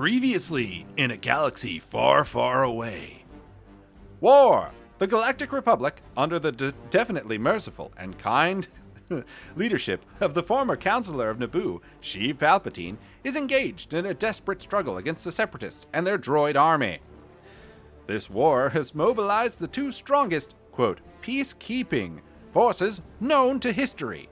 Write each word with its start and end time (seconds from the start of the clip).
Previously, 0.00 0.86
in 0.96 1.10
a 1.10 1.16
galaxy 1.18 1.78
far, 1.78 2.24
far 2.24 2.62
away. 2.62 3.22
War! 4.18 4.70
The 4.96 5.06
Galactic 5.06 5.52
Republic, 5.52 6.00
under 6.16 6.38
the 6.38 6.52
de- 6.52 6.72
definitely 6.88 7.36
merciful 7.36 7.92
and 7.98 8.18
kind 8.18 8.66
leadership 9.56 10.02
of 10.18 10.32
the 10.32 10.42
former 10.42 10.74
Counselor 10.74 11.28
of 11.28 11.36
Naboo, 11.36 11.82
Sheev 12.00 12.36
Palpatine, 12.36 12.96
is 13.24 13.36
engaged 13.36 13.92
in 13.92 14.06
a 14.06 14.14
desperate 14.14 14.62
struggle 14.62 14.96
against 14.96 15.26
the 15.26 15.32
Separatists 15.32 15.86
and 15.92 16.06
their 16.06 16.18
droid 16.18 16.56
army. 16.58 17.00
This 18.06 18.30
war 18.30 18.70
has 18.70 18.94
mobilized 18.94 19.58
the 19.58 19.68
two 19.68 19.92
strongest, 19.92 20.54
quote, 20.72 21.00
peacekeeping 21.20 22.20
forces 22.52 23.02
known 23.20 23.60
to 23.60 23.70
history 23.70 24.30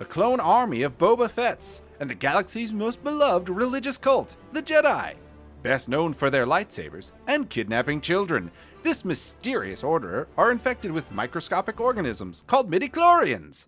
a 0.00 0.04
clone 0.04 0.38
army 0.38 0.82
of 0.82 0.98
Boba 0.98 1.28
Fett's 1.28 1.82
and 2.00 2.08
the 2.08 2.14
galaxy's 2.14 2.72
most 2.72 3.02
beloved 3.02 3.48
religious 3.48 3.96
cult, 3.96 4.36
the 4.52 4.62
Jedi. 4.62 5.14
Best 5.62 5.88
known 5.88 6.14
for 6.14 6.30
their 6.30 6.46
lightsabers 6.46 7.12
and 7.26 7.50
kidnapping 7.50 8.00
children, 8.00 8.50
this 8.82 9.04
mysterious 9.04 9.82
order 9.82 10.28
are 10.36 10.52
infected 10.52 10.92
with 10.92 11.12
microscopic 11.12 11.80
organisms 11.80 12.44
called 12.46 12.70
midichlorians. 12.70 13.66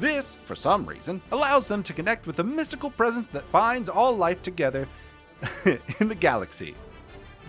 This, 0.00 0.38
for 0.44 0.54
some 0.54 0.86
reason, 0.86 1.22
allows 1.32 1.68
them 1.68 1.82
to 1.84 1.92
connect 1.92 2.26
with 2.26 2.36
the 2.36 2.44
mystical 2.44 2.90
presence 2.90 3.26
that 3.32 3.50
binds 3.52 3.88
all 3.88 4.16
life 4.16 4.42
together 4.42 4.88
in 5.64 6.08
the 6.08 6.14
galaxy 6.14 6.74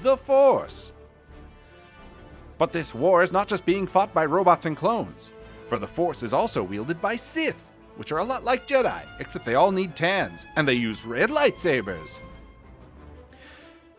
the 0.04 0.16
Force. 0.16 0.94
But 2.58 2.72
this 2.72 2.94
war 2.94 3.24
is 3.24 3.34
not 3.34 3.48
just 3.48 3.66
being 3.66 3.88
fought 3.88 4.14
by 4.14 4.26
robots 4.26 4.66
and 4.66 4.76
clones, 4.76 5.34
for 5.68 5.78
the 5.78 5.88
Force 5.88 6.24
is 6.24 6.34
also 6.34 6.64
wielded 6.64 7.02
by 7.02 7.16
Sith, 7.16 7.68
which 8.00 8.14
are 8.14 8.20
a 8.20 8.24
lot 8.24 8.46
like 8.46 8.66
Jedi, 8.66 9.02
except 9.20 9.44
they 9.44 9.56
all 9.56 9.74
need 9.74 9.94
tans, 9.94 10.48
and 10.56 10.66
they 10.66 10.74
use 10.74 11.06
red 11.06 11.30
lightsabers. 11.30 12.18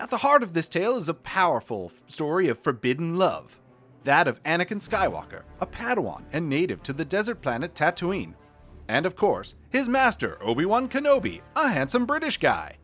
At 0.01 0.09
the 0.09 0.17
heart 0.17 0.43
of 0.43 0.55
this 0.55 0.71
tale 0.71 0.97
is 0.97 1.11
a 1.11 1.15
powerful 1.15 1.93
story 2.07 2.49
of 2.49 2.59
forbidden 2.59 3.19
love. 3.19 3.59
That 4.05 4.27
of 4.27 4.43
Anakin 4.45 4.81
Skywalker, 4.81 5.43
a 5.61 5.67
Padawan 5.67 6.23
and 6.33 6.49
native 6.49 6.83
to 6.85 6.95
the 6.95 7.05
desert 7.05 7.43
planet 7.43 7.75
Tatooine. 7.75 8.33
And 8.89 9.05
of 9.05 9.17
course, 9.17 9.55
his 9.69 9.87
master, 9.87 10.39
Obi 10.43 10.65
Wan 10.65 10.89
Kenobi, 10.89 11.43
a 11.55 11.69
handsome 11.69 12.07
British 12.07 12.39
guy. 12.39 12.79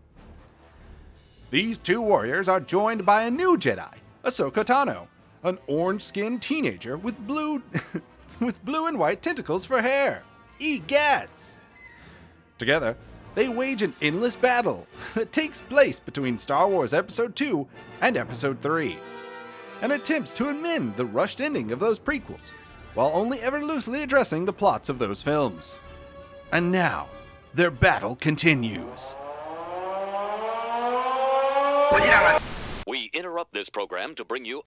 These 1.51 1.79
two 1.79 2.03
warriors 2.03 2.47
are 2.47 2.61
joined 2.61 3.07
by 3.07 3.23
a 3.23 3.31
new 3.31 3.57
Jedi, 3.57 3.95
Ahsoka 4.23 4.63
Tano, 4.63 5.07
an 5.43 5.59
orange-skinned 5.67 6.43
teenager 6.43 6.99
with 6.99 7.19
blue 7.27 7.63
with 8.41 8.63
blue 8.67 8.87
and 8.87 8.99
white 8.99 9.23
tentacles 9.23 9.65
for 9.65 9.81
hair. 9.81 10.23
Egats! 10.59 11.57
Together, 12.59 12.97
they 13.35 13.49
wage 13.49 13.83
an 13.83 13.95
endless 14.01 14.37
battle 14.37 14.87
that 15.15 15.33
takes 15.33 15.61
place 15.61 16.01
between 16.01 16.39
Star 16.39 16.69
Wars 16.69 16.95
Episode 16.95 17.37
2 17.37 17.67
and 18.01 18.17
Episode 18.17 18.61
3, 18.61 18.97
and 19.83 19.93
attempts 19.93 20.33
to 20.35 20.49
amend 20.49 20.97
the 20.97 21.05
rushed 21.05 21.41
ending 21.41 21.71
of 21.73 21.81
those 21.81 21.99
prequels, 21.99 22.53
while 22.95 23.11
only 23.13 23.41
ever 23.41 23.63
loosely 23.63 24.03
addressing 24.03 24.45
the 24.45 24.53
plots 24.53 24.89
of 24.89 24.99
those 24.99 25.21
films. 25.21 25.75
And 26.53 26.73
now, 26.73 27.09
their 27.53 27.71
battle 27.71 28.17
continues. 28.17 29.15
We 32.87 33.11
interrupt 33.13 33.53
this 33.53 33.69
program 33.69 34.15
to 34.15 34.25
bring 34.25 34.45
you. 34.45 34.63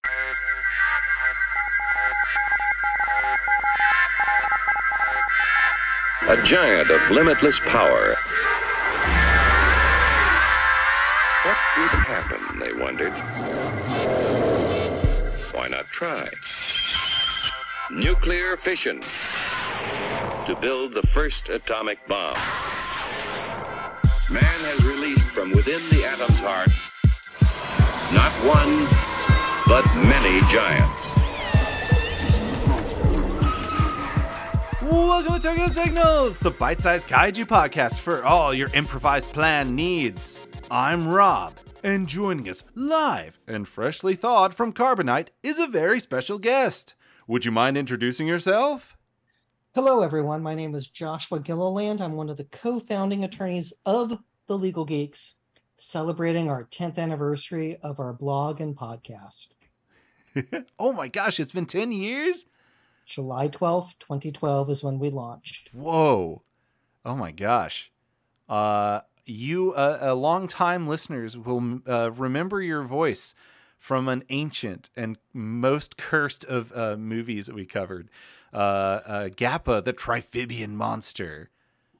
A 6.28 6.42
giant 6.44 6.89
of 6.89 7.12
limitless 7.12 7.58
power. 7.66 8.16
What 11.44 11.58
would 11.78 11.95
happen, 12.06 12.59
they 12.59 12.73
wondered. 12.73 13.14
Why 15.53 15.67
not 15.70 15.88
try? 15.88 16.30
Nuclear 17.92 18.58
fission 18.58 19.02
to 20.45 20.58
build 20.60 20.94
the 20.94 21.08
first 21.14 21.49
atomic 21.49 22.05
bomb. 22.08 22.36
Man 24.32 24.44
has 24.44 24.83
released 24.86 25.32
from 25.32 25.52
within 25.52 25.82
the 25.89 26.05
atom's 26.05 26.39
heart 26.39 26.70
not 28.11 28.36
one, 28.44 28.71
but 29.67 29.86
many 30.08 30.42
giants. 30.52 31.08
Welcome 34.89 35.36
to 35.36 35.39
Tokyo 35.39 35.67
Signals, 35.67 36.39
the 36.39 36.50
bite 36.50 36.82
sized 36.82 37.08
kaiju 37.08 37.45
podcast 37.45 37.94
for 37.98 38.23
all 38.23 38.55
your 38.55 38.70
improvised 38.73 39.32
plan 39.32 39.76
needs. 39.76 40.39
I'm 40.72 41.08
Rob, 41.08 41.60
and 41.83 42.08
joining 42.08 42.50
us 42.50 42.64
live 42.73 43.38
and 43.48 43.67
freshly 43.67 44.16
thawed 44.16 44.55
from 44.55 44.73
Carbonite 44.73 45.27
is 45.44 45.60
a 45.60 45.67
very 45.67 46.00
special 46.00 46.39
guest. 46.39 46.95
Would 47.27 47.45
you 47.45 47.52
mind 47.52 47.77
introducing 47.77 48.26
yourself? 48.26 48.98
Hello, 49.76 50.02
everyone. 50.02 50.42
My 50.42 50.55
name 50.55 50.73
is 50.73 50.88
Joshua 50.88 51.39
Gilliland. 51.39 52.02
I'm 52.02 52.14
one 52.14 52.30
of 52.30 52.38
the 52.38 52.45
co 52.45 52.80
founding 52.80 53.23
attorneys 53.23 53.71
of 53.86 54.17
The 54.48 54.58
Legal 54.58 54.86
Geeks, 54.86 55.36
celebrating 55.77 56.50
our 56.50 56.64
10th 56.64 56.98
anniversary 56.98 57.77
of 57.83 58.00
our 58.00 58.14
blog 58.14 58.60
and 58.60 58.76
podcast. 58.76 59.54
oh 60.80 60.94
my 60.94 61.08
gosh, 61.08 61.39
it's 61.39 61.52
been 61.52 61.67
10 61.67 61.92
years? 61.92 62.48
July 63.09 63.47
12th, 63.47 63.97
2012 63.99 64.70
is 64.70 64.83
when 64.83 64.99
we 64.99 65.09
launched. 65.09 65.71
Whoa. 65.73 66.43
Oh 67.03 67.15
my 67.15 67.31
gosh. 67.31 67.92
Uh, 68.47 69.02
you, 69.25 69.73
uh, 69.73 69.99
uh, 70.02 70.15
long-time 70.15 70.87
listeners, 70.87 71.36
will 71.37 71.81
uh, 71.87 72.11
remember 72.11 72.61
your 72.61 72.83
voice 72.83 73.33
from 73.80 74.08
an 74.08 74.23
ancient 74.30 74.92
and 74.95 75.17
most 75.33 75.97
cursed 75.97 76.43
of 76.45 76.71
uh, 76.75 76.97
movies 76.97 77.47
that 77.47 77.55
we 77.55 77.65
covered 77.65 78.09
uh, 78.53 78.58
uh, 78.58 79.30
Gappa, 79.30 79.83
the 79.83 79.93
Triphibian 79.93 80.73
monster. 80.73 81.49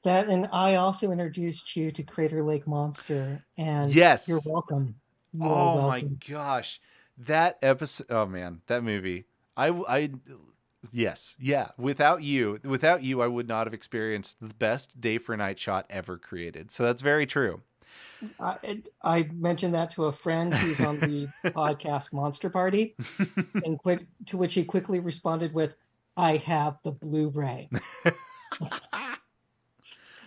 That 0.04 0.28
and 0.28 0.48
I 0.52 0.76
also 0.76 1.10
introduced 1.10 1.76
you 1.76 1.90
to 1.92 2.02
Crater 2.02 2.42
Lake 2.42 2.66
Monster, 2.66 3.44
and 3.58 3.92
Yes. 3.92 4.28
you're 4.28 4.40
welcome. 4.46 4.94
You 5.32 5.48
Oh 5.48 5.88
my 5.88 6.00
gosh, 6.28 6.80
that 7.18 7.58
episode! 7.62 8.06
Oh 8.10 8.26
man, 8.26 8.62
that 8.66 8.82
movie. 8.82 9.26
I, 9.56 9.68
I, 9.68 10.10
yes, 10.92 11.36
yeah. 11.38 11.68
Without 11.78 12.22
you, 12.22 12.60
without 12.64 13.02
you, 13.02 13.20
I 13.20 13.26
would 13.26 13.48
not 13.48 13.66
have 13.66 13.74
experienced 13.74 14.40
the 14.40 14.54
best 14.54 15.00
day 15.00 15.18
for 15.18 15.36
night 15.36 15.58
shot 15.58 15.86
ever 15.90 16.18
created. 16.18 16.70
So 16.70 16.84
that's 16.84 17.02
very 17.02 17.26
true. 17.26 17.62
I, 18.38 18.82
I 19.02 19.28
mentioned 19.32 19.74
that 19.74 19.90
to 19.92 20.06
a 20.06 20.12
friend 20.12 20.52
who's 20.54 20.80
on 20.80 21.00
the 21.00 21.28
podcast 21.46 22.12
Monster 22.12 22.50
Party, 22.50 22.94
and 23.64 23.78
quick 23.82 24.06
to 24.26 24.36
which 24.36 24.54
he 24.54 24.64
quickly 24.64 25.00
responded 25.00 25.54
with, 25.54 25.76
"I 26.16 26.36
have 26.36 26.76
the 26.84 26.92
Blu-ray." 26.92 27.70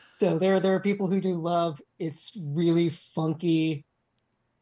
so 0.08 0.40
there, 0.40 0.60
there 0.60 0.74
are 0.74 0.80
people 0.80 1.08
who 1.08 1.22
do 1.22 1.36
love. 1.36 1.80
It's 2.00 2.32
really 2.36 2.90
funky 2.90 3.86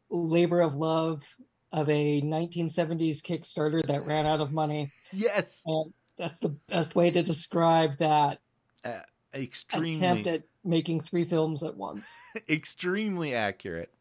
labor 0.10 0.62
of 0.62 0.76
love 0.76 1.24
of 1.72 1.90
a 1.90 2.22
1970s 2.22 3.22
Kickstarter 3.22 3.86
that 3.88 4.06
ran 4.06 4.26
out 4.26 4.42
of 4.42 4.52
money, 4.52 4.92
yes, 5.12 5.64
and 5.66 5.94
that's 6.18 6.40
the 6.40 6.50
best 6.50 6.96
way 6.96 7.12
to 7.12 7.24
describe 7.24 7.98
that 8.00 8.40
extremely, 9.34 9.98
attempt 9.98 10.28
at 10.28 10.44
making 10.64 11.02
three 11.02 11.26
films 11.26 11.64
at 11.64 11.76
once. 11.76 12.20
extremely 12.50 13.34
accurate. 13.34 13.92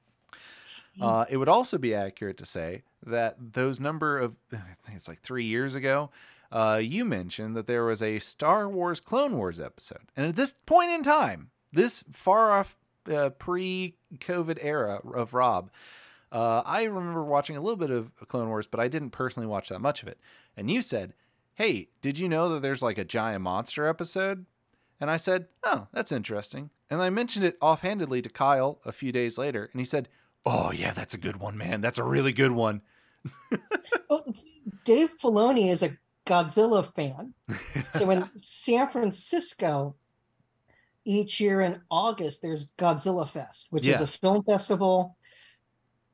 Uh, 1.00 1.24
it 1.30 1.36
would 1.36 1.48
also 1.48 1.78
be 1.78 1.94
accurate 1.94 2.36
to 2.36 2.44
say 2.44 2.82
that 3.06 3.36
those 3.54 3.80
number 3.80 4.18
of, 4.18 4.34
I 4.52 4.56
think 4.84 4.96
it's 4.96 5.08
like 5.08 5.20
three 5.20 5.44
years 5.44 5.74
ago, 5.74 6.10
uh, 6.52 6.80
you 6.82 7.04
mentioned 7.04 7.56
that 7.56 7.66
there 7.66 7.84
was 7.84 8.02
a 8.02 8.18
Star 8.18 8.68
Wars 8.68 9.00
Clone 9.00 9.36
Wars 9.36 9.60
episode. 9.60 10.10
And 10.16 10.26
at 10.26 10.36
this 10.36 10.54
point 10.66 10.90
in 10.90 11.02
time, 11.02 11.50
this 11.72 12.04
far 12.10 12.52
off 12.52 12.76
uh, 13.10 13.30
pre 13.30 13.94
COVID 14.18 14.58
era 14.60 15.00
of 15.14 15.32
Rob, 15.32 15.70
uh, 16.32 16.62
I 16.64 16.84
remember 16.84 17.24
watching 17.24 17.56
a 17.56 17.60
little 17.60 17.76
bit 17.76 17.90
of 17.90 18.14
Clone 18.28 18.48
Wars, 18.48 18.66
but 18.66 18.80
I 18.80 18.88
didn't 18.88 19.10
personally 19.10 19.46
watch 19.46 19.68
that 19.68 19.80
much 19.80 20.02
of 20.02 20.08
it. 20.08 20.18
And 20.56 20.70
you 20.70 20.82
said, 20.82 21.14
Hey, 21.54 21.88
did 22.00 22.18
you 22.18 22.28
know 22.28 22.48
that 22.50 22.62
there's 22.62 22.82
like 22.82 22.98
a 22.98 23.04
giant 23.04 23.42
monster 23.42 23.86
episode? 23.86 24.46
And 25.00 25.10
I 25.10 25.16
said, 25.16 25.48
Oh, 25.64 25.88
that's 25.92 26.12
interesting. 26.12 26.70
And 26.88 27.02
I 27.02 27.10
mentioned 27.10 27.44
it 27.44 27.56
offhandedly 27.60 28.22
to 28.22 28.28
Kyle 28.28 28.80
a 28.84 28.92
few 28.92 29.12
days 29.12 29.38
later, 29.38 29.68
and 29.72 29.80
he 29.80 29.84
said, 29.84 30.08
Oh, 30.46 30.70
yeah, 30.72 30.92
that's 30.92 31.14
a 31.14 31.18
good 31.18 31.36
one, 31.36 31.56
man. 31.56 31.80
That's 31.80 31.98
a 31.98 32.04
really 32.04 32.32
good 32.32 32.52
one. 32.52 32.82
Well, 34.08 34.26
Dave 34.84 35.12
Filoni 35.22 35.70
is 35.70 35.84
a 35.84 35.96
Godzilla 36.26 36.84
fan. 36.94 37.32
So 37.94 38.10
in 38.10 38.28
San 38.38 38.90
Francisco, 38.90 39.94
each 41.04 41.40
year 41.40 41.60
in 41.60 41.80
August, 41.92 42.42
there's 42.42 42.72
Godzilla 42.76 43.28
Fest, 43.28 43.68
which 43.70 43.86
is 43.86 44.00
a 44.00 44.06
film 44.08 44.42
festival, 44.42 45.16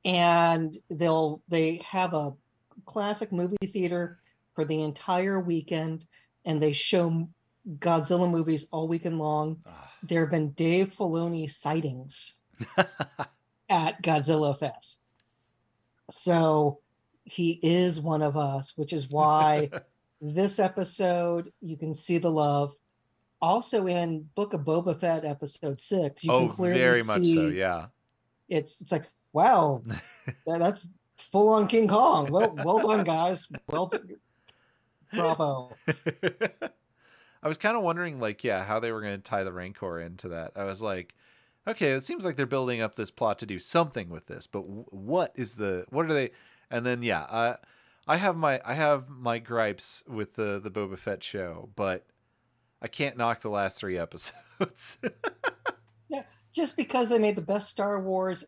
and 0.07 0.75
they'll 0.89 1.43
they 1.49 1.83
have 1.85 2.15
a 2.15 2.33
classic 2.87 3.33
movie 3.33 3.57
theater 3.67 4.21
for 4.55 4.65
the 4.65 4.83
entire 4.83 5.41
weekend, 5.41 6.07
and 6.47 6.63
they 6.63 6.73
show 6.73 7.29
Godzilla 7.79 8.31
movies 8.31 8.69
all 8.71 8.89
weekend 8.89 9.19
long. 9.19 9.59
Ah. 9.67 9.91
There 10.05 10.21
have 10.21 10.31
been 10.31 10.51
Dave 10.53 10.95
Filoni 10.95 11.51
sightings 11.51 12.39
at 13.69 14.01
Godzilla 14.03 14.57
Fest. 14.57 15.03
So 16.13 16.79
he 17.25 17.59
is 17.63 18.01
one 18.01 18.23
of 18.23 18.37
us, 18.37 18.75
which 18.77 18.93
is 18.93 19.11
why 19.11 19.71
this 20.21 20.61
episode 20.61 21.53
you 21.61 21.77
can 21.77 21.95
see 21.95 22.19
the 22.19 22.31
love. 22.31 22.75
Also 23.43 23.87
in 23.89 24.29
Book 24.37 24.55
of 24.55 24.61
Boba 24.61 24.99
Fett 24.99 25.25
episode 25.25 25.81
six, 25.81 26.23
you 26.23 26.31
oh, 26.31 26.47
can 26.47 26.49
clearly 26.49 26.79
very 26.79 27.03
much 27.03 27.25
so. 27.27 27.49
Yeah. 27.49 27.87
it's 28.49 28.81
it's 28.81 28.93
like 28.93 29.07
wow, 29.33 29.83
that- 30.47 30.59
that's 30.61 30.87
full 31.33 31.49
on 31.51 31.67
King 31.69 31.89
Kong. 31.89 32.31
Well, 32.31 32.55
well 32.65 32.79
done, 32.81 33.05
guys. 33.05 33.49
Well, 33.69 33.87
done. 33.87 34.17
bravo. 35.13 35.71
I 37.43 37.49
was 37.49 37.59
kind 37.59 37.77
of 37.77 37.83
wondering, 37.83 38.19
like, 38.19 38.43
yeah, 38.45 38.65
how 38.65 38.81
they 38.81 38.91
were 38.93 39.01
going 39.03 39.17
to 39.17 39.23
tie 39.23 39.45
the 39.45 39.53
Rancor 39.53 40.01
into 40.01 40.29
that. 40.31 40.53
I 40.57 40.65
was 40.65 40.83
like, 40.83 41.15
okay, 41.69 41.93
it 41.93 42.03
seems 42.03 42.25
like 42.25 42.37
they're 42.37 42.47
building 42.47 42.81
up 42.81 42.97
this 42.97 43.11
plot 43.11 43.39
to 43.41 43.47
do 43.47 43.59
something 43.59 44.09
with 44.09 44.27
this, 44.27 44.47
but 44.47 44.63
w- 44.63 44.85
what 44.91 45.33
is 45.37 45.55
the 45.55 45.85
what 45.91 46.07
are 46.07 46.13
they? 46.15 46.31
And 46.71 46.85
then 46.85 47.03
yeah, 47.03 47.23
I 47.23 47.57
I 48.09 48.17
have 48.17 48.37
my 48.37 48.61
I 48.65 48.75
have 48.75 49.09
my 49.09 49.39
gripes 49.39 50.03
with 50.09 50.35
the 50.35 50.61
the 50.63 50.71
Boba 50.71 50.99
Fett 50.99 51.23
show, 51.23 51.69
but 51.77 52.05
I 52.83 52.89
can't 52.89 53.17
knock 53.17 53.41
the 53.43 53.51
last 53.51 53.79
three 53.79 53.99
episodes. 53.99 54.99
Yeah, 56.09 56.23
just 56.53 56.77
because 56.77 57.09
they 57.09 57.19
made 57.19 57.35
the 57.37 57.43
best 57.43 57.69
Star 57.69 58.01
Wars 58.01 58.45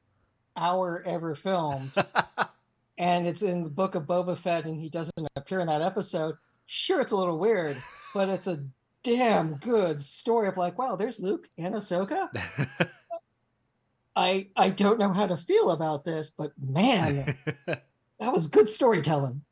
hour 0.59 1.03
ever 1.07 1.35
filmed, 1.35 1.93
and 2.99 3.27
it's 3.27 3.43
in 3.43 3.63
the 3.63 3.71
Book 3.71 3.95
of 3.95 4.05
Boba 4.05 4.37
Fett, 4.37 4.67
and 4.67 4.81
he 4.81 4.91
doesn't 4.91 5.29
appear 5.37 5.61
in 5.61 5.69
that 5.69 5.83
episode. 5.83 6.35
Sure, 6.67 7.01
it's 7.01 7.13
a 7.13 7.17
little 7.17 7.39
weird, 7.39 7.77
but 8.13 8.29
it's 8.29 8.47
a 8.47 8.65
damn 9.03 9.55
good 9.57 10.03
story 10.03 10.49
of 10.49 10.57
like, 10.57 10.79
wow, 10.79 10.97
there's 10.97 11.21
Luke 11.21 11.49
and 11.57 11.75
Ahsoka. 11.75 12.29
I 14.17 14.49
I 14.57 14.71
don't 14.71 14.99
know 14.99 15.13
how 15.13 15.29
to 15.29 15.37
feel 15.37 15.71
about 15.71 16.05
this, 16.05 16.31
but 16.31 16.53
man, 16.61 17.37
that 17.67 18.33
was 18.33 18.49
good 18.49 18.69
storytelling. 18.69 19.43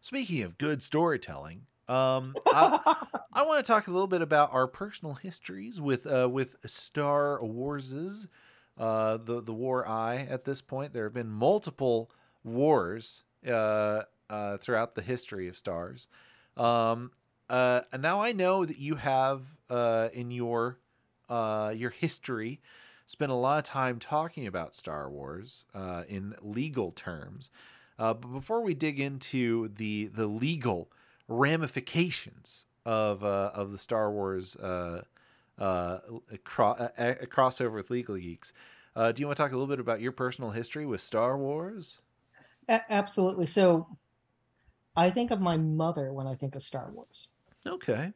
Speaking 0.00 0.42
of 0.44 0.56
good 0.58 0.82
storytelling, 0.82 1.66
um, 1.88 2.36
I, 2.46 3.04
I 3.32 3.42
want 3.42 3.66
to 3.66 3.70
talk 3.70 3.88
a 3.88 3.90
little 3.90 4.06
bit 4.06 4.22
about 4.22 4.54
our 4.54 4.68
personal 4.68 5.14
histories 5.14 5.80
with 5.80 6.06
uh, 6.06 6.28
with 6.30 6.54
Star 6.66 7.40
Warses, 7.40 8.28
uh, 8.80 9.18
the 9.18 9.42
the 9.42 9.52
War 9.52 9.86
Eye. 9.86 10.26
At 10.28 10.44
this 10.44 10.62
point, 10.62 10.94
there 10.94 11.04
have 11.04 11.12
been 11.12 11.28
multiple 11.28 12.10
wars 12.42 13.24
uh, 13.46 14.02
uh, 14.30 14.56
throughout 14.56 14.94
the 14.94 15.02
history 15.02 15.48
of 15.48 15.58
stars. 15.58 16.08
Um, 16.56 17.12
uh, 17.50 17.82
now 17.98 18.22
I 18.22 18.32
know 18.32 18.64
that 18.64 18.78
you 18.78 18.94
have 18.94 19.42
uh, 19.68 20.08
in 20.14 20.30
your 20.30 20.78
your 21.28 21.90
history 21.90 22.60
spent 23.06 23.30
a 23.30 23.34
lot 23.34 23.58
of 23.58 23.64
time 23.64 23.98
talking 23.98 24.46
about 24.46 24.74
Star 24.74 25.10
Wars 25.10 25.66
in 26.08 26.34
legal 26.40 26.90
terms. 26.90 27.50
But 27.98 28.32
before 28.32 28.62
we 28.62 28.72
dig 28.72 28.98
into 28.98 29.68
the 29.68 30.06
the 30.06 30.26
legal 30.26 30.90
ramifications 31.28 32.64
of 32.86 33.22
of 33.22 33.72
the 33.72 33.78
Star 33.78 34.10
Wars 34.10 34.56
uh, 35.60 35.98
cro- 36.44 36.72
uh, 36.72 36.88
a 36.98 37.26
crossover 37.26 37.74
with 37.74 37.90
Legal 37.90 38.16
Geeks, 38.16 38.52
uh, 38.96 39.12
do 39.12 39.20
you 39.20 39.26
want 39.26 39.36
to 39.36 39.42
talk 39.42 39.52
a 39.52 39.56
little 39.56 39.68
bit 39.68 39.78
about 39.80 40.00
your 40.00 40.12
personal 40.12 40.50
history 40.50 40.86
with 40.86 41.00
Star 41.00 41.36
Wars? 41.38 42.00
A- 42.68 42.92
absolutely. 42.92 43.46
So, 43.46 43.86
I 44.96 45.10
think 45.10 45.30
of 45.30 45.40
my 45.40 45.56
mother 45.56 46.12
when 46.12 46.26
I 46.26 46.34
think 46.34 46.56
of 46.56 46.62
Star 46.62 46.90
Wars. 46.90 47.28
Okay. 47.66 48.12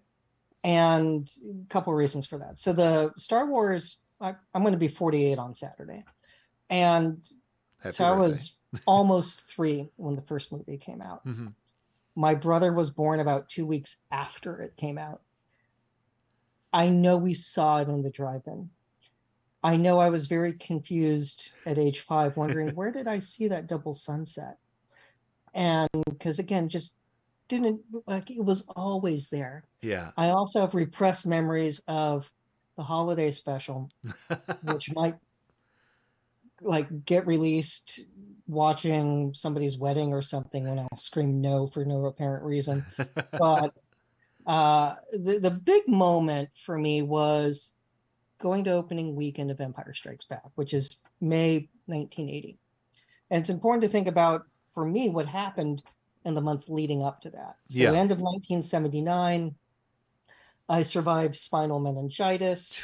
and 0.64 1.30
a 1.44 1.68
couple 1.68 1.92
of 1.92 1.98
reasons 1.98 2.26
for 2.26 2.38
that. 2.38 2.58
So 2.58 2.72
the 2.72 3.12
Star 3.18 3.46
Wars, 3.46 3.98
I, 4.20 4.34
I'm 4.54 4.62
going 4.62 4.72
to 4.72 4.78
be 4.78 4.88
48 4.88 5.38
on 5.38 5.54
Saturday, 5.54 6.02
and 6.70 7.22
Happy 7.78 7.94
so 7.94 8.06
I 8.06 8.12
was 8.12 8.56
almost 8.86 9.42
three 9.42 9.90
when 9.96 10.16
the 10.16 10.22
first 10.22 10.50
movie 10.52 10.78
came 10.78 11.02
out. 11.02 11.26
Mhm. 11.26 11.52
My 12.16 12.34
brother 12.34 12.72
was 12.72 12.88
born 12.90 13.20
about 13.20 13.48
two 13.50 13.66
weeks 13.66 13.96
after 14.10 14.58
it 14.60 14.76
came 14.76 14.96
out. 14.98 15.20
I 16.74 16.88
know 16.88 17.16
we 17.16 17.34
saw 17.34 17.78
it 17.78 17.88
in 17.88 18.02
the 18.02 18.10
drive-in. 18.10 18.68
I 19.62 19.76
know 19.76 20.00
I 20.00 20.10
was 20.10 20.26
very 20.26 20.52
confused 20.54 21.52
at 21.64 21.78
age 21.78 22.00
five, 22.00 22.36
wondering 22.36 22.68
where 22.74 22.90
did 22.90 23.06
I 23.08 23.20
see 23.20 23.48
that 23.48 23.68
double 23.68 23.94
sunset? 23.94 24.58
And 25.54 25.88
because 26.04 26.40
again, 26.40 26.68
just 26.68 26.94
didn't 27.48 27.80
like 28.06 28.30
it 28.30 28.44
was 28.44 28.66
always 28.74 29.30
there. 29.30 29.64
Yeah. 29.82 30.10
I 30.16 30.30
also 30.30 30.60
have 30.60 30.74
repressed 30.74 31.26
memories 31.26 31.80
of 31.86 32.30
the 32.76 32.82
holiday 32.82 33.30
special, 33.30 33.88
which 34.62 34.92
might 34.94 35.14
like 36.60 37.04
get 37.04 37.26
released 37.26 38.00
watching 38.48 39.32
somebody's 39.32 39.78
wedding 39.78 40.12
or 40.12 40.22
something 40.22 40.68
when 40.68 40.80
I'll 40.80 40.98
scream 40.98 41.40
no 41.40 41.68
for 41.68 41.84
no 41.84 42.04
apparent 42.06 42.44
reason. 42.44 42.84
But 43.38 43.74
uh, 44.46 44.94
the, 45.12 45.38
the 45.38 45.50
big 45.50 45.88
moment 45.88 46.50
for 46.64 46.76
me 46.78 47.02
was 47.02 47.74
going 48.38 48.64
to 48.64 48.70
opening 48.72 49.14
weekend 49.14 49.50
of 49.50 49.60
Empire 49.60 49.94
Strikes 49.94 50.24
Back, 50.26 50.42
which 50.54 50.74
is 50.74 50.96
May 51.20 51.68
1980. 51.86 52.58
And 53.30 53.40
it's 53.40 53.50
important 53.50 53.82
to 53.84 53.88
think 53.88 54.06
about 54.06 54.42
for 54.74 54.84
me 54.84 55.08
what 55.08 55.26
happened 55.26 55.82
in 56.24 56.34
the 56.34 56.40
months 56.40 56.68
leading 56.68 57.02
up 57.02 57.20
to 57.22 57.30
that. 57.30 57.56
So 57.70 57.78
Yeah. 57.78 57.92
end 57.92 58.12
of 58.12 58.18
1979, 58.18 59.54
I 60.68 60.82
survived 60.82 61.36
spinal 61.36 61.78
meningitis. 61.78 62.80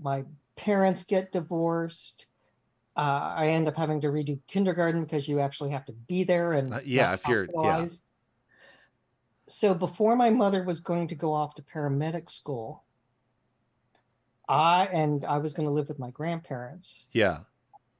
My 0.00 0.24
parents 0.56 1.04
get 1.04 1.32
divorced. 1.32 2.26
Uh, 2.96 3.32
I 3.36 3.48
end 3.48 3.68
up 3.68 3.76
having 3.76 4.00
to 4.02 4.08
redo 4.08 4.40
kindergarten 4.48 5.02
because 5.04 5.28
you 5.28 5.40
actually 5.40 5.70
have 5.70 5.84
to 5.86 5.92
be 5.92 6.24
there 6.24 6.52
and 6.52 6.74
Uh, 6.74 6.80
yeah, 6.84 7.12
if 7.14 7.26
you're- 7.26 7.48
yeah. 7.62 7.86
So 9.50 9.74
before 9.74 10.16
my 10.16 10.30
mother 10.30 10.62
was 10.62 10.80
going 10.80 11.08
to 11.08 11.14
go 11.14 11.32
off 11.32 11.54
to 11.56 11.62
paramedic 11.62 12.30
school, 12.30 12.84
I 14.50 14.86
and 14.86 15.24
I 15.24 15.38
was 15.38 15.52
going 15.52 15.66
to 15.66 15.72
live 15.72 15.88
with 15.88 16.00
my 16.00 16.10
grandparents 16.10 17.06
yeah. 17.12 17.38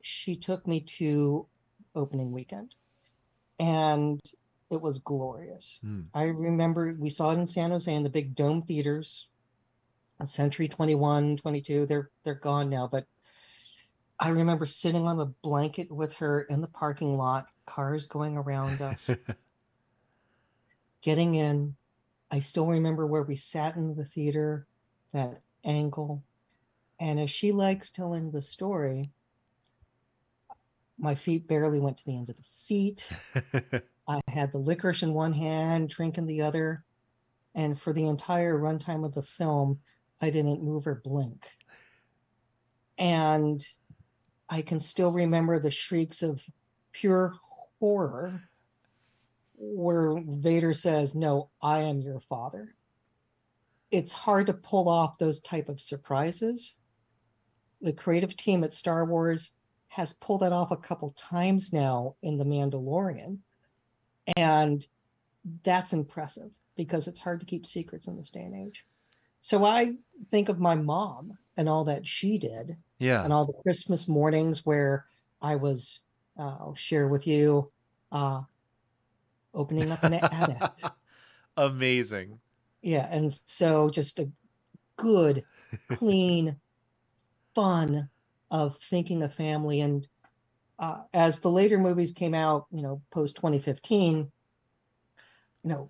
she 0.03 0.35
took 0.35 0.67
me 0.67 0.81
to 0.99 1.47
opening 1.95 2.33
weekend 2.33 2.75
and 3.61 4.21
it 4.71 4.81
was 4.81 4.99
glorious 4.99 5.79
Hmm. 5.83 6.03
i 6.15 6.25
remember 6.25 6.95
we 6.99 7.11
saw 7.11 7.31
it 7.31 7.39
in 7.39 7.47
san 7.47 7.71
jose 7.71 7.93
in 7.93 8.03
the 8.03 8.11
big 8.11 8.35
dome 8.35 8.63
theaters 8.63 9.29
century 10.25 10.69
21 10.69 11.37
22 11.39 11.87
they're 11.87 12.11
they're 12.25 12.35
gone 12.35 12.69
now 12.69 12.87
but 12.87 13.07
i 14.19 14.29
remember 14.29 14.67
sitting 14.67 15.07
on 15.07 15.17
the 15.17 15.33
blanket 15.43 15.91
with 15.91 16.13
her 16.15 16.43
in 16.43 16.61
the 16.61 16.69
parking 16.69 17.17
lot 17.17 17.47
cars 17.67 18.07
going 18.07 18.37
around 18.37 18.81
us 18.81 19.11
getting 21.03 21.35
in 21.35 21.75
i 22.31 22.39
still 22.39 22.67
remember 22.67 23.07
where 23.07 23.23
we 23.23 23.37
sat 23.37 23.77
in 23.77 23.95
the 23.95 24.05
theater 24.05 24.67
that 25.13 25.41
angle 25.65 26.23
and 26.99 27.19
if 27.19 27.31
she 27.31 27.53
likes 27.53 27.91
telling 27.91 28.31
the 28.31 28.43
story 28.43 29.11
my 31.01 31.15
feet 31.15 31.49
barely 31.49 31.81
went 31.81 31.97
to 31.97 32.05
the 32.05 32.17
end 32.17 32.29
of 32.29 32.37
the 32.37 32.45
seat. 32.45 33.11
I 34.09 34.21
had 34.29 34.53
the 34.53 34.59
licorice 34.59 35.03
in 35.03 35.15
one 35.15 35.33
hand, 35.33 35.89
drink 35.89 36.19
in 36.19 36.27
the 36.27 36.43
other. 36.43 36.85
And 37.55 37.81
for 37.81 37.93
the 37.93 38.07
entire 38.07 38.59
runtime 38.59 39.05
of 39.05 39.15
the 39.15 39.23
film, 39.23 39.81
I 40.21 40.31
didn't 40.31 40.63
move 40.63 40.87
or 40.87 41.01
blink. 41.03 41.47
And 42.99 43.65
I 44.49 44.63
can 44.63 44.79
still 44.79 45.11
remember 45.11 45.59
the 45.59 45.71
shrieks 45.71 46.23
of 46.23 46.45
pure 46.93 47.35
horror 47.81 48.43
where 49.61 50.17
Vader 50.27 50.73
says, 50.73 51.15
No, 51.15 51.51
I 51.63 51.81
am 51.81 52.01
your 52.01 52.21
father. 52.21 52.75
It's 53.91 54.13
hard 54.13 54.47
to 54.47 54.55
pull 54.55 54.89
off 54.89 55.19
those 55.19 55.41
type 55.41 55.69
of 55.69 55.81
surprises. 55.81 56.77
The 57.83 57.93
creative 57.93 58.37
team 58.37 58.65
at 58.65 58.73
Star 58.73 59.05
Wars 59.05 59.53
has 59.89 60.13
pulled 60.15 60.43
that 60.43 60.53
off 60.53 60.71
a 60.71 60.77
couple 60.77 61.11
times 61.11 61.73
now 61.73 62.15
in 62.23 62.39
The 62.39 62.45
Mandalorian. 62.45 63.39
And 64.37 64.87
that's 65.65 65.93
impressive 65.93 66.51
because 66.77 67.09
it's 67.09 67.21
hard 67.21 67.41
to 67.41 67.47
keep 67.47 67.67
secrets 67.67 68.07
in 68.07 68.17
this 68.17 68.31
day 68.31 68.43
and 68.43 68.55
age. 68.69 68.87
So 69.41 69.65
I 69.65 69.97
think 70.31 70.49
of 70.49 70.61
my 70.61 70.75
mom 70.75 71.37
and 71.57 71.69
all 71.69 71.85
that 71.85 72.07
she 72.07 72.39
did 72.39 72.77
Yeah. 72.99 73.25
and 73.25 73.33
all 73.33 73.47
the 73.47 73.61
Christmas 73.63 74.07
mornings 74.07 74.65
where 74.65 75.07
I 75.43 75.57
was, 75.57 76.01
uh, 76.39 76.57
I'll 76.61 76.75
share 76.75 77.09
with 77.09 77.27
you, 77.27 77.73
uh, 78.13 78.43
opening 79.55 79.91
up 79.91 80.03
an 80.05 80.15
attic. 80.15 80.63
Amazing. 81.57 82.39
Yeah, 82.83 83.09
and 83.11 83.33
so 83.33 83.91
just 83.91 84.19
a 84.19 84.31
good, 84.97 85.45
clean, 85.91 86.57
fun 87.55 88.09
of 88.51 88.77
thinking 88.77 89.23
of 89.23 89.35
family. 89.35 89.81
And 89.81 90.07
uh, 90.79 91.03
as 91.13 91.39
the 91.39 91.51
later 91.51 91.79
movies 91.79 92.13
came 92.13 92.35
out, 92.35 92.67
you 92.71 92.83
know, 92.83 93.03
post 93.11 93.37
2015, 93.37 94.31
you 95.63 95.71
know, 95.71 95.89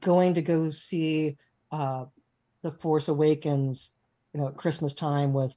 going 0.00 0.34
to 0.34 0.42
go 0.42 0.70
see 0.70 1.36
uh, 1.70 2.06
The 2.62 2.72
Force 2.72 3.08
Awakens, 3.08 3.92
you 4.32 4.40
know, 4.40 4.48
at 4.48 4.56
Christmas 4.56 4.94
time 4.94 5.32
with 5.32 5.56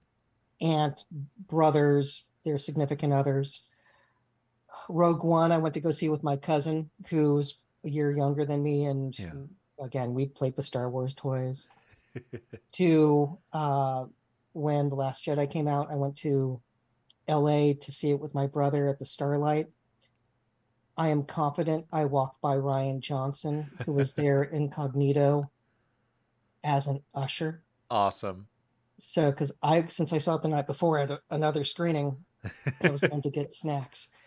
aunt, 0.61 1.05
brothers, 1.47 2.25
their 2.45 2.57
significant 2.57 3.13
others. 3.13 3.67
Rogue 4.89 5.23
One, 5.23 5.51
I 5.51 5.57
went 5.57 5.73
to 5.75 5.81
go 5.81 5.91
see 5.91 6.09
with 6.09 6.23
my 6.23 6.37
cousin, 6.37 6.89
who's 7.09 7.57
a 7.83 7.89
year 7.89 8.11
younger 8.11 8.45
than 8.45 8.63
me, 8.63 8.85
and 8.85 9.17
Yeah. 9.17 9.33
again, 9.79 10.13
we 10.13 10.27
played 10.27 10.55
with 10.55 10.65
Star 10.65 10.89
Wars 10.89 11.13
toys. 11.15 11.67
to 12.73 13.37
uh, 13.53 14.05
when 14.53 14.89
the 14.89 14.95
Last 14.95 15.25
Jedi 15.25 15.49
came 15.49 15.67
out, 15.67 15.91
I 15.91 15.95
went 15.95 16.15
to 16.17 16.59
L.A. 17.27 17.73
to 17.75 17.91
see 17.91 18.09
it 18.11 18.19
with 18.19 18.33
my 18.33 18.47
brother 18.47 18.87
at 18.87 18.99
the 18.99 19.05
Starlight. 19.05 19.67
I 20.97 21.09
am 21.09 21.23
confident 21.23 21.85
I 21.91 22.05
walked 22.05 22.41
by 22.41 22.55
Rian 22.55 23.01
Johnson, 23.01 23.69
who 23.85 23.93
was 23.93 24.13
there 24.15 24.43
incognito 24.43 25.51
as 26.63 26.87
an 26.87 27.01
usher. 27.13 27.63
Awesome. 27.91 28.47
So, 28.99 29.29
because 29.29 29.51
I, 29.61 29.85
since 29.87 30.11
I 30.11 30.17
saw 30.17 30.35
it 30.35 30.41
the 30.41 30.47
night 30.47 30.65
before 30.65 30.97
at 30.97 31.11
a- 31.11 31.21
another 31.29 31.63
screening, 31.63 32.17
I 32.81 32.89
was 32.89 33.01
going 33.01 33.21
to 33.21 33.29
get 33.29 33.53
snacks, 33.53 34.07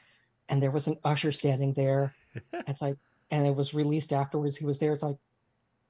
and 0.50 0.62
there 0.62 0.70
was 0.70 0.86
an 0.88 0.98
usher 1.04 1.32
standing 1.32 1.72
there. 1.72 2.14
It's 2.68 2.82
like, 2.82 2.96
and 3.30 3.46
it 3.46 3.54
was 3.54 3.74
released 3.74 4.12
afterwards. 4.12 4.56
He 4.56 4.64
was 4.64 4.78
there. 4.78 4.92
It's 4.92 5.02
like, 5.02 5.16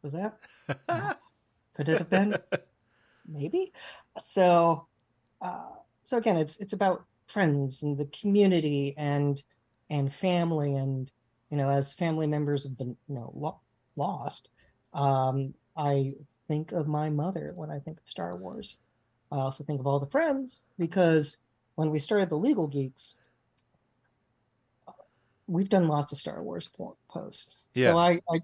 was 0.03 0.13
that? 0.13 0.39
No. 0.89 1.13
Could 1.75 1.89
it 1.89 1.99
have 1.99 2.09
been? 2.11 2.37
Maybe. 3.27 3.73
So, 4.19 4.87
uh, 5.43 5.71
so 6.03 6.17
again, 6.19 6.37
it's 6.37 6.59
it's 6.59 6.73
about 6.73 7.05
friends 7.27 7.83
and 7.83 7.97
the 7.97 8.07
community 8.07 8.95
and 8.97 9.43
and 9.89 10.13
family 10.13 10.75
and 10.77 11.11
you 11.51 11.57
know 11.57 11.69
as 11.71 11.93
family 11.93 12.27
members 12.27 12.65
have 12.65 12.77
been 12.79 12.97
you 13.09 13.15
know 13.15 13.33
lo- 13.35 13.61
lost. 13.97 14.49
Um, 14.95 15.55
I 15.77 16.15
think 16.49 16.73
of 16.73 16.89
my 16.89 17.11
mother 17.11 17.53
when 17.55 17.71
I 17.71 17.79
think 17.79 17.99
of 17.99 18.09
Star 18.09 18.37
Wars. 18.37 18.79
I 19.31 19.37
also 19.37 19.63
think 19.63 19.81
of 19.81 19.87
all 19.87 20.01
the 20.01 20.07
friends 20.07 20.65
because 20.79 21.37
when 21.77 21.91
we 21.91 21.99
started 21.99 22.31
the 22.31 22.39
Legal 22.39 22.67
Geeks, 22.67 23.15
we've 25.51 25.69
done 25.69 25.89
lots 25.89 26.13
of 26.13 26.19
Star 26.19 26.43
Wars 26.43 26.69
po- 26.77 26.97
posts. 27.09 27.57
Yeah. 27.75 27.91
So 27.93 27.99
I, 27.99 28.21
I 28.33 28.41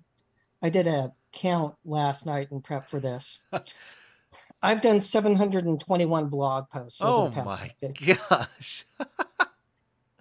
I 0.62 0.68
did 0.70 0.86
a 0.86 1.12
count 1.32 1.74
last 1.84 2.26
night 2.26 2.48
in 2.50 2.60
prep 2.60 2.88
for 2.88 3.00
this. 3.00 3.38
I've 4.62 4.80
done 4.80 5.00
721 5.00 6.28
blog 6.28 6.68
posts. 6.70 7.00
over 7.00 7.10
Oh 7.12 7.24
the 7.28 7.34
past 7.34 7.46
my 7.46 7.70
decade. 7.80 8.18
gosh. 8.28 8.86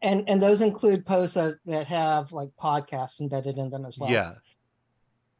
And 0.01 0.29
and 0.29 0.39
those 0.43 0.61
include 0.61 1.03
posts 1.03 1.33
that, 1.33 1.55
that 1.65 1.87
have 1.87 2.31
like 2.31 2.49
podcasts 2.61 3.19
embedded 3.21 3.57
in 3.57 3.71
them 3.71 3.85
as 3.85 3.97
well. 3.97 4.11
Yeah. 4.11 4.33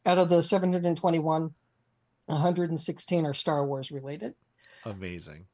Out 0.08 0.18
of 0.18 0.28
the 0.28 0.42
721, 0.42 1.54
116 2.26 3.26
are 3.28 3.34
Star 3.36 3.64
Wars 3.68 3.92
related. 3.92 4.34
Amazing. 4.84 5.46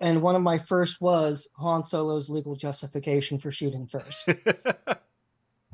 And 0.00 0.20
one 0.20 0.34
of 0.34 0.42
my 0.42 0.58
first 0.58 1.00
was 1.00 1.48
Han 1.54 1.82
Solo's 1.84 2.28
legal 2.28 2.54
justification 2.54 3.38
for 3.38 3.50
shooting 3.50 3.86
first. 3.86 4.28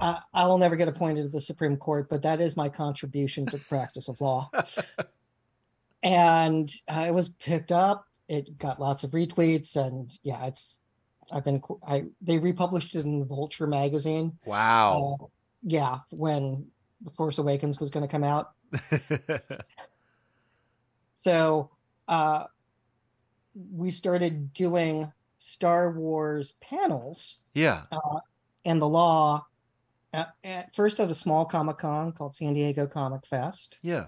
I, 0.00 0.20
I 0.32 0.46
will 0.46 0.58
never 0.58 0.76
get 0.76 0.88
appointed 0.88 1.22
to 1.22 1.28
the 1.28 1.40
Supreme 1.40 1.76
Court, 1.76 2.08
but 2.08 2.22
that 2.22 2.40
is 2.40 2.56
my 2.56 2.68
contribution 2.68 3.46
to 3.46 3.56
the 3.58 3.64
practice 3.64 4.08
of 4.08 4.20
law. 4.20 4.50
and 6.02 6.70
uh, 6.88 7.04
it 7.06 7.14
was 7.14 7.30
picked 7.30 7.72
up. 7.72 8.06
It 8.28 8.58
got 8.58 8.80
lots 8.80 9.04
of 9.04 9.12
retweets, 9.12 9.76
and 9.76 10.12
yeah, 10.22 10.46
it's. 10.46 10.76
I've 11.32 11.44
been. 11.44 11.62
I 11.86 12.04
they 12.20 12.38
republished 12.38 12.94
it 12.94 13.04
in 13.04 13.24
Vulture 13.24 13.66
magazine. 13.66 14.38
wow. 14.44 15.18
Uh, 15.20 15.24
yeah, 15.62 15.98
when 16.10 16.66
The 17.02 17.10
Force 17.10 17.38
Awakens 17.38 17.80
was 17.80 17.90
going 17.90 18.06
to 18.06 18.10
come 18.10 18.24
out. 18.24 18.52
So 21.18 21.70
uh, 22.06 22.44
we 23.72 23.90
started 23.90 24.52
doing 24.52 25.10
Star 25.38 25.90
Wars 25.90 26.52
panels 26.60 27.38
yeah. 27.54 27.86
and 28.64 28.80
the 28.80 28.88
law 28.88 29.44
at, 30.12 30.34
at 30.44 30.74
first 30.74 31.00
at 31.00 31.10
a 31.10 31.14
small 31.14 31.44
Comic 31.44 31.78
Con 31.78 32.12
called 32.12 32.34
San 32.34 32.54
Diego 32.54 32.86
Comic 32.86 33.26
Fest. 33.26 33.78
Yeah. 33.82 34.06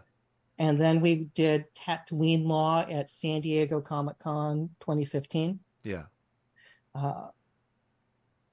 And 0.58 0.78
then 0.78 1.00
we 1.00 1.30
did 1.34 1.64
Tatooine 1.74 2.46
Law 2.46 2.84
at 2.90 3.08
San 3.08 3.40
Diego 3.40 3.80
Comic 3.80 4.18
Con 4.18 4.68
2015. 4.80 5.58
Yeah. 5.84 6.02
Uh, 6.94 7.28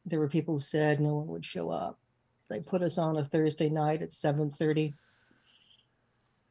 there 0.06 0.20
were 0.20 0.30
people 0.30 0.56
who 0.56 0.62
said 0.62 1.00
no 1.00 1.16
one 1.16 1.28
would 1.28 1.46
show 1.46 1.70
up. 1.70 2.00
They 2.50 2.62
put 2.62 2.82
us 2.82 2.98
on 2.98 3.18
a 3.18 3.26
Thursday 3.26 3.70
night 3.70 4.02
at 4.02 4.12
7:30 4.14 4.94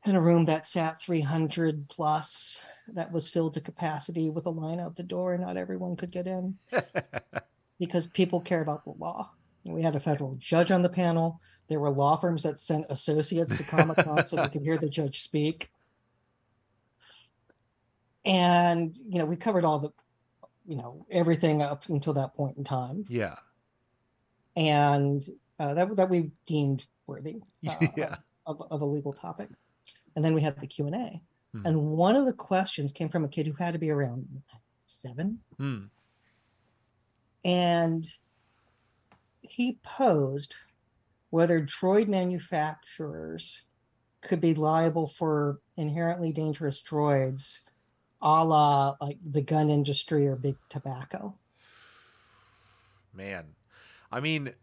in 0.04 0.14
a 0.14 0.20
room 0.20 0.44
that 0.44 0.66
sat 0.66 1.00
300 1.00 1.88
plus 1.88 2.60
that 2.88 3.10
was 3.10 3.28
filled 3.28 3.54
to 3.54 3.60
capacity 3.60 4.30
with 4.30 4.46
a 4.46 4.50
line 4.50 4.78
out 4.78 4.94
the 4.94 5.02
door 5.02 5.32
and 5.34 5.42
not 5.42 5.56
everyone 5.56 5.96
could 5.96 6.12
get 6.12 6.26
in 6.26 6.56
because 7.80 8.06
people 8.06 8.40
care 8.40 8.60
about 8.60 8.84
the 8.84 8.94
law. 8.98 9.30
We 9.66 9.82
had 9.82 9.96
a 9.96 10.00
federal 10.00 10.34
judge 10.38 10.70
on 10.70 10.82
the 10.82 10.88
panel. 10.88 11.40
There 11.68 11.80
were 11.80 11.90
law 11.90 12.16
firms 12.16 12.42
that 12.44 12.60
sent 12.60 12.86
associates 12.90 13.56
to 13.56 13.64
Comic 13.64 13.96
Con 13.98 14.24
so 14.26 14.36
they 14.36 14.48
could 14.48 14.62
hear 14.62 14.78
the 14.78 14.88
judge 14.88 15.20
speak. 15.20 15.70
And 18.24 18.94
you 19.08 19.18
know, 19.18 19.24
we 19.24 19.36
covered 19.36 19.64
all 19.64 19.78
the, 19.78 19.90
you 20.66 20.76
know, 20.76 21.06
everything 21.10 21.62
up 21.62 21.88
until 21.88 22.12
that 22.14 22.34
point 22.34 22.56
in 22.56 22.64
time, 22.64 23.04
yeah. 23.08 23.36
and 24.56 25.24
uh, 25.60 25.74
that 25.74 25.94
that 25.96 26.10
we 26.10 26.30
deemed 26.46 26.84
worthy 27.06 27.40
uh, 27.68 27.74
Yeah. 27.96 28.16
of, 28.46 28.62
of 28.70 28.80
a 28.80 28.84
legal 28.84 29.12
topic. 29.12 29.48
And 30.16 30.24
then 30.24 30.34
we 30.34 30.40
had 30.42 30.58
the 30.60 30.66
Q 30.66 30.86
and 30.86 30.94
A, 30.96 31.20
Mhm. 31.54 31.66
and 31.66 31.80
one 31.82 32.16
of 32.16 32.26
the 32.26 32.32
questions 32.32 32.90
came 32.92 33.08
from 33.08 33.24
a 33.24 33.28
kid 33.28 33.46
who 33.46 33.52
had 33.52 33.72
to 33.74 33.78
be 33.78 33.90
around 33.90 34.26
seven, 34.86 35.38
Hmm. 35.58 35.84
and 37.44 38.04
he 39.50 39.78
posed 39.82 40.54
whether 41.30 41.60
droid 41.60 42.08
manufacturers 42.08 43.62
could 44.22 44.40
be 44.40 44.54
liable 44.54 45.06
for 45.06 45.60
inherently 45.76 46.32
dangerous 46.32 46.82
droids 46.82 47.60
a 48.22 48.44
la 48.44 48.96
like 49.00 49.18
the 49.24 49.42
gun 49.42 49.70
industry 49.70 50.26
or 50.26 50.36
big 50.36 50.56
tobacco 50.68 51.34
Man. 53.12 53.54
I 54.12 54.20
mean, 54.20 54.54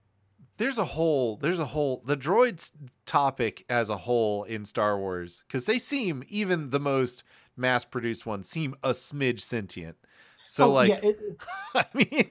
there's 0.57 0.77
a 0.77 0.85
whole 0.85 1.37
there's 1.37 1.59
a 1.59 1.65
whole 1.65 2.01
the 2.05 2.17
droids 2.17 2.71
topic 3.05 3.65
as 3.67 3.89
a 3.89 3.97
whole 3.97 4.43
in 4.43 4.65
Star 4.65 4.97
Wars 4.97 5.43
cuz 5.49 5.65
they 5.65 5.79
seem 5.79 6.23
even 6.27 6.69
the 6.69 6.79
most 6.79 7.23
mass 7.55 7.85
produced 7.85 8.25
ones 8.25 8.49
seem 8.49 8.75
a 8.83 8.89
smidge 8.89 9.41
sentient. 9.41 9.97
So 10.45 10.67
Oh, 10.67 10.73
like 10.73 10.89
yeah, 10.89 10.99
it, 11.03 11.19
I 11.75 11.85
mean, 11.93 12.29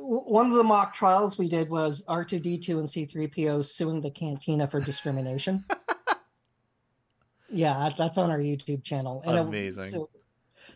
one 0.00 0.46
of 0.50 0.54
the 0.56 0.64
mock 0.64 0.94
trials 0.94 1.38
we 1.38 1.48
did 1.48 1.68
was 1.70 2.04
r2d2 2.08 2.68
and 2.78 2.88
c3po 2.88 3.64
suing 3.64 4.00
the 4.00 4.10
cantina 4.10 4.66
for 4.68 4.80
discrimination 4.80 5.64
yeah 7.50 7.90
that's 7.96 8.18
on 8.18 8.30
our 8.30 8.38
youtube 8.38 8.82
channel 8.84 9.22
it- 9.26 9.34
Amazing. 9.36 9.90
so, 9.90 10.08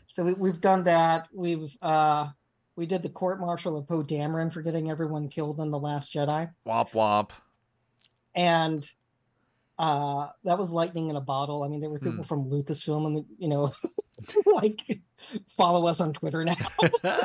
so 0.08 0.24
we, 0.24 0.32
we've 0.34 0.60
done 0.60 0.82
that 0.84 1.28
we've 1.32 1.76
uh 1.82 2.28
we 2.76 2.86
did 2.86 3.02
the 3.02 3.08
court 3.10 3.40
martial 3.40 3.76
of 3.76 3.86
poe 3.86 4.02
dameron 4.02 4.52
for 4.52 4.62
getting 4.62 4.90
everyone 4.90 5.28
killed 5.28 5.60
in 5.60 5.70
the 5.70 5.78
last 5.78 6.12
jedi 6.14 6.50
womp 6.66 6.90
womp. 6.92 7.30
and 8.34 8.90
uh 9.78 10.28
that 10.44 10.58
was 10.58 10.70
lightning 10.70 11.10
in 11.10 11.16
a 11.16 11.20
bottle 11.20 11.62
i 11.62 11.68
mean 11.68 11.80
there 11.80 11.90
were 11.90 11.98
people 11.98 12.24
Hmm. 12.24 12.28
from 12.28 12.44
lucasfilm 12.50 13.06
and 13.06 13.24
you 13.38 13.48
know 13.48 13.70
like 14.54 14.80
follow 15.56 15.86
us 15.86 16.00
on 16.00 16.12
twitter 16.12 16.44
now 16.44 16.56
So- 17.02 17.20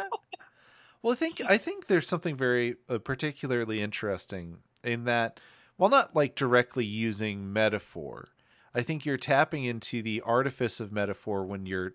Well, 1.07 1.13
I 1.13 1.15
think 1.15 1.41
I 1.49 1.57
think 1.57 1.87
there's 1.87 2.05
something 2.05 2.35
very 2.35 2.75
uh, 2.89 2.97
particularly 2.97 3.79
interesting 3.79 4.57
in 4.83 5.05
that 5.05 5.39
while 5.77 5.89
not 5.89 6.13
like 6.13 6.35
directly 6.35 6.83
using 6.83 7.53
metaphor, 7.53 8.27
I 8.75 8.81
think 8.81 9.05
you're 9.05 9.15
tapping 9.15 9.63
into 9.63 10.01
the 10.01 10.19
artifice 10.19 10.81
of 10.81 10.91
metaphor 10.91 11.45
when 11.45 11.65
you're 11.65 11.93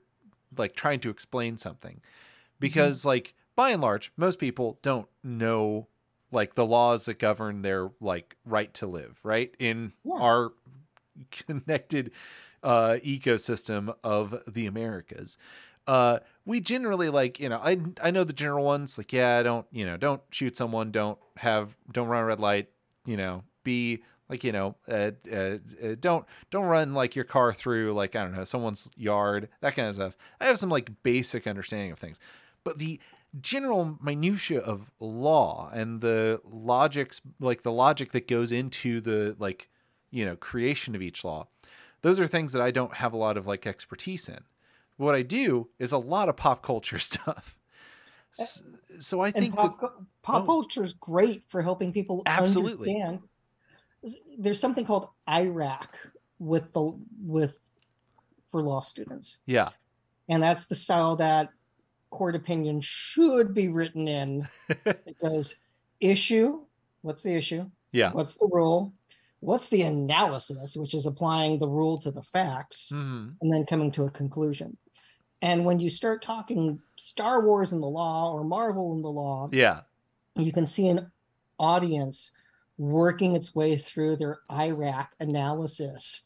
like 0.57 0.75
trying 0.75 1.01
to 1.01 1.11
explain 1.11 1.59
something. 1.59 2.01
Because 2.59 3.05
like 3.05 3.35
by 3.55 3.69
and 3.69 3.83
large, 3.83 4.13
most 4.17 4.39
people 4.39 4.79
don't 4.81 5.09
know 5.23 5.89
like 6.31 6.55
the 6.55 6.65
laws 6.65 7.05
that 7.05 7.19
govern 7.19 7.61
their 7.61 7.91
like 8.01 8.39
right 8.47 8.73
to 8.73 8.87
live, 8.87 9.21
right? 9.23 9.55
In 9.59 9.93
Yeah. 10.05 10.15
our 10.23 10.53
connected 11.31 12.13
uh 12.63 12.97
ecosystem 13.05 13.95
of 14.03 14.43
the 14.47 14.65
Americas 14.65 15.37
uh 15.87 16.19
we 16.45 16.61
generally 16.61 17.09
like 17.09 17.41
you 17.41 17.49
know 17.49 17.59
i 17.63 17.81
i 18.03 18.11
know 18.11 18.25
the 18.25 18.33
general 18.33 18.65
ones 18.65 18.99
like 18.99 19.13
yeah 19.13 19.43
don't 19.43 19.67
you 19.73 19.85
know 19.85 19.97
don't 19.97 20.23
shoot 20.31 20.57
someone 20.57 20.91
don't 20.91 21.19
have 21.39 21.77
don't 21.91 22.09
run 22.09 22.23
a 22.23 22.27
red 22.27 22.41
light 22.41 22.69
you 23.05 23.17
know 23.17 23.43
be 23.65 24.03
like 24.29 24.45
you 24.45 24.53
know 24.53 24.75
uh, 24.89 25.11
uh, 25.31 25.59
uh, 25.83 25.95
don't 26.01 26.25
don't 26.51 26.65
run 26.65 26.95
like 26.95 27.15
your 27.15 27.25
car 27.25 27.53
through 27.53 27.93
like 27.93 28.17
i 28.17 28.23
don't 28.23 28.35
know 28.35 28.45
someone's 28.45 28.91
yard 28.97 29.49
that 29.61 29.77
kind 29.77 29.89
of 29.89 29.95
stuff. 29.95 30.17
I 30.41 30.47
have 30.47 30.59
some 30.59 30.71
like 30.71 31.03
basic 31.03 31.47
understanding 31.47 31.93
of 31.93 31.99
things. 31.99 32.19
But 32.65 32.79
the 32.79 32.99
general 33.41 33.99
minutia 34.01 34.61
of 34.61 34.91
law 35.01 35.71
and 35.73 36.01
the 36.01 36.41
logics 36.51 37.21
like 37.41 37.63
the 37.63 37.73
logic 37.73 38.13
that 38.13 38.29
goes 38.29 38.53
into 38.53 39.01
the 39.01 39.37
like 39.39 39.69
you 40.11 40.25
know 40.25 40.37
creation 40.37 40.95
of 40.95 41.01
each 41.01 41.25
law 41.25 41.47
those 42.03 42.21
are 42.21 42.27
things 42.27 42.53
that 42.53 42.61
i 42.61 42.71
don't 42.71 42.97
have 42.97 43.15
a 43.15 43.17
lot 43.17 43.39
of 43.39 43.47
like 43.47 43.67
expertise 43.67 44.29
in 44.29 44.41
what 45.03 45.15
I 45.15 45.23
do 45.23 45.69
is 45.79 45.93
a 45.93 45.99
lot 45.99 46.29
of 46.29 46.37
pop 46.37 46.63
culture 46.63 46.99
stuff. 47.11 47.59
S- 48.39 48.63
So 49.01 49.21
I 49.21 49.31
think 49.31 49.57
pop, 49.57 49.81
that, 49.81 49.91
pop 50.23 50.43
oh. 50.43 50.47
culture 50.47 50.85
is 50.85 50.93
great 50.95 51.45
for 51.49 51.63
helping 51.63 51.93
people 51.93 52.23
Absolutely. 52.27 53.03
understand. 53.03 53.29
There's 54.39 54.61
something 54.61 54.85
called 54.85 55.09
IRAC 55.29 55.89
with 56.39 56.73
the 56.73 56.99
with 57.21 57.61
for 58.51 58.63
law 58.63 58.81
students, 58.83 59.39
yeah, 59.47 59.71
and 60.29 60.43
that's 60.43 60.67
the 60.67 60.75
style 60.75 61.17
that 61.17 61.51
court 62.11 62.35
opinion 62.35 62.81
should 62.81 63.55
be 63.55 63.69
written 63.69 64.09
in. 64.09 64.49
it 64.69 65.17
goes 65.21 65.55
issue. 66.01 66.65
What's 67.03 67.23
the 67.23 67.35
issue? 67.35 67.71
yeah, 67.93 68.11
What's 68.13 68.35
the 68.37 68.49
rule? 68.53 68.93
What's 69.41 69.69
the 69.69 69.83
analysis, 69.83 70.77
which 70.77 70.95
is 70.95 71.07
applying 71.07 71.59
the 71.59 71.69
rule 71.69 71.99
to 72.03 72.11
the 72.11 72.23
facts 72.23 72.91
hmm 72.91 73.31
and 73.41 73.53
then 73.53 73.67
coming 73.67 73.91
to 73.93 74.05
a 74.05 74.11
conclusion. 74.11 74.77
And 75.43 75.65
when 75.65 75.81
you 75.81 75.91
start 75.91 76.23
talking 76.23 76.81
Star 76.97 77.45
Wars 77.45 77.73
in 77.73 77.81
the 77.81 77.89
law 77.89 78.33
or 78.33 78.45
Marvel 78.45 78.95
in 78.95 79.03
the 79.03 79.11
law, 79.11 79.51
yeah, 79.53 79.81
you 80.37 80.53
can 80.53 80.67
see 80.67 80.89
an 80.89 81.11
audience 81.59 82.31
working 82.79 83.35
its 83.35 83.55
way 83.55 83.77
through 83.77 84.17
their 84.17 84.39
IRAC 84.51 85.09
analysis. 85.21 86.23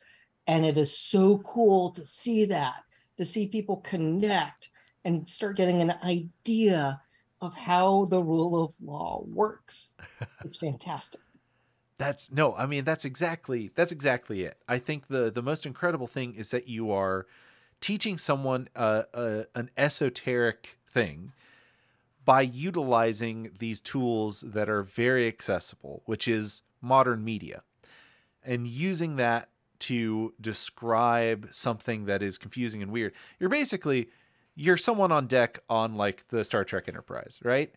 And 0.46 0.64
it 0.64 0.76
is 0.78 0.96
so 0.96 1.38
cool 1.38 1.90
to 1.92 2.04
see 2.04 2.44
that, 2.44 2.84
to 3.16 3.24
see 3.24 3.48
people 3.48 3.78
connect 3.78 4.70
and 5.04 5.28
start 5.28 5.56
getting 5.56 5.80
an 5.80 5.94
idea 6.04 7.00
of 7.40 7.56
how 7.56 8.06
the 8.10 8.22
rule 8.22 8.62
of 8.62 8.74
law 8.82 9.24
works. 9.26 9.88
It's 10.44 10.58
fantastic. 10.58 11.20
That's 11.98 12.30
no, 12.30 12.54
I 12.54 12.66
mean 12.66 12.84
that's 12.84 13.04
exactly 13.04 13.70
that's 13.74 13.90
exactly 13.92 14.42
it. 14.42 14.58
I 14.68 14.78
think 14.78 15.08
the 15.08 15.30
the 15.30 15.42
most 15.42 15.64
incredible 15.64 16.06
thing 16.06 16.34
is 16.34 16.50
that 16.50 16.68
you 16.68 16.92
are 16.92 17.26
teaching 17.80 18.18
someone 18.18 18.68
uh, 18.74 19.02
uh, 19.14 19.42
an 19.54 19.70
esoteric 19.76 20.78
thing 20.88 21.32
by 22.24 22.40
utilizing 22.40 23.50
these 23.58 23.80
tools 23.80 24.40
that 24.40 24.68
are 24.68 24.82
very 24.82 25.28
accessible, 25.28 26.02
which 26.06 26.26
is 26.26 26.62
modern 26.80 27.22
media, 27.24 27.62
and 28.44 28.66
using 28.66 29.16
that 29.16 29.48
to 29.78 30.34
describe 30.40 31.48
something 31.50 32.06
that 32.06 32.22
is 32.22 32.38
confusing 32.38 32.82
and 32.82 32.90
weird. 32.90 33.12
You're 33.38 33.50
basically 33.50 34.08
you're 34.54 34.78
someone 34.78 35.12
on 35.12 35.26
deck 35.26 35.60
on 35.68 35.96
like 35.96 36.26
the 36.28 36.42
Star 36.42 36.64
Trek 36.64 36.88
Enterprise, 36.88 37.38
right? 37.44 37.72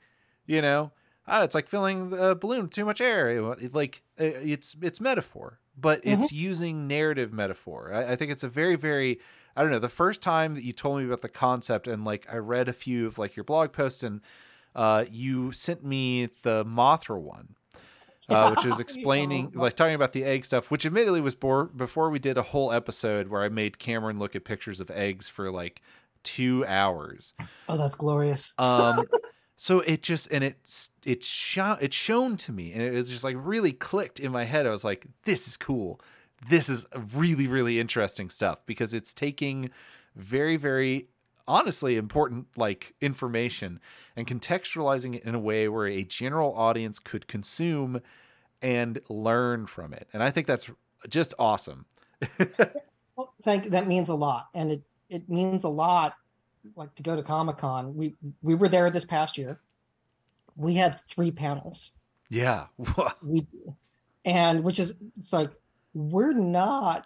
You 0.46 0.62
know, 0.62 0.92
ah, 1.28 1.44
it's 1.44 1.54
like 1.54 1.68
filling 1.68 2.10
the 2.10 2.36
balloon 2.36 2.64
with 2.64 2.72
too 2.72 2.86
much 2.86 3.02
air. 3.02 3.30
It- 3.60 3.74
like 3.76 4.02
uh, 4.20 4.24
it's 4.24 4.76
it's 4.82 5.00
metaphor, 5.02 5.60
but 5.78 6.00
it's 6.04 6.32
using 6.32 6.88
narrative 6.88 7.32
metaphor. 7.34 7.94
I, 7.94 8.14
I 8.14 8.16
think 8.16 8.32
it's 8.32 8.44
a 8.44 8.50
very 8.50 8.76
very 8.78 9.20
I 9.60 9.64
don't 9.64 9.72
know. 9.72 9.80
The 9.80 9.90
first 9.90 10.22
time 10.22 10.56
that 10.56 10.64
you 10.64 10.72
told 10.72 11.00
me 11.00 11.06
about 11.06 11.22
the 11.22 11.28
concept 11.28 11.86
and 11.86 12.06
like 12.06 12.26
I 12.32 12.38
read 12.38 12.70
a 12.70 12.74
few 12.74 13.06
of 13.08 13.18
like 13.18 13.36
your 13.36 13.44
blog 13.44 13.74
posts 13.74 14.04
and 14.04 14.22
uh, 14.74 15.04
you 15.12 15.52
sent 15.52 15.84
me 15.84 16.30
the 16.44 16.64
Mothra 16.64 17.20
one. 17.20 17.56
Uh, 18.30 18.52
which 18.52 18.64
was 18.64 18.80
explaining, 18.80 19.52
like 19.56 19.74
talking 19.74 19.96
about 19.96 20.14
the 20.14 20.24
egg 20.24 20.46
stuff, 20.46 20.70
which 20.70 20.86
admittedly 20.86 21.20
was 21.20 21.34
bore- 21.34 21.66
before 21.66 22.12
we 22.12 22.20
did 22.20 22.38
a 22.38 22.44
whole 22.44 22.72
episode 22.72 23.28
where 23.28 23.42
I 23.42 23.50
made 23.50 23.80
Cameron 23.80 24.20
look 24.20 24.36
at 24.36 24.46
pictures 24.46 24.80
of 24.80 24.92
eggs 24.92 25.28
for 25.28 25.50
like 25.50 25.82
two 26.22 26.64
hours. 26.68 27.34
Oh, 27.68 27.76
that's 27.76 27.96
glorious. 27.96 28.54
Um, 28.60 29.04
so 29.56 29.80
it 29.80 30.04
just 30.04 30.32
and 30.32 30.44
it's 30.44 30.92
it's 31.06 31.26
shown 31.26 31.80
it's 31.82 31.96
shown 31.96 32.38
to 32.38 32.52
me, 32.54 32.72
and 32.72 32.84
it 32.84 32.94
was 32.94 33.10
just 33.10 33.24
like 33.24 33.36
really 33.38 33.74
clicked 33.74 34.20
in 34.20 34.32
my 34.32 34.44
head. 34.44 34.68
I 34.68 34.70
was 34.70 34.84
like, 34.86 35.08
this 35.24 35.48
is 35.48 35.58
cool. 35.58 36.00
This 36.48 36.70
is 36.70 36.86
really 37.16 37.48
really 37.48 37.80
interesting 37.80 38.30
stuff 38.30 38.66
because 38.66 38.94
it's 38.94 39.14
taking 39.14 39.72
very 40.16 40.58
very 40.58 41.08
honestly 41.48 41.98
important 41.98 42.48
like 42.56 42.94
information 43.02 43.80
and 44.16 44.28
contextualizing 44.28 45.16
it 45.16 45.24
in 45.24 45.36
a 45.36 45.40
way 45.40 45.68
where 45.68 45.88
a 45.88 46.04
general 46.04 46.54
audience 46.56 47.00
could 47.00 47.28
consume 47.28 48.02
and 48.62 49.00
learn 49.10 49.66
from 49.66 49.94
it. 49.94 50.08
And 50.14 50.22
I 50.22 50.30
think 50.30 50.48
that's 50.48 50.70
just 51.08 51.34
awesome. 51.40 51.86
Well, 53.20 53.34
thank 53.44 53.66
that 53.72 53.86
means 53.86 54.08
a 54.08 54.16
lot, 54.16 54.48
and 54.54 54.72
it 54.72 54.82
it 55.10 55.28
means 55.28 55.66
a 55.66 55.70
lot. 55.70 56.14
Like 56.78 56.96
to 56.96 57.04
go 57.04 57.18
to 57.18 57.22
Comic 57.22 57.58
Con, 57.58 57.94
we 57.94 58.16
we 58.42 58.56
were 58.56 58.70
there 58.70 58.90
this 58.90 59.04
past 59.04 59.38
year. 59.38 59.60
We 60.56 60.74
had 60.74 61.02
three 61.10 61.30
panels. 61.30 61.92
Yeah. 62.30 62.68
We 63.22 63.46
and 64.24 64.64
which 64.64 64.80
is 64.80 64.96
it's 65.18 65.34
like 65.34 65.52
we're 65.94 66.34
not 66.34 67.06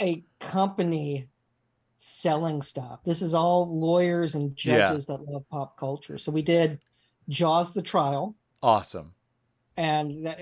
a 0.00 0.24
company 0.38 1.28
selling 1.96 2.62
stuff. 2.62 3.00
This 3.04 3.20
is 3.22 3.34
all 3.34 3.68
lawyers 3.78 4.34
and 4.34 4.56
Yeah. 4.64 4.86
judges 4.88 5.06
that 5.06 5.20
love 5.26 5.44
pop 5.50 5.76
culture. 5.76 6.18
So 6.18 6.32
we 6.32 6.42
did 6.42 6.80
Jaws 7.28 7.72
the 7.74 7.82
trial, 7.82 8.34
awesome. 8.62 9.14
and 9.76 10.26
that, 10.26 10.40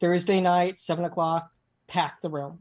Thursday 0.00 0.40
night, 0.40 0.78
seven 0.80 1.04
o'clock, 1.04 1.50
packed 1.88 2.22
the 2.22 2.30
room. 2.30 2.60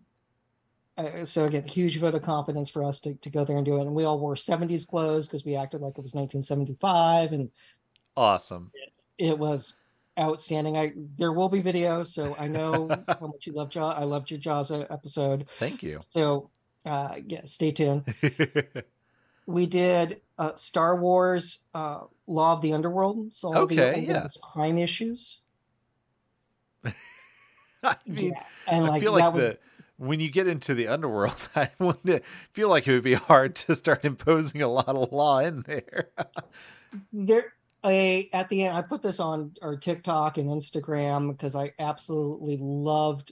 Uh, 0.98 1.26
so 1.26 1.46
again, 1.46 1.68
huge 1.68 2.00
vote 2.00 2.16
of 2.16 2.24
confidence 2.24 2.70
for 2.72 2.84
us 2.84 3.00
to, 3.02 3.14
to 3.16 3.30
go 3.30 3.46
there 3.46 3.58
and 3.58 3.66
do 3.66 3.78
it. 3.78 3.82
And 3.82 3.94
we 3.94 4.06
all 4.06 4.20
wore 4.20 4.34
70s 4.34 4.88
clothes 4.88 5.28
because 5.28 5.46
we 5.46 5.56
acted 5.56 5.82
like 5.82 5.98
it 5.98 6.02
was 6.02 6.16
1975, 6.16 7.34
and 7.34 7.52
Awesome. 8.16 8.72
it 9.20 9.38
was 9.38 9.76
outstanding. 10.20 10.78
I 10.78 10.94
there 11.18 11.32
will 11.34 11.50
be 11.50 11.62
video, 11.62 12.04
so 12.04 12.36
I 12.40 12.48
know 12.48 12.88
how 13.08 13.28
much 13.28 13.46
you 13.48 13.54
love 13.54 13.70
Jaws. 13.70 13.96
I 13.98 14.04
loved 14.04 14.32
your 14.32 14.40
Jaws 14.40 14.72
episode, 14.72 15.46
Thank 15.60 15.84
you. 15.84 16.00
so 16.10 16.50
uh, 16.86 17.16
yeah, 17.26 17.42
stay 17.46 17.72
tuned. 17.72 18.14
We 19.50 19.66
did 19.66 20.20
uh, 20.38 20.56
Star 20.56 20.98
Wars 21.00 21.60
uh, 21.74 22.02
Law 22.28 22.52
of 22.54 22.62
the 22.62 22.74
Underworld, 22.74 23.34
so 23.34 23.48
all 23.54 23.66
the 23.66 23.80
Okay, 23.82 24.02
yeah. 24.02 24.26
crime 24.44 24.78
issues. 24.78 25.40
I 27.84 27.96
mean, 28.06 28.32
yeah, 28.34 28.44
and 28.68 28.86
I 28.86 28.90
like 28.90 29.02
feel 29.02 29.14
that 29.14 29.24
like 29.26 29.34
was 29.34 29.44
the 29.44 29.58
when 29.98 30.20
you 30.20 30.30
get 30.30 30.48
into 30.48 30.74
the 30.74 30.88
underworld, 30.88 31.50
I 31.56 31.70
wouldn't 31.80 32.24
feel 32.52 32.70
like 32.70 32.88
it 32.88 32.94
would 32.94 33.04
be 33.04 33.14
hard 33.14 33.56
to 33.56 33.76
start 33.76 34.04
imposing 34.04 34.62
a 34.62 34.68
lot 34.68 34.90
of 34.90 35.12
law 35.14 35.40
in 35.40 35.62
there. 35.62 36.10
there 37.14 37.54
at 37.92 38.50
the 38.50 38.64
end 38.66 38.76
i 38.78 38.82
put 38.82 39.02
this 39.02 39.20
on 39.20 39.52
our 39.62 39.76
tiktok 39.78 40.38
and 40.38 40.50
instagram 40.50 41.32
because 41.32 41.56
i 41.56 41.72
absolutely 41.80 42.58
loved 42.62 43.32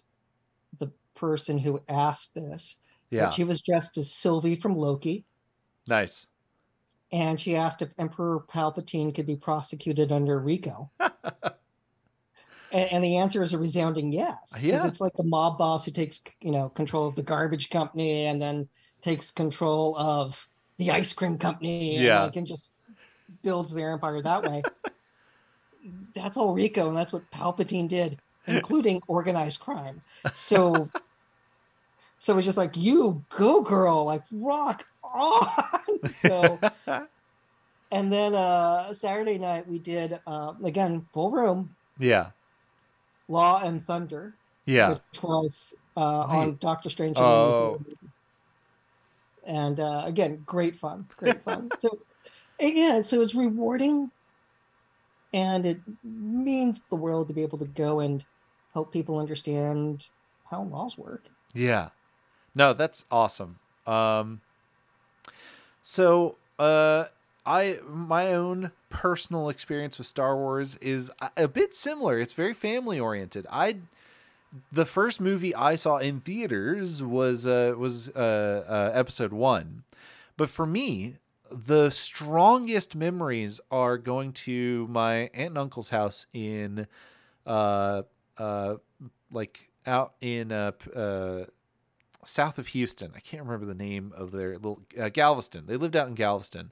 the 0.79 0.91
person 1.15 1.57
who 1.57 1.81
asked 1.89 2.33
this 2.33 2.77
yeah, 3.11 3.29
she 3.29 3.43
was 3.43 3.61
dressed 3.61 3.97
as 3.97 4.11
sylvie 4.11 4.55
from 4.55 4.75
loki 4.75 5.25
nice. 5.87 6.27
and 7.11 7.39
she 7.39 7.55
asked 7.55 7.81
if 7.81 7.89
emperor 7.97 8.43
palpatine 8.51 9.13
could 9.13 9.25
be 9.27 9.35
prosecuted 9.37 10.11
under 10.11 10.39
rico 10.39 10.89
and, 10.99 11.53
and 12.71 13.03
the 13.03 13.17
answer 13.17 13.43
is 13.43 13.53
a 13.53 13.57
resounding 13.57 14.11
yes 14.11 14.51
'cause 14.51 14.61
Yeah. 14.63 14.87
it's 14.87 14.99
like 15.01 15.13
the 15.13 15.23
mob 15.23 15.57
boss 15.57 15.85
who 15.85 15.91
takes 15.91 16.21
you 16.41 16.51
know 16.51 16.69
control 16.69 17.07
of 17.07 17.15
the 17.15 17.23
garbage 17.23 17.69
company 17.69 18.25
and 18.25 18.41
then 18.41 18.67
takes 19.01 19.31
control 19.31 19.97
of 19.97 20.47
the 20.77 20.91
ice 20.91 21.13
cream 21.13 21.37
company 21.37 21.95
and, 21.97 22.05
Yeah. 22.05 22.23
like, 22.23 22.35
and 22.35 22.45
just 22.47 22.69
builds 23.45 23.71
their 23.71 23.93
empire 23.93 24.21
that 24.21 24.43
way. 24.43 24.61
That's 26.15 26.35
all 26.35 26.53
rico 26.53 26.87
and 26.87 26.97
that's 26.97 27.13
what 27.13 27.29
palpatine 27.29 27.87
did 27.87 28.19
including 28.47 29.01
organized 29.07 29.59
crime. 29.59 30.01
So 30.33 30.89
so 32.17 32.35
it's 32.37 32.45
just 32.45 32.57
like 32.57 32.75
you 32.75 33.23
go 33.29 33.61
girl 33.61 34.05
like 34.05 34.23
rock 34.31 34.85
on. 35.03 35.47
So 36.09 36.59
and 37.91 38.11
then 38.11 38.35
uh 38.35 38.93
saturday 38.93 39.37
night 39.37 39.67
we 39.67 39.79
did 39.79 40.19
uh 40.27 40.53
again 40.63 41.05
full 41.13 41.31
room. 41.31 41.75
Yeah, 41.99 42.31
law 43.27 43.61
and 43.63 43.85
thunder 43.85 44.37
yeah. 44.65 44.89
which 44.89 45.23
was 45.23 45.73
uh 45.95 46.21
on 46.21 46.57
doctor 46.57 46.89
strange 46.89 47.17
Oh. 47.17 47.79
And 49.45 49.79
uh 49.79 50.03
again 50.05 50.41
great 50.45 50.75
fun 50.75 51.05
great 51.17 51.43
fun. 51.43 51.69
So 51.81 51.99
again 52.59 53.03
so 53.03 53.21
it's 53.21 53.35
rewarding 53.35 54.09
and 55.33 55.65
it 55.65 55.79
means 56.03 56.81
the 56.89 56.95
world 56.95 57.27
to 57.27 57.33
be 57.33 57.43
able 57.43 57.57
to 57.57 57.67
go 57.67 57.99
and 57.99 58.23
help 58.73 58.93
people 58.93 59.19
understand 59.19 60.05
how 60.49 60.63
laws 60.63 60.97
work 60.97 61.25
Yeah. 61.53 61.89
No, 62.53 62.73
that's 62.73 63.05
awesome. 63.11 63.59
Um 63.85 64.41
so 65.81 66.37
uh 66.59 67.05
I 67.45 67.79
my 67.87 68.33
own 68.33 68.71
personal 68.89 69.49
experience 69.49 69.97
with 69.97 70.07
Star 70.07 70.35
Wars 70.35 70.77
is 70.77 71.11
a, 71.37 71.47
bit 71.47 71.75
similar. 71.75 72.17
It's 72.19 72.33
very 72.33 72.53
family 72.53 72.99
oriented. 72.99 73.45
I 73.51 73.77
the 74.71 74.85
first 74.85 75.19
movie 75.19 75.53
I 75.53 75.75
saw 75.75 75.97
in 75.97 76.21
theaters 76.21 77.03
was 77.03 77.45
uh 77.45 77.75
was 77.77 78.09
uh, 78.09 78.63
uh 78.67 78.97
episode 78.97 79.33
1. 79.33 79.83
But 80.37 80.49
for 80.49 80.65
me, 80.65 81.17
the 81.55 81.89
strongest 81.89 82.95
memories 82.95 83.61
are 83.71 83.97
going 83.97 84.33
to 84.33 84.87
my 84.89 85.29
aunt 85.33 85.49
and 85.49 85.57
uncle's 85.57 85.89
house 85.89 86.27
in 86.33 86.87
uh 87.45 88.03
uh 88.37 88.75
like 89.31 89.69
out 89.85 90.15
in 90.19 90.51
uh, 90.51 90.71
uh 90.95 91.45
south 92.25 92.57
of 92.57 92.67
Houston. 92.67 93.11
I 93.15 93.19
can't 93.19 93.43
remember 93.43 93.67
the 93.67 93.75
name 93.75 94.11
of 94.17 94.31
their 94.31 94.53
little 94.53 94.81
uh, 94.99 95.09
Galveston. 95.09 95.67
They 95.67 95.77
lived 95.77 95.95
out 95.95 96.07
in 96.07 96.15
Galveston. 96.15 96.71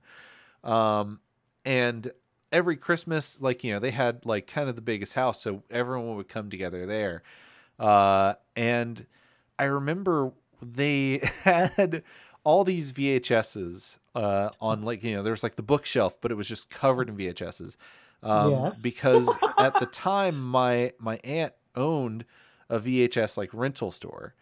Um 0.64 1.20
and 1.66 2.12
every 2.52 2.78
Christmas, 2.78 3.42
like 3.42 3.64
you 3.64 3.74
know, 3.74 3.80
they 3.80 3.92
had 3.92 4.26
like 4.26 4.48
kind 4.48 4.70
of 4.70 4.76
the 4.76 4.82
biggest 4.82 5.16
house, 5.16 5.42
so 5.42 5.64
everyone 5.70 6.16
would 6.16 6.30
come 6.30 6.50
together 6.50 6.86
there. 6.86 7.24
Uh, 7.80 8.36
and 8.56 9.06
I 9.58 9.66
remember 9.66 10.32
they 10.62 11.20
had 11.44 12.04
all 12.44 12.64
these 12.64 12.92
VHSs 12.92 13.98
uh, 14.16 14.50
on 14.60 14.84
like 14.84 15.04
you 15.04 15.16
know 15.16 15.24
there 15.24 15.32
was 15.34 15.44
like 15.44 15.56
the 15.56 15.64
bookshelf, 15.64 16.18
but 16.22 16.32
it 16.32 16.36
was 16.36 16.48
just 16.48 16.70
covered 16.70 17.10
in 17.10 17.18
VHSs. 17.18 17.78
Um, 18.22 18.52
Yes. 18.52 18.74
because 18.82 19.30
at 19.58 19.80
the 19.80 19.86
time 19.86 20.42
my 20.42 20.94
my 21.00 21.18
aunt 21.24 21.54
owned 21.76 22.26
a 22.70 22.80
VHS 22.80 23.38
like 23.38 23.50
rental 23.54 23.92
store. 23.92 24.36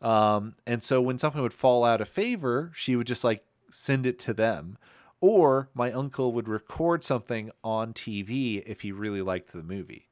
Um, 0.00 0.56
and 0.66 0.82
so 0.82 1.00
when 1.00 1.18
something 1.18 1.40
would 1.42 1.54
fall 1.54 1.84
out 1.84 2.00
of 2.00 2.08
favor, 2.08 2.72
she 2.74 2.96
would 2.96 3.06
just 3.06 3.24
like 3.24 3.44
send 3.70 4.06
it 4.06 4.18
to 4.20 4.34
them. 4.34 4.78
Or 5.20 5.68
my 5.72 5.92
uncle 5.92 6.32
would 6.32 6.48
record 6.48 7.04
something 7.04 7.52
on 7.62 7.92
TV 7.92 8.62
if 8.66 8.80
he 8.80 8.90
really 8.90 9.22
liked 9.22 9.52
the 9.52 9.62
movie. 9.62 10.08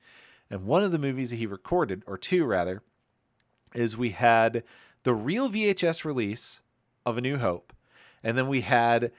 And 0.48 0.64
one 0.64 0.84
of 0.84 0.92
the 0.92 0.98
movies 0.98 1.30
that 1.30 1.36
he 1.36 1.46
recorded, 1.46 2.04
or 2.06 2.16
two 2.16 2.44
rather, 2.44 2.82
is 3.74 3.96
we 3.96 4.10
had 4.10 4.62
the 5.02 5.14
real 5.14 5.48
VHS 5.50 6.04
release 6.04 6.59
of 7.04 7.18
A 7.18 7.20
New 7.20 7.38
Hope. 7.38 7.72
And 8.22 8.36
then 8.36 8.48
we 8.48 8.62
had 8.62 9.12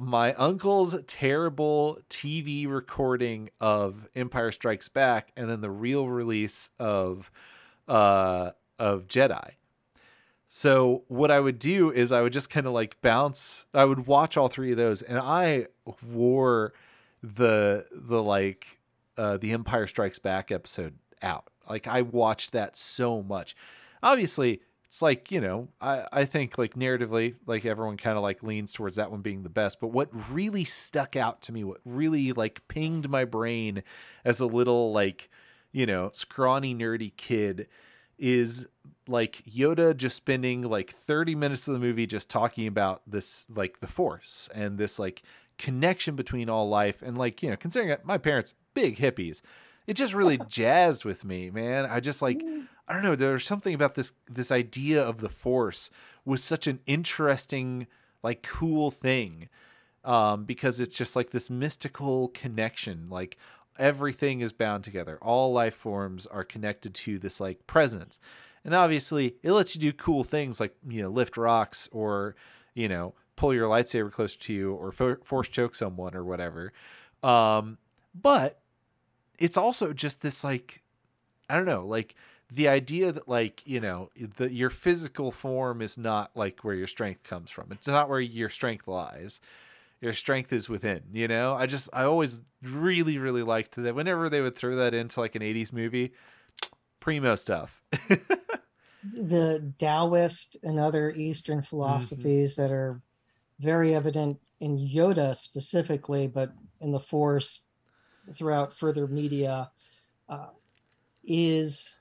my 0.00 0.32
uncle's 0.34 0.96
terrible 1.06 1.98
TV 2.08 2.68
recording 2.68 3.50
of 3.60 4.08
Empire 4.14 4.52
Strikes 4.52 4.88
Back, 4.88 5.32
and 5.36 5.48
then 5.48 5.60
the 5.60 5.70
real 5.70 6.08
release 6.08 6.70
of 6.78 7.30
uh, 7.88 8.50
of 8.78 9.06
Jedi. 9.06 9.52
So 10.48 11.02
what 11.08 11.30
I 11.30 11.40
would 11.40 11.58
do 11.58 11.90
is 11.90 12.12
I 12.12 12.22
would 12.22 12.32
just 12.32 12.48
kind 12.48 12.66
of 12.66 12.72
like 12.72 13.00
bounce. 13.00 13.66
I 13.74 13.84
would 13.84 14.06
watch 14.06 14.36
all 14.36 14.48
three 14.48 14.70
of 14.70 14.76
those, 14.76 15.02
and 15.02 15.18
I 15.18 15.66
wore 16.12 16.72
the 17.22 17.86
the 17.92 18.22
like 18.22 18.78
uh, 19.16 19.36
the 19.36 19.52
Empire 19.52 19.86
Strikes 19.86 20.18
Back 20.18 20.50
episode 20.50 20.94
out. 21.22 21.50
Like 21.68 21.86
I 21.86 22.02
watched 22.02 22.52
that 22.52 22.76
so 22.76 23.22
much. 23.22 23.56
Obviously, 24.02 24.60
it's 24.94 25.02
like 25.02 25.32
you 25.32 25.40
know 25.40 25.66
I 25.80 26.06
I 26.12 26.24
think 26.24 26.56
like 26.56 26.74
narratively, 26.74 27.34
like 27.46 27.64
everyone 27.64 27.96
kind 27.96 28.16
of 28.16 28.22
like 28.22 28.44
leans 28.44 28.72
towards 28.72 28.94
that 28.94 29.10
one 29.10 29.22
being 29.22 29.42
the 29.42 29.48
best. 29.48 29.80
But 29.80 29.88
what 29.88 30.08
really 30.30 30.62
stuck 30.62 31.16
out 31.16 31.42
to 31.42 31.52
me, 31.52 31.64
what 31.64 31.78
really 31.84 32.32
like 32.32 32.66
pinged 32.68 33.10
my 33.10 33.24
brain 33.24 33.82
as 34.24 34.38
a 34.38 34.46
little 34.46 34.92
like 34.92 35.30
you 35.72 35.84
know 35.84 36.10
scrawny 36.12 36.76
nerdy 36.76 37.10
kid 37.16 37.66
is 38.20 38.68
like 39.08 39.42
Yoda 39.42 39.96
just 39.96 40.14
spending 40.14 40.62
like 40.62 40.92
30 40.92 41.34
minutes 41.34 41.66
of 41.66 41.74
the 41.74 41.80
movie 41.80 42.06
just 42.06 42.30
talking 42.30 42.68
about 42.68 43.02
this 43.04 43.48
like 43.50 43.80
the 43.80 43.88
force 43.88 44.48
and 44.54 44.78
this 44.78 45.00
like 45.00 45.24
connection 45.58 46.14
between 46.14 46.48
all 46.48 46.68
life 46.68 47.02
and 47.02 47.18
like 47.18 47.42
you 47.42 47.50
know 47.50 47.56
considering 47.56 47.96
my 48.04 48.16
parents 48.16 48.54
big 48.74 48.98
hippies 48.98 49.42
it 49.88 49.94
just 49.94 50.14
really 50.14 50.38
jazzed 50.48 51.04
with 51.04 51.24
me 51.24 51.50
man 51.50 51.84
i 51.86 52.00
just 52.00 52.22
like 52.22 52.42
i 52.88 52.92
don't 52.92 53.02
know 53.02 53.16
there's 53.16 53.46
something 53.46 53.74
about 53.74 53.94
this 53.94 54.12
this 54.28 54.50
idea 54.52 55.02
of 55.02 55.20
the 55.20 55.28
force 55.28 55.90
was 56.24 56.42
such 56.42 56.66
an 56.66 56.80
interesting 56.86 57.86
like 58.22 58.42
cool 58.42 58.90
thing 58.90 59.48
um 60.04 60.44
because 60.44 60.80
it's 60.80 60.96
just 60.96 61.16
like 61.16 61.30
this 61.30 61.48
mystical 61.48 62.28
connection 62.28 63.08
like 63.08 63.36
everything 63.78 64.40
is 64.40 64.52
bound 64.52 64.84
together. 64.84 65.18
All 65.20 65.52
life 65.52 65.74
forms 65.74 66.26
are 66.26 66.44
connected 66.44 66.94
to 66.94 67.18
this 67.18 67.40
like 67.40 67.66
presence. 67.66 68.20
And 68.64 68.74
obviously 68.74 69.36
it 69.42 69.52
lets 69.52 69.74
you 69.74 69.80
do 69.80 69.92
cool 69.92 70.24
things 70.24 70.60
like 70.60 70.74
you 70.88 71.02
know 71.02 71.10
lift 71.10 71.36
rocks 71.36 71.88
or 71.92 72.34
you 72.74 72.88
know 72.88 73.14
pull 73.36 73.52
your 73.52 73.68
lightsaber 73.68 74.10
closer 74.10 74.38
to 74.38 74.52
you 74.52 74.72
or 74.72 74.92
fo- 74.92 75.16
force 75.22 75.48
choke 75.48 75.74
someone 75.74 76.14
or 76.14 76.24
whatever. 76.24 76.72
Um 77.22 77.78
but 78.14 78.60
it's 79.38 79.56
also 79.56 79.92
just 79.92 80.20
this 80.22 80.44
like 80.44 80.80
i 81.50 81.56
don't 81.56 81.66
know 81.66 81.84
like 81.84 82.14
the 82.54 82.68
idea 82.68 83.10
that 83.10 83.28
like 83.28 83.62
you 83.66 83.80
know 83.80 84.10
the 84.36 84.52
your 84.52 84.70
physical 84.70 85.32
form 85.32 85.82
is 85.82 85.98
not 85.98 86.30
like 86.34 86.60
where 86.60 86.74
your 86.74 86.86
strength 86.86 87.24
comes 87.24 87.50
from. 87.50 87.72
It's 87.72 87.88
not 87.88 88.08
where 88.08 88.20
your 88.20 88.48
strength 88.48 88.86
lies. 88.86 89.40
Your 90.00 90.12
strength 90.12 90.52
is 90.52 90.68
within 90.68 91.02
you 91.12 91.26
know? 91.28 91.54
I 91.54 91.66
just 91.66 91.88
i 91.92 92.04
always 92.04 92.42
really 92.62 93.18
really 93.18 93.42
liked 93.42 93.74
that. 93.76 93.94
Whenever 93.94 94.28
they 94.28 94.40
would 94.40 94.56
throw 94.56 94.76
that 94.76 94.94
into 94.94 95.20
like 95.20 95.34
an 95.34 95.42
80s 95.42 95.72
movie 95.72 96.12
primo 97.00 97.34
stuff. 97.34 97.82
The 99.12 99.70
Taoist 99.78 100.56
and 100.62 100.80
other 100.80 101.10
Eastern 101.10 101.62
philosophies 101.62 102.56
that 102.56 102.70
are 102.70 103.02
very 103.60 103.94
evident 103.94 104.40
in 104.60 104.78
Yoda 104.78 105.36
specifically, 105.36 106.26
but 106.26 106.54
in 106.80 106.90
the 106.90 106.98
Force 106.98 107.64
throughout 108.32 108.72
further 108.72 109.06
media, 109.06 109.70
uh, 110.30 110.48
is 111.22 111.98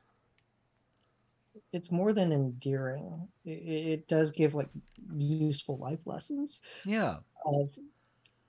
it's 1.73 1.91
more 1.91 2.13
than 2.13 2.31
endearing. 2.31 3.27
It, 3.45 3.49
it 3.49 4.07
does 4.07 4.31
give 4.31 4.53
like 4.53 4.69
useful 5.13 5.77
life 5.77 5.99
lessons 6.05 6.61
yeah. 6.85 7.17
of 7.45 7.69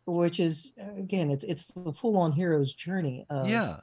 which 0.07 0.39
is 0.39 0.73
again 0.99 1.31
it's 1.31 1.45
it's 1.45 1.73
the 1.73 1.93
full 1.93 2.17
on 2.17 2.31
hero's 2.31 2.73
journey 2.75 3.27
of 3.31 3.49
yeah. 3.49 3.79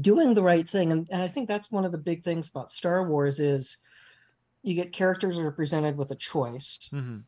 doing 0.00 0.34
the 0.34 0.42
right 0.42 0.68
thing. 0.68 0.92
And, 0.92 1.08
i 1.12 1.28
think 1.28 1.46
that's 1.48 1.70
one 1.70 1.84
of 1.84 1.92
the 1.92 1.98
big 1.98 2.24
things 2.24 2.48
about 2.48 2.72
star 2.72 3.06
wars 3.08 3.38
is 3.38 3.76
you 4.62 4.74
get 4.74 4.92
characters 4.92 5.36
that 5.36 5.42
are 5.42 5.52
presented 5.52 5.96
with 5.96 6.10
a 6.10 6.16
choice. 6.16 6.88
Hmm 6.90 7.18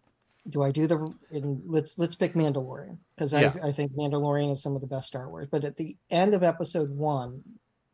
do 0.49 0.63
i 0.63 0.73
do 0.73 0.87
the 0.87 1.15
and 1.31 1.63
let's 1.67 1.99
let's 1.99 2.15
pick 2.15 2.35
mandalorian 2.35 2.99
because 3.15 3.33
Yeah. 3.33 3.55
I, 3.63 3.69
I 3.69 3.73
think 3.73 3.93
mandalorian 3.93 4.51
is 4.51 4.63
some 4.63 4.75
of 4.75 4.81
the 4.81 4.87
best 4.87 5.07
star 5.07 5.29
wars. 5.29 5.49
But 5.51 5.65
at 5.65 5.77
the 5.77 5.97
end 6.11 6.35
of 6.35 6.43
episode 6.43 6.91
one 6.91 7.43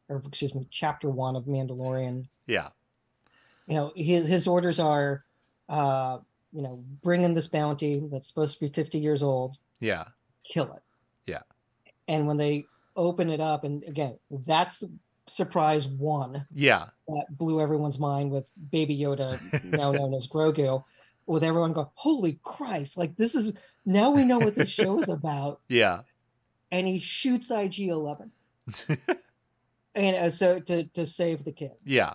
or 0.09 0.23
excuse 0.27 0.55
me 0.55 0.67
chapter 0.71 1.11
one 1.11 1.37
of 1.37 1.45
mandalorian 1.45 2.27
yeah 2.47 2.69
you 3.69 3.75
know 3.75 3.93
his, 3.95 4.27
his 4.27 4.47
orders 4.47 4.81
are 4.81 5.25
uh 5.69 6.19
you 6.53 6.63
know 6.63 6.83
bring 7.03 7.23
in 7.23 7.35
this 7.35 7.47
bounty 7.47 8.03
that's 8.11 8.27
supposed 8.27 8.55
to 8.55 8.61
be 8.67 8.73
50 8.73 8.99
years 8.99 9.23
old 9.23 9.59
yeah 9.81 10.05
kill 10.49 10.73
it. 10.73 10.83
Yeah. 11.27 11.43
And 12.09 12.27
when 12.27 12.37
they 12.37 12.65
open 12.97 13.31
it 13.31 13.41
up, 13.41 13.65
and 13.65 13.85
again, 13.85 14.19
that's 14.31 14.79
the 14.79 14.91
surprise 15.27 15.87
one 15.87 16.47
yeah 16.55 16.87
that 17.07 17.27
blew 17.29 17.61
everyone's 17.61 17.99
mind 17.99 18.31
with 18.31 18.51
Baby 18.71 18.99
Yoda, 18.99 19.39
now 19.63 19.93
known 19.93 20.15
as 20.15 20.27
Grogu, 20.27 20.83
with 21.27 21.45
everyone 21.45 21.73
going, 21.75 21.89
"Holy 21.95 22.41
Christ! 22.43 22.97
Like 22.97 23.15
this 23.17 23.35
is 23.35 23.53
now 23.85 24.11
we 24.11 24.25
know 24.25 24.39
what 24.39 24.55
this 24.55 24.71
show 24.71 25.03
is 25.03 25.09
about." 25.09 25.61
yeah 25.69 26.01
And 26.73 26.87
he 26.87 26.99
shoots 26.99 27.51
IG 27.51 27.81
Eleven, 27.81 28.33
and 29.95 30.17
uh, 30.17 30.31
so 30.31 30.61
to 30.61 30.85
to 30.85 31.07
save 31.07 31.45
the 31.45 31.53
kid, 31.53 31.73
yeah 31.85 32.15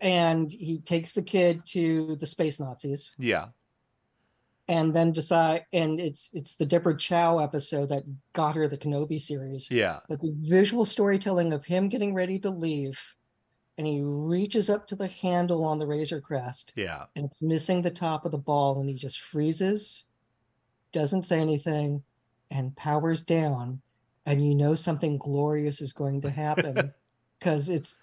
and 0.00 0.50
he 0.50 0.80
takes 0.80 1.12
the 1.12 1.22
kid 1.22 1.62
to 1.66 2.16
the 2.16 2.26
space 2.26 2.60
Nazis. 2.60 3.12
yeah 3.18 3.46
and 4.68 4.94
then 4.94 5.12
decide 5.12 5.64
and 5.72 6.00
it's 6.00 6.30
it's 6.32 6.56
the 6.56 6.66
Deborah 6.66 6.96
Chow 6.96 7.38
episode 7.38 7.88
that 7.90 8.02
got 8.32 8.56
her 8.56 8.66
the 8.66 8.78
Kenobi 8.78 9.20
series. 9.20 9.70
yeah 9.70 10.00
But 10.08 10.20
the 10.20 10.34
visual 10.40 10.84
storytelling 10.84 11.52
of 11.52 11.64
him 11.64 11.88
getting 11.88 12.14
ready 12.14 12.38
to 12.40 12.50
leave 12.50 13.00
and 13.78 13.86
he 13.86 14.00
reaches 14.02 14.70
up 14.70 14.86
to 14.88 14.96
the 14.96 15.06
handle 15.08 15.64
on 15.64 15.78
the 15.78 15.86
Razor 15.86 16.20
Crest 16.20 16.72
yeah 16.76 17.04
and 17.14 17.24
it's 17.24 17.42
missing 17.42 17.82
the 17.82 17.90
top 17.90 18.24
of 18.24 18.32
the 18.32 18.38
ball 18.38 18.80
and 18.80 18.88
he 18.88 18.96
just 18.96 19.20
freezes, 19.20 20.04
doesn't 20.92 21.22
say 21.24 21.40
anything, 21.40 22.02
and 22.50 22.74
powers 22.76 23.22
down. 23.22 23.80
And 24.24 24.44
you 24.44 24.54
know 24.56 24.74
something 24.74 25.18
glorious 25.18 25.80
is 25.80 25.92
going 25.92 26.20
to 26.22 26.30
happen 26.30 26.92
because 27.38 27.68
it's 27.68 28.02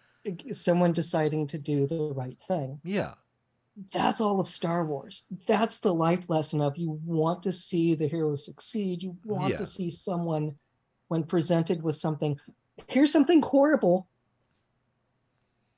someone 0.51 0.93
deciding 0.93 1.47
to 1.47 1.57
do 1.57 1.87
the 1.87 2.13
right 2.13 2.39
thing 2.47 2.79
yeah 2.83 3.13
that's 3.91 4.21
all 4.21 4.39
of 4.39 4.47
Star 4.47 4.85
Wars. 4.85 5.23
That's 5.47 5.79
the 5.79 5.93
life 5.93 6.29
lesson 6.29 6.61
of 6.61 6.77
you 6.77 6.99
want 7.05 7.41
to 7.43 7.51
see 7.51 7.95
the 7.95 8.07
hero 8.07 8.35
succeed. 8.35 9.01
You 9.01 9.17
want 9.25 9.49
Yeah. 9.51 9.57
to 9.57 9.65
see 9.65 9.89
someone, 9.89 10.55
when 11.07 11.23
presented 11.23 11.81
with 11.81 11.95
something, 11.95 12.39
here's 12.87 13.11
something 13.11 13.41
horrible. 13.41 14.07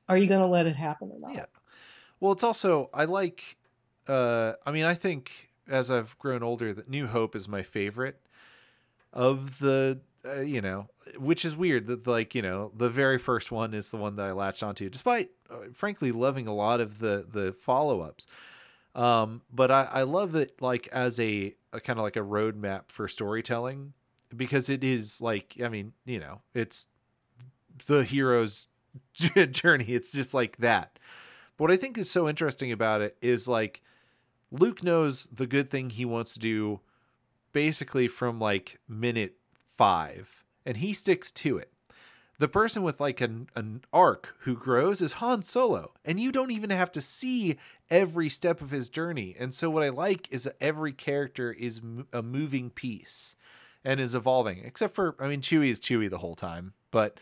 Are 0.10 0.18
you 0.18 0.28
going 0.28 0.42
to 0.42 0.46
let 0.46 0.68
it 0.68 0.76
happen 0.76 1.10
or 1.12 1.20
not? 1.20 1.36
Yeah. 1.36 1.46
Well, 2.20 2.34
it's 2.34 2.44
also 2.44 2.90
I 2.94 3.06
like. 3.06 3.58
Uh, 4.08 4.54
I 4.66 4.72
mean, 4.72 4.86
I 4.86 4.94
think 4.94 5.52
as 5.68 5.90
I've 5.90 6.18
grown 6.20 6.44
older, 6.44 6.74
that 6.74 6.90
New 6.90 7.08
Hope 7.08 7.36
is 7.36 7.48
my 7.48 7.64
favorite 7.64 8.22
of 9.14 9.60
the. 9.60 10.02
Uh, 10.28 10.42
you 10.42 10.62
know, 10.62 10.88
which 11.18 11.46
is 11.46 11.56
weird 11.56 11.88
that 11.88 12.08
like 12.08 12.34
you 12.34 12.42
know 12.42 12.72
the 12.76 12.90
very 12.90 13.18
first 13.18 13.52
one 13.52 13.74
is 13.74 13.92
the 13.92 13.98
one 13.98 14.16
that 14.16 14.26
I 14.26 14.32
latched 14.32 14.64
onto, 14.64 14.90
despite 14.90 15.30
uh, 15.50 15.68
frankly 15.74 16.12
loving 16.12 16.48
a 16.48 16.54
lot 16.54 16.80
of 16.80 17.00
the 17.00 17.26
the 17.30 17.54
follow 17.54 18.02
ups. 18.02 18.26
Um, 18.96 19.42
but 19.54 19.72
I, 19.72 19.90
I 19.92 20.04
love 20.04 20.36
it 20.36 20.62
like 20.62 20.88
as 20.88 21.20
a, 21.20 21.54
a 21.74 21.82
kind 21.82 22.00
of 22.00 22.04
like 22.04 22.16
a 22.16 22.22
roadmap 22.22 22.84
for 22.88 23.08
storytelling 23.10 23.94
because 24.36 24.70
it 24.70 24.84
is 24.84 25.22
like 25.22 25.58
I 25.64 25.68
mean 25.70 25.94
you 26.06 26.20
know 26.20 26.42
it's 26.54 26.88
the 27.88 28.04
hero's 28.04 28.68
journey. 29.14 29.86
It's 29.86 30.12
just 30.12 30.34
like 30.34 30.58
that. 30.58 30.98
But 31.58 31.66
what 31.66 31.72
I 31.72 31.78
think 31.78 31.98
is 31.98 32.10
so 32.10 32.28
interesting 32.28 32.72
about 32.72 33.02
it 33.02 33.18
is 33.22 33.48
like 33.48 33.82
Luke 34.52 34.84
knows 34.84 35.28
the 35.28 35.48
good 35.48 35.70
thing 35.70 35.90
he 35.90 36.06
wants 36.06 36.34
to 36.34 36.40
do 36.40 36.80
basically 37.52 38.08
from 38.08 38.40
like 38.40 38.80
minute 38.88 39.36
five, 39.76 40.44
and 40.66 40.78
he 40.78 40.94
sticks 40.94 41.32
to 41.32 41.58
it. 41.58 41.72
The 42.38 42.48
person 42.48 42.84
with 42.84 43.00
like 43.00 43.22
an, 43.22 43.48
an 43.56 43.82
arc 43.94 44.36
who 44.40 44.56
grows 44.56 45.02
is 45.02 45.14
Han 45.14 45.42
Solo, 45.42 45.94
and 46.04 46.20
you 46.20 46.32
don't 46.32 46.52
even 46.52 46.70
have 46.70 46.92
to 46.94 47.02
see 47.02 47.58
every 47.90 48.28
step 48.28 48.62
of 48.62 48.72
his 48.72 48.90
journey. 48.90 49.36
And 49.40 49.54
so, 49.54 49.70
what 49.70 49.84
I 49.84 49.90
like 49.90 50.28
is 50.32 50.44
that 50.44 50.58
every 50.60 50.92
character 50.92 51.54
is 51.54 51.80
a 52.12 52.22
moving 52.22 52.70
piece 52.70 53.36
and 53.86 54.02
is 54.02 54.16
evolving, 54.16 54.64
except 54.66 54.96
for, 54.96 55.16
I 55.20 55.28
mean, 55.28 55.42
Chewie 55.42 55.70
is 55.70 55.80
Chewie 55.80 56.10
the 56.10 56.18
whole 56.18 56.36
time, 56.36 56.74
but, 56.92 57.20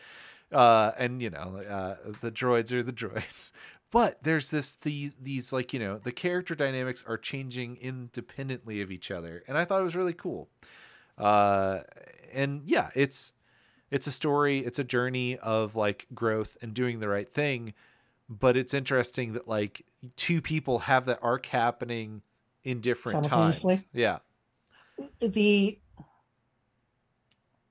uh, 0.50 0.92
and 0.98 1.22
you 1.22 1.30
know, 1.30 1.62
uh, 1.68 1.96
the 2.20 2.32
droids 2.32 2.72
are 2.72 2.82
the 2.82 2.92
droids. 2.92 3.52
But 3.92 4.24
there's 4.24 4.50
this 4.50 4.74
these 4.74 5.14
these 5.22 5.52
like 5.52 5.72
you 5.72 5.78
know 5.78 5.98
the 5.98 6.10
character 6.10 6.56
dynamics 6.56 7.04
are 7.06 7.16
changing 7.16 7.76
independently 7.76 8.80
of 8.80 8.90
each 8.90 9.12
other, 9.12 9.44
and 9.46 9.56
I 9.56 9.64
thought 9.64 9.80
it 9.80 9.84
was 9.84 9.94
really 9.94 10.12
cool. 10.12 10.48
Uh, 11.16 11.80
and 12.34 12.62
yeah, 12.66 12.90
it's 12.94 13.32
it's 13.90 14.06
a 14.06 14.12
story, 14.12 14.58
it's 14.60 14.78
a 14.78 14.84
journey 14.84 15.38
of 15.38 15.76
like 15.76 16.06
growth 16.14 16.56
and 16.62 16.74
doing 16.74 17.00
the 17.00 17.08
right 17.08 17.28
thing. 17.32 17.74
But 18.28 18.56
it's 18.56 18.72
interesting 18.74 19.34
that 19.34 19.46
like 19.48 19.84
two 20.16 20.40
people 20.40 20.80
have 20.80 21.04
that 21.06 21.18
arc 21.22 21.46
happening 21.46 22.22
in 22.64 22.80
different 22.80 23.24
times. 23.26 23.64
Yeah. 23.92 24.18
the 25.20 25.78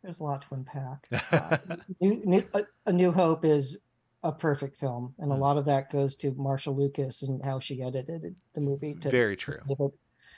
there's 0.02 0.20
a 0.20 0.24
lot 0.24 0.42
to 0.50 0.56
unpack. 0.56 1.08
Uh, 1.32 1.58
new, 2.02 2.22
new, 2.26 2.44
a, 2.54 2.64
a 2.86 2.92
New 2.94 3.12
Hope 3.12 3.46
is 3.46 3.78
a 4.24 4.32
perfect 4.32 4.78
film, 4.78 5.14
and 5.20 5.32
a 5.32 5.36
Mm. 5.36 5.40
lot 5.40 5.58
of 5.58 5.66
that 5.66 5.92
goes 5.92 6.16
to 6.16 6.32
Marcia 6.34 6.72
Lucas 6.72 7.24
and 7.24 7.44
how 7.44 7.60
she 7.60 7.82
edited 7.82 8.36
the 8.54 8.62
movie 8.62 8.94
to 8.96 9.10
Very 9.10 9.36
true. 9.36 9.58
save 9.66 9.78
it, 9.80 9.92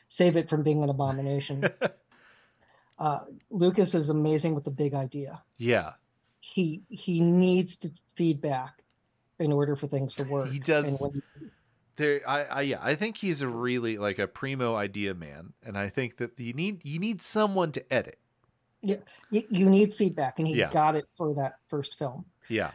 save 0.08 0.38
it 0.38 0.50
from 0.50 0.64
being 0.64 0.84
an 0.84 0.90
abomination. 0.90 1.64
uh, 2.98 3.20
Lucas 3.50 3.94
is 3.94 4.10
amazing 4.10 4.56
with 4.56 4.64
the 4.64 4.72
big 4.72 4.94
idea. 4.94 5.42
yeah. 5.58 5.94
He 6.40 6.84
he 6.90 7.22
needs 7.22 7.76
to 7.78 7.90
feedback 8.16 8.84
in 9.40 9.52
order 9.52 9.76
for 9.76 9.88
things 9.88 10.14
to 10.14 10.24
work. 10.26 10.48
He 10.50 10.60
does- 10.60 11.02
when, 11.02 11.22
There 11.96 12.22
I, 12.28 12.44
I 12.44 12.62
yeah, 12.62 12.78
I 12.82 12.94
think 12.96 13.18
he's 13.18 13.42
a 13.42 13.48
really 13.48 13.98
like 13.98 14.20
a 14.20 14.28
primo 14.28 14.76
idea 14.76 15.14
man. 15.16 15.54
And 15.64 15.76
I 15.78 15.90
think 15.90 16.18
that 16.18 16.40
you 16.40 16.54
need 16.54 16.86
you 16.86 17.00
need 17.00 17.22
someone 17.24 17.72
to 17.72 17.94
edit. 17.94 18.20
you, 18.84 19.02
you 19.32 19.68
need 19.70 19.94
feedback, 19.94 20.38
and 20.38 20.48
he 20.48 20.54
Yeah. 20.56 20.72
got 20.72 20.96
it 20.96 21.06
for 21.18 21.34
that 21.36 21.56
first 21.68 21.98
film. 21.98 22.26
Yeah. 22.48 22.72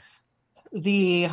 the 0.73 1.29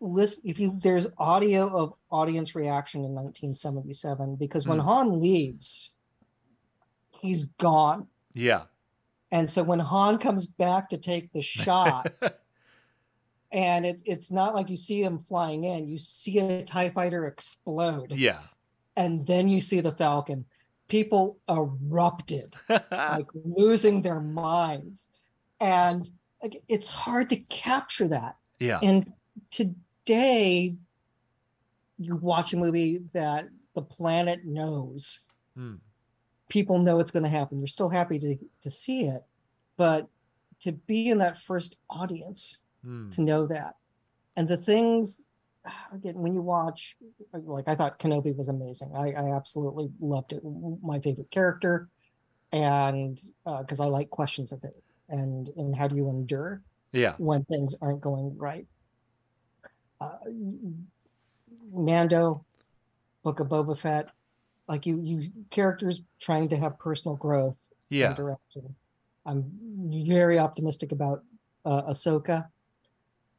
list 0.00 0.40
if 0.44 0.58
you 0.58 0.78
there's 0.82 1.06
audio 1.18 1.68
of 1.68 1.94
audience 2.10 2.54
reaction 2.54 3.04
in 3.04 3.14
1977 3.14 4.36
because 4.36 4.66
when 4.66 4.78
Mm. 4.78 4.84
Han 4.84 5.20
leaves 5.20 5.90
he's 7.24 7.44
gone 7.58 8.06
Yeah. 8.34 8.62
and 9.32 9.48
so 9.48 9.62
when 9.62 9.78
Han 9.78 10.18
comes 10.18 10.46
back 10.46 10.88
to 10.90 10.98
take 10.98 11.32
the 11.32 11.42
shot 11.56 12.12
and 13.50 13.86
it's 13.86 14.02
it's 14.04 14.30
not 14.30 14.54
like 14.54 14.68
you 14.68 14.76
see 14.76 15.02
him 15.02 15.18
flying 15.18 15.64
in 15.64 15.86
you 15.86 15.96
see 15.98 16.38
a 16.38 16.64
tie 16.64 16.90
fighter 16.90 17.26
explode 17.26 18.12
yeah. 18.12 18.40
and 18.96 19.26
then 19.26 19.48
you 19.48 19.60
see 19.60 19.80
the 19.80 19.92
falcon 19.92 20.44
people 20.88 21.38
erupted 21.48 22.54
like 22.90 23.26
losing 23.44 24.02
their 24.02 24.20
minds 24.20 25.08
and 25.60 26.10
like, 26.42 26.62
it's 26.68 26.88
hard 26.88 27.30
to 27.30 27.36
capture 27.48 28.08
that 28.08 28.36
yeah. 28.58 28.78
and 28.82 29.10
today 29.50 30.74
you 31.98 32.16
watch 32.16 32.52
a 32.52 32.56
movie 32.56 33.00
that 33.14 33.48
the 33.74 33.82
planet 33.82 34.44
knows 34.44 35.20
Hmm. 35.56 35.76
People 36.48 36.78
know 36.78 36.98
it's 37.00 37.10
going 37.10 37.22
to 37.22 37.28
happen. 37.28 37.58
You're 37.58 37.66
still 37.66 37.88
happy 37.88 38.18
to 38.18 38.36
to 38.60 38.70
see 38.70 39.04
it 39.06 39.22
but 39.76 40.08
to 40.60 40.70
be 40.72 41.08
in 41.10 41.18
that 41.18 41.36
first 41.42 41.76
audience 41.90 42.58
Hmm. 42.84 43.08
to 43.10 43.22
know 43.22 43.46
that. 43.46 43.76
And 44.36 44.46
the 44.46 44.56
things 44.58 45.24
again 45.92 46.14
when 46.16 46.34
you 46.34 46.42
watch 46.42 46.96
like 47.32 47.66
i 47.66 47.74
thought 47.74 47.98
kenobi 47.98 48.36
was 48.36 48.48
amazing. 48.48 48.92
I, 48.94 49.12
I 49.12 49.34
absolutely 49.34 49.90
loved 50.00 50.32
it. 50.32 50.42
My 50.82 51.00
favorite 51.00 51.30
character 51.30 51.88
and 52.52 53.18
because 53.60 53.80
i 53.80 53.86
like 53.86 54.10
questions 54.10 54.52
of 54.52 54.62
it 54.64 54.76
and 55.08 55.48
and 55.56 55.74
how 55.74 55.88
do 55.88 55.96
you 55.96 56.08
endure 56.10 56.62
Yeah. 56.92 57.14
when 57.18 57.44
things 57.44 57.74
aren't 57.80 58.00
going 58.02 58.36
right? 58.36 58.66
Uh, 60.00 60.18
mando 61.72 62.44
book 63.22 63.40
of 63.40 63.48
boba 63.48 63.76
fett 63.76 64.08
like 64.68 64.86
you 64.86 65.00
you 65.02 65.22
characters 65.50 66.02
trying 66.20 66.48
to 66.48 66.56
have 66.56 66.78
personal 66.78 67.16
growth 67.16 67.72
Yeah. 67.90 68.14
direction. 68.14 68.74
I'm 69.26 69.44
very 70.06 70.38
optimistic 70.38 70.92
about 70.92 71.22
uh, 71.64 71.82
Ahsoka. 71.90 72.46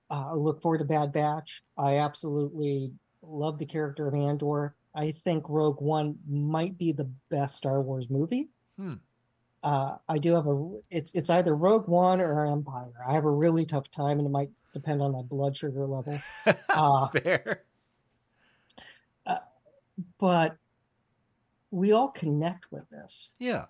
Uh, 0.10 0.32
I 0.32 0.34
look 0.34 0.62
forward 0.62 0.80
to 0.80 0.86
Bad 0.86 1.12
Batch. 1.14 1.64
I 1.78 1.98
absolutely 2.00 2.92
love 3.22 3.58
the 3.58 3.66
character 3.66 4.08
of 4.08 4.14
Andor. 4.14 4.76
I 4.96 5.12
think 5.12 5.44
Rogue 5.50 5.82
One 5.82 6.18
might 6.30 6.78
be 6.78 6.92
the 6.92 7.10
best 7.30 7.56
Star 7.56 7.82
Wars 7.82 8.10
movie. 8.10 8.50
Hmm. 8.78 8.94
Uh, 9.64 9.98
I 10.08 10.20
do 10.20 10.36
have 10.36 10.46
a. 10.48 10.80
It's 10.92 11.14
it's 11.16 11.30
either 11.32 11.56
Rogue 11.56 11.88
One 11.88 12.22
or 12.22 12.46
Empire. 12.46 12.94
I 13.08 13.14
have 13.14 13.26
a 13.26 13.32
really 13.32 13.66
tough 13.66 13.90
time, 13.92 14.20
and 14.20 14.28
it 14.28 14.32
might 14.32 14.52
depend 14.74 15.02
on 15.02 15.12
my 15.12 15.24
blood 15.24 15.58
sugar 15.58 15.86
level. 15.88 16.20
Uh, 16.70 17.08
Fair. 17.10 17.64
but 20.20 20.58
we 21.76 21.92
all 21.92 22.08
connect 22.08 22.72
with 22.72 22.90
this. 22.90 23.32
Yeah. 23.38 23.66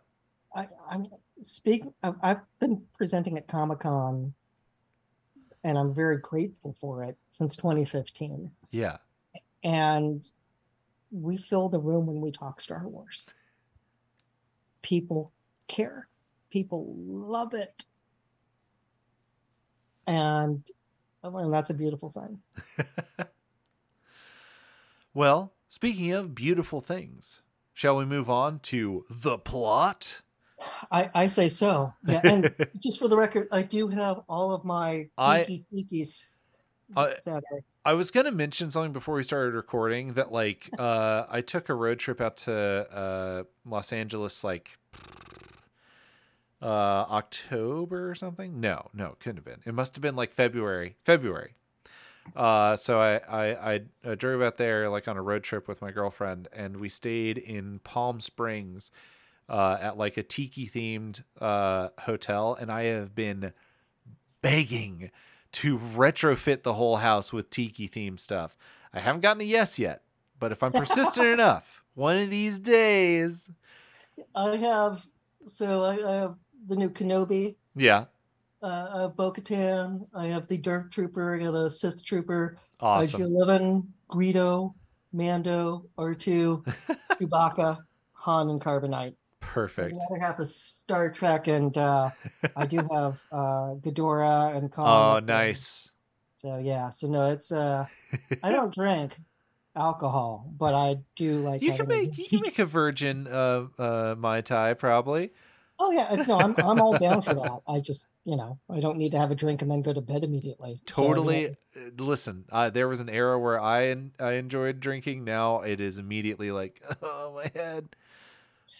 I, 0.55 0.67
I'm 0.89 1.07
speaking. 1.41 1.91
I've, 2.03 2.13
I've 2.21 2.41
been 2.59 2.81
presenting 2.95 3.35
at 3.37 3.47
Comic 3.47 3.79
Con, 3.79 4.31
and 5.63 5.77
I'm 5.77 5.93
very 5.93 6.17
grateful 6.17 6.75
for 6.79 7.03
it 7.03 7.17
since 7.29 7.55
2015. 7.55 8.51
Yeah. 8.69 8.97
And 9.63 10.23
we 11.11 11.35
fill 11.35 11.67
the 11.67 11.79
room 11.79 12.05
when 12.05 12.21
we 12.21 12.31
talk 12.31 12.61
Star 12.61 12.87
Wars. 12.87 13.25
People 14.83 15.31
care. 15.67 16.07
People 16.51 16.93
love 17.07 17.55
it, 17.55 17.85
and 20.05 20.63
oh, 21.23 21.37
and 21.37 21.51
that's 21.51 21.71
a 21.71 21.73
beautiful 21.73 22.11
thing. 22.11 22.39
Well, 25.15 25.53
speaking 25.69 26.11
of 26.11 26.35
beautiful 26.35 26.81
things, 26.81 27.41
shall 27.75 27.97
we 27.97 28.05
move 28.05 28.27
on 28.31 28.57
to 28.61 29.05
the 29.07 29.37
plot? 29.37 30.23
I, 30.91 31.11
I 31.13 31.27
say 31.27 31.49
so. 31.49 31.93
Yeah, 32.07 32.21
and 32.23 32.55
just 32.81 32.97
for 32.97 33.07
the 33.07 33.17
record, 33.17 33.47
I 33.51 33.61
do 33.61 33.87
have 33.89 34.21
all 34.27 34.51
of 34.51 34.65
my 34.65 35.07
geeky 35.19 35.63
geekies 35.71 36.23
I- 36.97 37.15
I 37.83 37.93
was 37.93 38.09
gonna 38.09 38.31
mention 38.31 38.71
something 38.71 38.93
before 38.93 39.15
we 39.15 39.23
started 39.23 39.53
recording 39.53 40.13
that 40.13 40.31
like 40.31 40.69
uh 40.79 41.25
I 41.29 41.41
took 41.41 41.69
a 41.69 41.75
road 41.75 41.99
trip 41.99 42.19
out 42.21 42.37
to 42.37 42.53
uh 42.53 43.43
Los 43.65 43.91
Angeles 43.93 44.43
like 44.43 44.77
uh 46.61 46.65
October 47.11 48.09
or 48.09 48.15
something. 48.15 48.59
No, 48.59 48.89
no, 48.93 49.07
it 49.07 49.19
couldn't 49.19 49.37
have 49.37 49.45
been. 49.45 49.61
It 49.65 49.73
must 49.75 49.95
have 49.95 50.01
been 50.01 50.15
like 50.15 50.31
February. 50.31 50.95
February. 51.03 51.55
Uh 52.35 52.75
so 52.75 52.99
I 52.99 53.19
I 53.27 53.81
I, 54.05 54.15
drove 54.15 54.41
out 54.41 54.57
there 54.57 54.89
like 54.89 55.07
on 55.07 55.17
a 55.17 55.21
road 55.21 55.43
trip 55.43 55.67
with 55.67 55.81
my 55.81 55.91
girlfriend 55.91 56.47
and 56.53 56.77
we 56.77 56.89
stayed 56.89 57.37
in 57.37 57.79
Palm 57.79 58.19
Springs 58.19 58.91
uh 59.47 59.77
at 59.81 59.97
like 59.97 60.17
a 60.17 60.23
tiki 60.23 60.67
themed 60.67 61.23
uh 61.39 61.89
hotel 61.99 62.57
and 62.59 62.71
I 62.71 62.83
have 62.83 63.13
been 63.13 63.53
begging 64.41 65.11
to 65.51 65.79
retrofit 65.79 66.63
the 66.63 66.73
whole 66.73 66.97
house 66.97 67.31
with 67.31 67.49
tiki 67.49 67.87
themed 67.87 68.19
stuff. 68.19 68.57
I 68.93 68.99
haven't 68.99 69.21
gotten 69.21 69.41
a 69.41 69.45
yes 69.45 69.79
yet, 69.79 70.01
but 70.39 70.51
if 70.51 70.61
I'm 70.61 70.73
persistent 70.73 71.27
enough, 71.33 71.81
one 71.93 72.17
of 72.17 72.29
these 72.29 72.59
days, 72.59 73.49
I 74.35 74.57
have 74.57 75.07
so 75.47 75.83
I, 75.83 75.93
I 75.93 76.15
have 76.15 76.35
the 76.67 76.75
new 76.75 76.89
Kenobi, 76.89 77.55
yeah, 77.75 78.05
uh, 78.65 78.89
I 78.93 79.01
have 79.03 79.15
Bo-Katan, 79.15 80.07
I 80.15 80.27
have 80.27 80.47
the 80.47 80.57
Dark 80.57 80.91
Trooper, 80.91 81.35
I 81.35 81.43
got 81.43 81.53
a 81.53 81.69
Sith 81.69 82.03
Trooper, 82.03 82.57
awesome. 82.79 83.21
IG-11, 83.21 83.85
Greedo, 84.09 84.73
Mando, 85.13 85.85
R2, 85.97 86.65
Chewbacca, 87.11 87.77
Han, 88.13 88.49
and 88.49 88.59
Carbonite. 88.59 89.15
Perfect. 89.39 89.91
The 89.93 90.05
other 90.09 90.19
half 90.19 90.39
is 90.39 90.55
Star 90.55 91.11
Trek, 91.11 91.47
and 91.47 91.77
uh, 91.77 92.09
I 92.55 92.65
do 92.65 92.77
have 92.91 93.19
uh, 93.31 93.75
Ghidorah 93.75 94.55
and 94.55 94.71
Kong. 94.71 94.87
Oh, 94.87 95.19
nice. 95.19 95.91
So 96.41 96.57
yeah, 96.57 96.89
so 96.89 97.07
no, 97.07 97.27
it's 97.27 97.51
uh, 97.51 97.85
I 98.43 98.51
don't 98.51 98.73
drink 98.73 99.17
alcohol, 99.75 100.51
but 100.57 100.73
I 100.73 100.97
do 101.15 101.37
like. 101.37 101.61
You 101.61 101.73
can 101.73 101.87
make 101.87 102.17
you 102.17 102.27
can 102.27 102.41
make 102.41 102.59
a 102.59 102.65
virgin 102.65 103.27
uh 103.27 103.65
uh 103.79 104.15
mai 104.17 104.41
tai 104.41 104.73
probably. 104.73 105.31
Oh 105.79 105.91
yeah, 105.91 106.23
no, 106.27 106.39
I'm 106.39 106.55
I'm 106.57 106.79
all 106.79 106.97
down 106.97 107.21
for 107.21 107.33
that. 107.33 107.61
I 107.67 107.79
just 107.79 108.07
you 108.25 108.35
know 108.35 108.59
I 108.69 108.79
don't 108.79 108.97
need 108.97 109.11
to 109.11 109.17
have 109.17 109.31
a 109.31 109.35
drink 109.35 109.61
and 109.61 109.71
then 109.71 109.81
go 109.81 109.93
to 109.93 110.01
bed 110.01 110.23
immediately. 110.23 110.81
So, 110.87 111.01
you 111.01 111.07
know, 111.07 111.13
Totally. 111.13 111.47
uh, 111.47 111.53
listen, 111.97 112.45
uh, 112.51 112.69
there 112.69 112.87
was 112.87 112.99
an 112.99 113.09
era 113.09 113.39
where 113.39 113.59
I 113.61 113.95
I 114.19 114.33
enjoyed 114.33 114.79
drinking. 114.79 115.23
Now 115.23 115.61
it 115.61 115.79
is 115.79 115.97
immediately 115.99 116.51
like, 116.51 116.81
oh 117.01 117.33
my 117.35 117.51
head. 117.59 117.87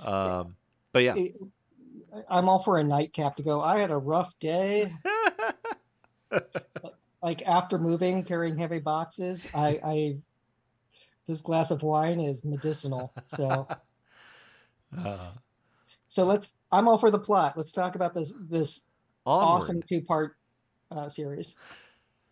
Um, 0.04 0.56
but 0.92 1.04
yeah, 1.04 1.16
It- 1.16 1.36
I'm 2.30 2.48
all 2.48 2.60
for 2.60 2.78
a 2.78 2.84
nightcap 2.84 3.36
to 3.38 3.44
go. 3.44 3.62
I 3.62 3.78
had 3.78 3.92
a 3.92 3.98
rough 3.98 4.38
day. 4.40 4.92
Like 7.22 7.48
after 7.48 7.80
moving, 7.80 8.24
carrying 8.24 8.56
heavy 8.56 8.78
boxes, 8.78 9.48
I, 9.56 9.80
I 9.84 10.18
this 11.28 11.42
glass 11.42 11.72
of 11.72 11.82
wine 11.82 12.20
is 12.20 12.46
medicinal. 12.46 13.12
So 13.26 13.68
uh, 14.98 15.32
so 16.08 16.24
let's. 16.24 16.54
I'm 16.72 16.88
all 16.88 17.00
for 17.00 17.10
the 17.10 17.18
plot. 17.18 17.58
Let's 17.58 17.72
talk 17.72 17.96
about 17.96 18.14
this 18.14 18.32
this 18.48 18.84
onward. 19.26 19.46
awesome 19.46 19.84
two 19.84 20.02
part 20.02 20.36
uh, 20.92 21.10
series. 21.10 21.56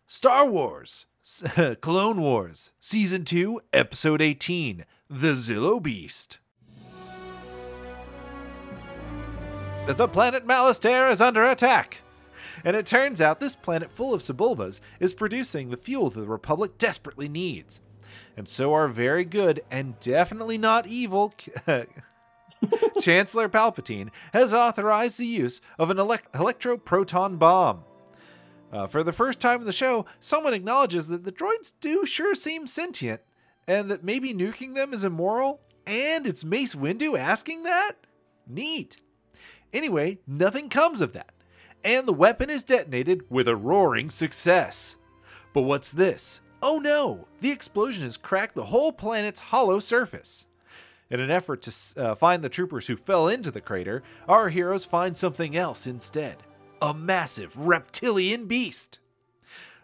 Star 0.06 0.46
Wars, 0.46 1.06
Clone 1.80 2.20
Wars, 2.20 2.70
Season 2.78 3.24
2, 3.24 3.60
Episode 3.72 4.20
18 4.20 4.84
The 5.08 5.32
Zillo 5.32 5.82
Beast. 5.82 6.38
The 9.86 10.08
planet 10.08 10.46
Malastare 10.46 11.10
is 11.10 11.20
under 11.20 11.42
attack. 11.42 12.00
And 12.64 12.74
it 12.76 12.86
turns 12.86 13.20
out 13.20 13.40
this 13.40 13.56
planet 13.56 13.90
full 13.90 14.14
of 14.14 14.22
Sebulbas 14.22 14.80
is 14.98 15.12
producing 15.12 15.68
the 15.68 15.76
fuel 15.76 16.08
that 16.08 16.20
the 16.20 16.26
Republic 16.26 16.78
desperately 16.78 17.28
needs. 17.28 17.82
And 18.36 18.48
so 18.48 18.72
our 18.72 18.88
very 18.88 19.24
good 19.24 19.62
and 19.70 19.98
definitely 20.00 20.56
not 20.56 20.86
evil 20.86 21.34
Chancellor 23.00 23.48
Palpatine 23.48 24.10
has 24.32 24.52
authorized 24.52 25.18
the 25.18 25.26
use 25.26 25.60
of 25.78 25.90
an 25.90 25.96
elec- 25.96 26.34
electro-proton 26.34 27.36
bomb. 27.36 27.84
Uh, 28.72 28.86
for 28.86 29.02
the 29.02 29.12
first 29.12 29.40
time 29.40 29.60
in 29.60 29.66
the 29.66 29.72
show, 29.72 30.04
someone 30.18 30.52
acknowledges 30.52 31.08
that 31.08 31.24
the 31.24 31.32
droids 31.32 31.72
do 31.80 32.04
sure 32.04 32.34
seem 32.34 32.66
sentient, 32.66 33.20
and 33.68 33.90
that 33.90 34.02
maybe 34.02 34.34
nuking 34.34 34.74
them 34.74 34.92
is 34.92 35.04
immoral, 35.04 35.60
and 35.86 36.26
it's 36.26 36.44
Mace 36.44 36.74
Windu 36.74 37.18
asking 37.18 37.62
that? 37.62 37.92
Neat. 38.46 38.96
Anyway, 39.72 40.18
nothing 40.26 40.68
comes 40.68 41.00
of 41.00 41.12
that, 41.12 41.32
and 41.84 42.06
the 42.06 42.12
weapon 42.12 42.50
is 42.50 42.64
detonated 42.64 43.22
with 43.30 43.46
a 43.48 43.56
roaring 43.56 44.10
success. 44.10 44.96
But 45.52 45.62
what's 45.62 45.92
this? 45.92 46.40
Oh 46.62 46.78
no! 46.78 47.28
The 47.40 47.50
explosion 47.50 48.04
has 48.04 48.16
cracked 48.16 48.54
the 48.54 48.64
whole 48.64 48.90
planet's 48.90 49.40
hollow 49.40 49.78
surface. 49.78 50.46
In 51.10 51.20
an 51.20 51.30
effort 51.30 51.62
to 51.62 52.00
uh, 52.00 52.14
find 52.14 52.42
the 52.42 52.48
troopers 52.48 52.86
who 52.86 52.96
fell 52.96 53.28
into 53.28 53.50
the 53.50 53.60
crater, 53.60 54.02
our 54.28 54.48
heroes 54.48 54.84
find 54.84 55.16
something 55.16 55.56
else 55.56 55.86
instead 55.86 56.38
a 56.82 56.92
massive 56.92 57.56
reptilian 57.56 58.46
beast. 58.46 58.98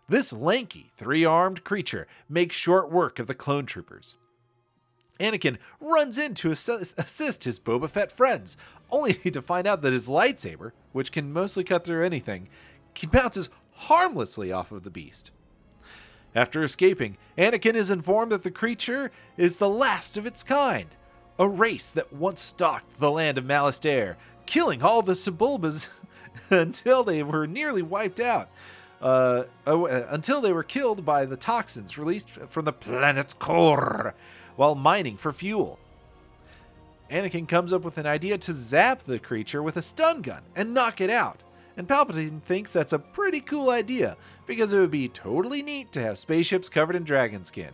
This 0.08 0.32
lanky, 0.32 0.90
three 0.96 1.24
armed 1.24 1.64
creature 1.64 2.06
makes 2.28 2.56
short 2.56 2.90
work 2.90 3.18
of 3.18 3.26
the 3.26 3.34
clone 3.34 3.64
troopers. 3.64 4.16
Anakin 5.18 5.58
runs 5.80 6.18
in 6.18 6.34
to 6.34 6.50
assi- 6.50 6.98
assist 6.98 7.44
his 7.44 7.60
Boba 7.60 7.88
Fett 7.88 8.10
friends, 8.10 8.56
only 8.90 9.12
to 9.30 9.40
find 9.40 9.66
out 9.66 9.82
that 9.82 9.92
his 9.92 10.08
lightsaber, 10.08 10.72
which 10.92 11.12
can 11.12 11.32
mostly 11.32 11.62
cut 11.62 11.84
through 11.84 12.04
anything, 12.04 12.48
bounces 13.10 13.50
harmlessly 13.72 14.50
off 14.50 14.72
of 14.72 14.82
the 14.82 14.90
beast. 14.90 15.30
After 16.34 16.62
escaping, 16.62 17.16
Anakin 17.38 17.74
is 17.74 17.90
informed 17.90 18.32
that 18.32 18.42
the 18.42 18.50
creature 18.50 19.10
is 19.36 19.56
the 19.56 19.68
last 19.68 20.16
of 20.16 20.26
its 20.26 20.42
kind, 20.42 20.94
a 21.38 21.48
race 21.48 21.90
that 21.90 22.12
once 22.12 22.40
stalked 22.40 22.98
the 22.98 23.10
land 23.10 23.38
of 23.38 23.44
Malastare, 23.44 24.16
killing 24.46 24.82
all 24.82 25.02
the 25.02 25.12
Sebulbas 25.12 25.88
until 26.50 27.04
they 27.04 27.22
were 27.22 27.46
nearly 27.46 27.82
wiped 27.82 28.20
out. 28.20 28.48
Uh, 29.00 29.44
oh, 29.66 29.86
uh, 29.86 30.06
until 30.10 30.42
they 30.42 30.52
were 30.52 30.62
killed 30.62 31.06
by 31.06 31.24
the 31.24 31.36
toxins 31.36 31.96
released 31.96 32.28
from 32.28 32.66
the 32.66 32.72
planet's 32.72 33.32
core 33.32 34.14
while 34.56 34.74
mining 34.74 35.16
for 35.16 35.32
fuel. 35.32 35.78
Anakin 37.10 37.48
comes 37.48 37.72
up 37.72 37.82
with 37.82 37.96
an 37.96 38.06
idea 38.06 38.36
to 38.36 38.52
zap 38.52 39.02
the 39.02 39.18
creature 39.18 39.62
with 39.62 39.78
a 39.78 39.82
stun 39.82 40.20
gun 40.20 40.42
and 40.54 40.74
knock 40.74 41.00
it 41.00 41.10
out. 41.10 41.42
And 41.76 41.88
Palpatine 41.88 42.42
thinks 42.42 42.72
that's 42.74 42.92
a 42.92 42.98
pretty 42.98 43.40
cool 43.40 43.70
idea 43.70 44.18
because 44.46 44.72
it 44.72 44.78
would 44.78 44.90
be 44.90 45.08
totally 45.08 45.62
neat 45.62 45.92
to 45.92 46.02
have 46.02 46.18
spaceships 46.18 46.68
covered 46.68 46.94
in 46.94 47.04
dragon 47.04 47.44
skin 47.44 47.70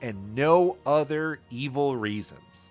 and 0.00 0.34
no 0.34 0.78
other 0.86 1.40
evil 1.50 1.94
reasons. 1.94 2.69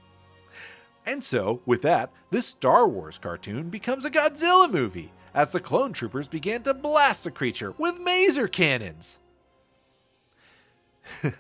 And 1.10 1.24
so, 1.24 1.64
with 1.66 1.82
that, 1.82 2.12
this 2.30 2.46
Star 2.46 2.88
Wars 2.88 3.18
cartoon 3.18 3.72
becomes 3.72 4.06
a 4.06 4.12
Godzilla 4.12 4.72
movie 4.72 5.12
as 5.34 5.52
the 5.52 5.60
clone 5.60 5.92
troopers 5.92 6.28
began 6.28 6.62
to 6.62 6.74
blast 6.76 7.24
the 7.24 7.32
creature 7.32 7.74
with 7.80 8.00
maser 8.00 8.50
cannons. 8.50 9.18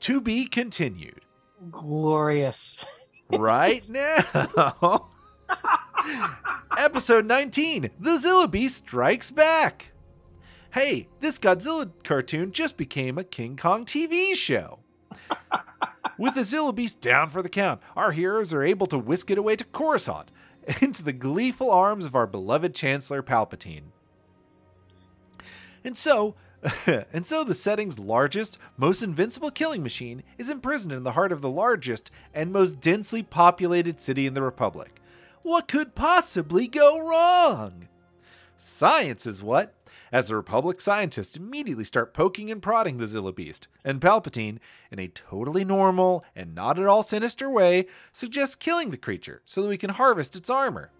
to 0.00 0.20
be 0.20 0.44
continued. 0.44 1.22
Glorious. 1.70 2.84
Right 3.30 3.80
now. 3.88 5.08
Episode 6.76 7.24
19 7.24 7.88
The 7.98 8.10
Zillo 8.10 8.50
Beast 8.50 8.76
Strikes 8.84 9.30
Back. 9.30 9.92
Hey, 10.74 11.08
this 11.20 11.38
Godzilla 11.38 11.90
cartoon 12.04 12.52
just 12.52 12.76
became 12.76 13.16
a 13.16 13.24
King 13.24 13.56
Kong 13.56 13.86
TV 13.86 14.34
show. 14.34 14.80
With 16.18 16.34
the 16.34 16.40
Zillo 16.42 16.74
Beast 16.74 17.00
down 17.00 17.28
for 17.28 17.42
the 17.42 17.48
count, 17.48 17.80
our 17.94 18.12
heroes 18.12 18.52
are 18.54 18.62
able 18.62 18.86
to 18.86 18.98
whisk 18.98 19.30
it 19.30 19.38
away 19.38 19.56
to 19.56 19.64
Coruscant, 19.64 20.30
into 20.80 21.02
the 21.02 21.12
gleeful 21.12 21.70
arms 21.70 22.06
of 22.06 22.14
our 22.14 22.26
beloved 22.26 22.74
Chancellor 22.74 23.22
Palpatine. 23.22 23.90
And 25.84 25.96
so, 25.96 26.34
and 26.86 27.24
so 27.26 27.44
the 27.44 27.54
setting's 27.54 27.98
largest, 27.98 28.58
most 28.76 29.02
invincible 29.02 29.50
killing 29.50 29.82
machine 29.82 30.22
is 30.38 30.50
imprisoned 30.50 30.92
in 30.92 31.04
the 31.04 31.12
heart 31.12 31.32
of 31.32 31.42
the 31.42 31.50
largest 31.50 32.10
and 32.34 32.52
most 32.52 32.80
densely 32.80 33.22
populated 33.22 34.00
city 34.00 34.26
in 34.26 34.34
the 34.34 34.42
Republic. 34.42 35.00
What 35.42 35.68
could 35.68 35.94
possibly 35.94 36.66
go 36.66 36.98
wrong? 36.98 37.88
Science 38.56 39.26
is 39.26 39.42
what? 39.42 39.74
As 40.12 40.28
the 40.28 40.36
Republic 40.36 40.80
scientists 40.80 41.36
immediately 41.36 41.84
start 41.84 42.14
poking 42.14 42.50
and 42.50 42.62
prodding 42.62 42.98
the 42.98 43.06
Zillo 43.06 43.34
Beast, 43.34 43.66
and 43.84 44.00
Palpatine, 44.00 44.58
in 44.90 44.98
a 44.98 45.08
totally 45.08 45.64
normal 45.64 46.24
and 46.34 46.54
not 46.54 46.78
at 46.78 46.86
all 46.86 47.02
sinister 47.02 47.50
way, 47.50 47.86
suggests 48.12 48.54
killing 48.54 48.90
the 48.90 48.96
creature 48.96 49.42
so 49.44 49.62
that 49.62 49.68
we 49.68 49.76
can 49.76 49.90
harvest 49.90 50.36
its 50.36 50.48
armor. 50.48 50.90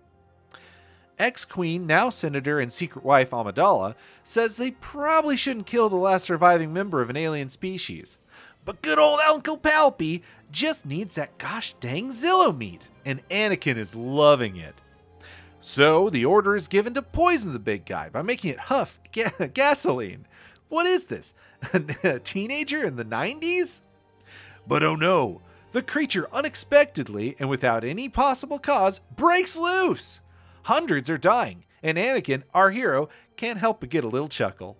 Ex 1.19 1.45
Queen, 1.45 1.87
now 1.87 2.11
Senator 2.11 2.59
and 2.59 2.71
secret 2.71 3.05
wife 3.05 3.31
Amidala, 3.31 3.95
says 4.23 4.57
they 4.57 4.73
probably 4.73 5.37
shouldn't 5.37 5.67
kill 5.67 5.89
the 5.89 5.97
last 5.97 6.25
surviving 6.25 6.73
member 6.73 7.01
of 7.01 7.09
an 7.09 7.17
alien 7.17 7.49
species. 7.49 8.19
But 8.65 8.83
good 8.83 8.99
old 8.99 9.21
Uncle 9.21 9.57
Palpy 9.57 10.23
just 10.51 10.85
needs 10.85 11.15
that 11.15 11.39
gosh 11.39 11.75
dang 11.81 12.11
Zillo 12.11 12.57
meat, 12.57 12.89
and 13.05 13.27
Anakin 13.29 13.77
is 13.77 13.95
loving 13.95 14.57
it. 14.57 14.83
So 15.69 16.09
the 16.11 16.25
order 16.25 16.55
is 16.55 16.69
given 16.69 16.95
to 16.95 17.03
poison 17.03 17.53
the 17.53 17.59
big 17.59 17.87
guy 17.87 18.09
by 18.09 18.23
making 18.23 18.53
it 18.53 18.59
huff 18.61 19.01
ga- 19.11 19.49
gasoline. 19.53 20.25
What 20.69 20.87
is 20.87 21.07
this? 21.07 21.35
A 22.05 22.21
teenager 22.21 22.85
in 22.85 22.95
the 22.95 23.05
90s? 23.05 23.81
But 24.69 24.85
oh 24.85 24.95
no, 24.95 25.41
the 25.73 25.83
creature 25.83 26.29
unexpectedly 26.33 27.35
and 27.41 27.49
without 27.49 27.83
any 27.83 28.09
possible 28.09 28.61
cause 28.61 29.01
breaks 29.17 29.57
loose. 29.57 30.21
Hundreds 30.63 31.11
are 31.11 31.19
dying, 31.19 31.65
and 31.83 31.99
Anakin, 31.99 32.45
our 32.55 32.71
hero, 32.71 33.09
can't 33.37 33.59
help 33.59 33.81
but 33.81 33.91
get 33.91 34.05
a 34.05 34.09
little 34.09 34.29
chuckle. 34.29 34.77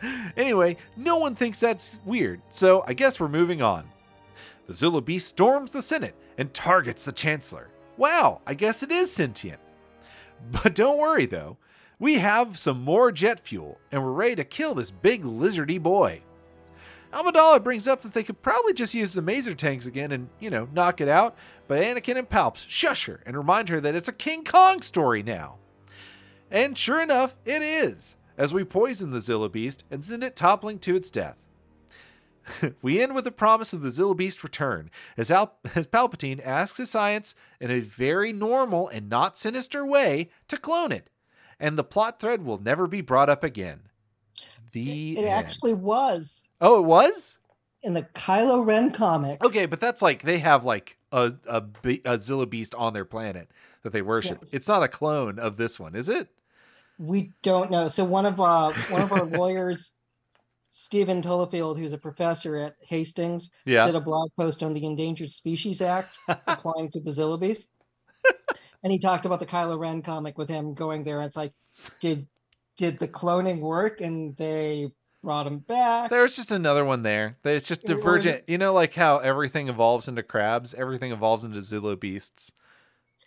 Anyway, 0.38 0.78
no 0.96 1.18
one 1.18 1.34
thinks 1.34 1.60
that's 1.60 2.00
weird, 2.06 2.40
so 2.48 2.82
I 2.86 2.94
guess 2.94 3.20
we're 3.20 3.28
moving 3.28 3.60
on. 3.60 3.84
The 4.68 4.72
Zillo 4.72 5.04
Beast 5.04 5.28
storms 5.28 5.72
the 5.72 5.82
Senate 5.82 6.14
and 6.38 6.54
targets 6.54 7.04
the 7.04 7.12
Chancellor. 7.12 7.68
Wow, 7.98 8.40
I 8.46 8.54
guess 8.54 8.82
it 8.82 8.90
is 8.90 9.12
sentient. 9.12 9.60
But 10.50 10.74
don't 10.74 10.98
worry 10.98 11.26
though, 11.26 11.58
we 11.98 12.14
have 12.14 12.58
some 12.58 12.82
more 12.82 13.12
jet 13.12 13.40
fuel 13.40 13.78
and 13.90 14.02
we're 14.02 14.12
ready 14.12 14.36
to 14.36 14.44
kill 14.44 14.74
this 14.74 14.90
big 14.90 15.24
lizardy 15.24 15.82
boy. 15.82 16.22
Amidala 17.12 17.62
brings 17.62 17.88
up 17.88 18.02
that 18.02 18.12
they 18.12 18.22
could 18.22 18.42
probably 18.42 18.74
just 18.74 18.94
use 18.94 19.14
the 19.14 19.22
maser 19.22 19.56
tanks 19.56 19.86
again 19.86 20.12
and, 20.12 20.28
you 20.40 20.50
know, 20.50 20.68
knock 20.72 21.00
it 21.00 21.08
out, 21.08 21.36
but 21.66 21.82
Anakin 21.82 22.18
and 22.18 22.28
Palps 22.28 22.66
shush 22.68 23.06
her 23.06 23.22
and 23.24 23.36
remind 23.36 23.70
her 23.70 23.80
that 23.80 23.94
it's 23.94 24.08
a 24.08 24.12
King 24.12 24.44
Kong 24.44 24.82
story 24.82 25.22
now. 25.22 25.56
And 26.50 26.76
sure 26.76 27.00
enough, 27.00 27.36
it 27.44 27.62
is, 27.62 28.16
as 28.36 28.52
we 28.52 28.64
poison 28.64 29.10
the 29.10 29.18
Zillo 29.18 29.50
Beast 29.50 29.84
and 29.90 30.04
send 30.04 30.22
it 30.22 30.36
toppling 30.36 30.78
to 30.80 30.96
its 30.96 31.10
death. 31.10 31.42
we 32.82 33.00
end 33.00 33.14
with 33.14 33.26
a 33.26 33.32
promise 33.32 33.72
of 33.72 33.80
the 33.82 33.88
Zillo 33.88 34.16
Beast 34.16 34.42
return, 34.42 34.90
as, 35.16 35.30
Al- 35.30 35.56
as 35.74 35.86
Palpatine 35.86 36.40
asks 36.44 36.78
his 36.78 36.90
science 36.90 37.34
in 37.60 37.70
a 37.70 37.80
very 37.80 38.32
normal 38.32 38.88
and 38.88 39.08
not 39.08 39.36
sinister 39.38 39.84
way 39.86 40.30
to 40.48 40.56
clone 40.56 40.92
it, 40.92 41.10
and 41.60 41.76
the 41.78 41.84
plot 41.84 42.20
thread 42.20 42.44
will 42.44 42.58
never 42.58 42.86
be 42.86 43.00
brought 43.00 43.30
up 43.30 43.42
again. 43.44 43.82
The 44.72 45.18
It 45.18 45.24
end. 45.24 45.28
actually 45.28 45.74
was 45.74 46.44
oh, 46.60 46.80
it 46.80 46.84
was 46.86 47.38
in 47.82 47.94
the 47.94 48.02
Kylo 48.02 48.64
Ren 48.66 48.90
comic. 48.90 49.42
okay, 49.44 49.66
but 49.66 49.80
that's 49.80 50.02
like 50.02 50.22
they 50.22 50.38
have 50.40 50.64
like 50.64 50.98
a 51.12 51.32
a, 51.48 51.56
a 51.56 52.18
Zillo 52.18 52.48
Beast 52.48 52.74
on 52.74 52.92
their 52.92 53.04
planet 53.06 53.48
that 53.82 53.92
they 53.92 54.02
worship. 54.02 54.38
Yes. 54.42 54.52
It's 54.52 54.68
not 54.68 54.82
a 54.82 54.88
clone 54.88 55.38
of 55.38 55.56
this 55.56 55.80
one, 55.80 55.94
is 55.94 56.08
it? 56.08 56.28
We 56.98 57.32
don't 57.42 57.70
know. 57.70 57.88
So 57.88 58.04
one 58.04 58.26
of 58.26 58.38
uh 58.40 58.72
one 58.90 59.02
of 59.02 59.12
our 59.12 59.24
lawyers 59.38 59.92
Stephen 60.68 61.22
Tullifield, 61.22 61.78
who's 61.78 61.92
a 61.92 61.98
professor 61.98 62.56
at 62.56 62.76
Hastings, 62.80 63.50
Yeah. 63.64 63.86
did 63.86 63.94
a 63.94 64.00
blog 64.00 64.30
post 64.38 64.62
on 64.62 64.72
the 64.74 64.84
Endangered 64.84 65.30
Species 65.30 65.80
Act 65.82 66.14
applying 66.46 66.90
to 66.92 67.00
the 67.00 67.10
Zillibees. 67.10 67.66
and 68.82 68.92
he 68.92 68.98
talked 68.98 69.24
about 69.26 69.40
the 69.40 69.46
Kylo 69.46 69.78
Ren 69.78 70.02
comic 70.02 70.36
with 70.38 70.48
him 70.48 70.74
going 70.74 71.04
there. 71.04 71.18
And 71.18 71.26
it's 71.26 71.36
like, 71.36 71.52
did 72.00 72.26
did 72.76 72.98
the 72.98 73.08
cloning 73.08 73.60
work? 73.60 74.00
And 74.00 74.36
they 74.36 74.92
brought 75.22 75.46
him 75.46 75.58
back. 75.58 76.10
There's 76.10 76.36
just 76.36 76.52
another 76.52 76.84
one 76.84 77.02
there. 77.02 77.36
It's 77.44 77.66
just 77.66 77.84
it- 77.84 77.88
divergent. 77.88 78.44
You 78.46 78.58
know, 78.58 78.72
like 78.72 78.94
how 78.94 79.18
everything 79.18 79.68
evolves 79.68 80.06
into 80.06 80.22
crabs, 80.22 80.74
everything 80.74 81.12
evolves 81.12 81.44
into 81.44 81.58
Zillo 81.60 81.98
beasts. 81.98 82.52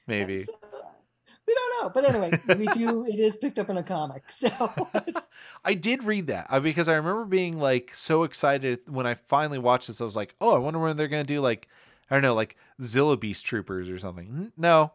Maybe. 0.08 0.46
We 1.48 1.54
don't 1.56 1.84
know. 1.84 1.90
But 1.90 2.10
anyway, 2.10 2.32
we 2.58 2.68
do 2.68 3.06
it 3.06 3.20
is 3.20 3.36
picked 3.36 3.60
up 3.60 3.70
in 3.70 3.78
a 3.78 3.84
comic. 3.84 4.24
So 4.32 4.50
it's, 5.08 5.28
I 5.66 5.74
did 5.74 6.04
read 6.04 6.28
that 6.28 6.48
uh, 6.50 6.60
because 6.60 6.88
I 6.88 6.94
remember 6.96 7.26
being 7.26 7.60
like 7.60 7.92
so 7.94 8.24
excited 8.24 8.80
when 8.88 9.06
I 9.08 9.16
finally 9.16 9.60
watched 9.60 9.88
this. 9.88 10.02
I 10.02 10.06
was 10.06 10.16
like, 10.16 10.36
oh, 10.40 10.56
I 10.56 10.60
wonder 10.60 10.80
when 10.80 10.96
they're 10.98 11.08
going 11.08 11.26
to 11.26 11.34
do 11.34 11.42
like, 11.42 11.68
I 12.10 12.16
don't 12.16 12.22
know, 12.22 12.36
like 12.36 12.56
Zillo 12.82 13.20
Beast 13.20 13.46
Troopers 13.46 13.90
or 13.90 13.98
something. 13.98 14.52
No. 14.58 14.94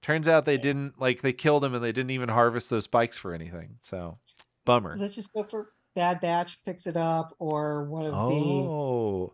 Turns 0.00 0.28
out 0.28 0.44
they 0.44 0.58
didn't, 0.58 1.00
like, 1.00 1.22
they 1.22 1.32
killed 1.32 1.64
him 1.64 1.74
and 1.74 1.82
they 1.82 1.90
didn't 1.90 2.12
even 2.12 2.28
harvest 2.28 2.70
those 2.70 2.84
spikes 2.84 3.18
for 3.18 3.34
anything. 3.34 3.78
So, 3.80 4.18
bummer. 4.64 4.96
let's 4.96 5.16
just 5.16 5.32
go 5.32 5.42
for 5.42 5.72
Bad 5.96 6.20
Batch 6.20 6.62
picks 6.64 6.86
it 6.86 6.96
up 6.96 7.34
or 7.40 7.82
one 7.84 8.06
of 8.06 8.12
the 8.12 8.18
Oh, 8.18 9.32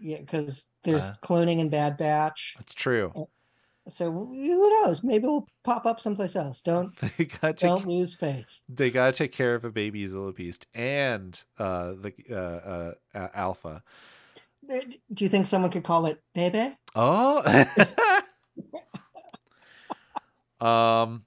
yeah, 0.00 0.18
because 0.18 0.66
there's 0.82 1.02
Uh. 1.04 1.14
cloning 1.22 1.60
in 1.60 1.68
Bad 1.68 1.96
Batch. 1.96 2.56
that's 2.58 2.74
true. 2.74 3.28
So 3.90 4.10
who 4.10 4.70
knows? 4.70 5.02
Maybe 5.02 5.26
we'll 5.26 5.46
pop 5.64 5.86
up 5.86 6.00
someplace 6.00 6.36
else. 6.36 6.60
Don't 6.62 6.94
They 7.16 7.24
got 7.26 7.56
to 7.58 7.66
don't 7.66 7.86
lose 7.86 8.14
faith. 8.14 8.60
they 8.68 8.90
got 8.90 9.12
to 9.14 9.18
take 9.18 9.32
care 9.32 9.54
of 9.54 9.64
a 9.64 9.70
baby 9.70 10.04
Zillo 10.06 10.34
Beast 10.34 10.66
and 10.74 11.40
uh, 11.58 11.92
the 11.92 12.12
uh, 12.30 13.18
uh, 13.18 13.28
Alpha. 13.34 13.82
Do 14.68 15.24
you 15.24 15.28
think 15.28 15.46
someone 15.46 15.70
could 15.72 15.82
call 15.84 16.06
it 16.06 16.22
Bebe? 16.34 16.76
Oh. 16.94 17.42
um 20.60 21.24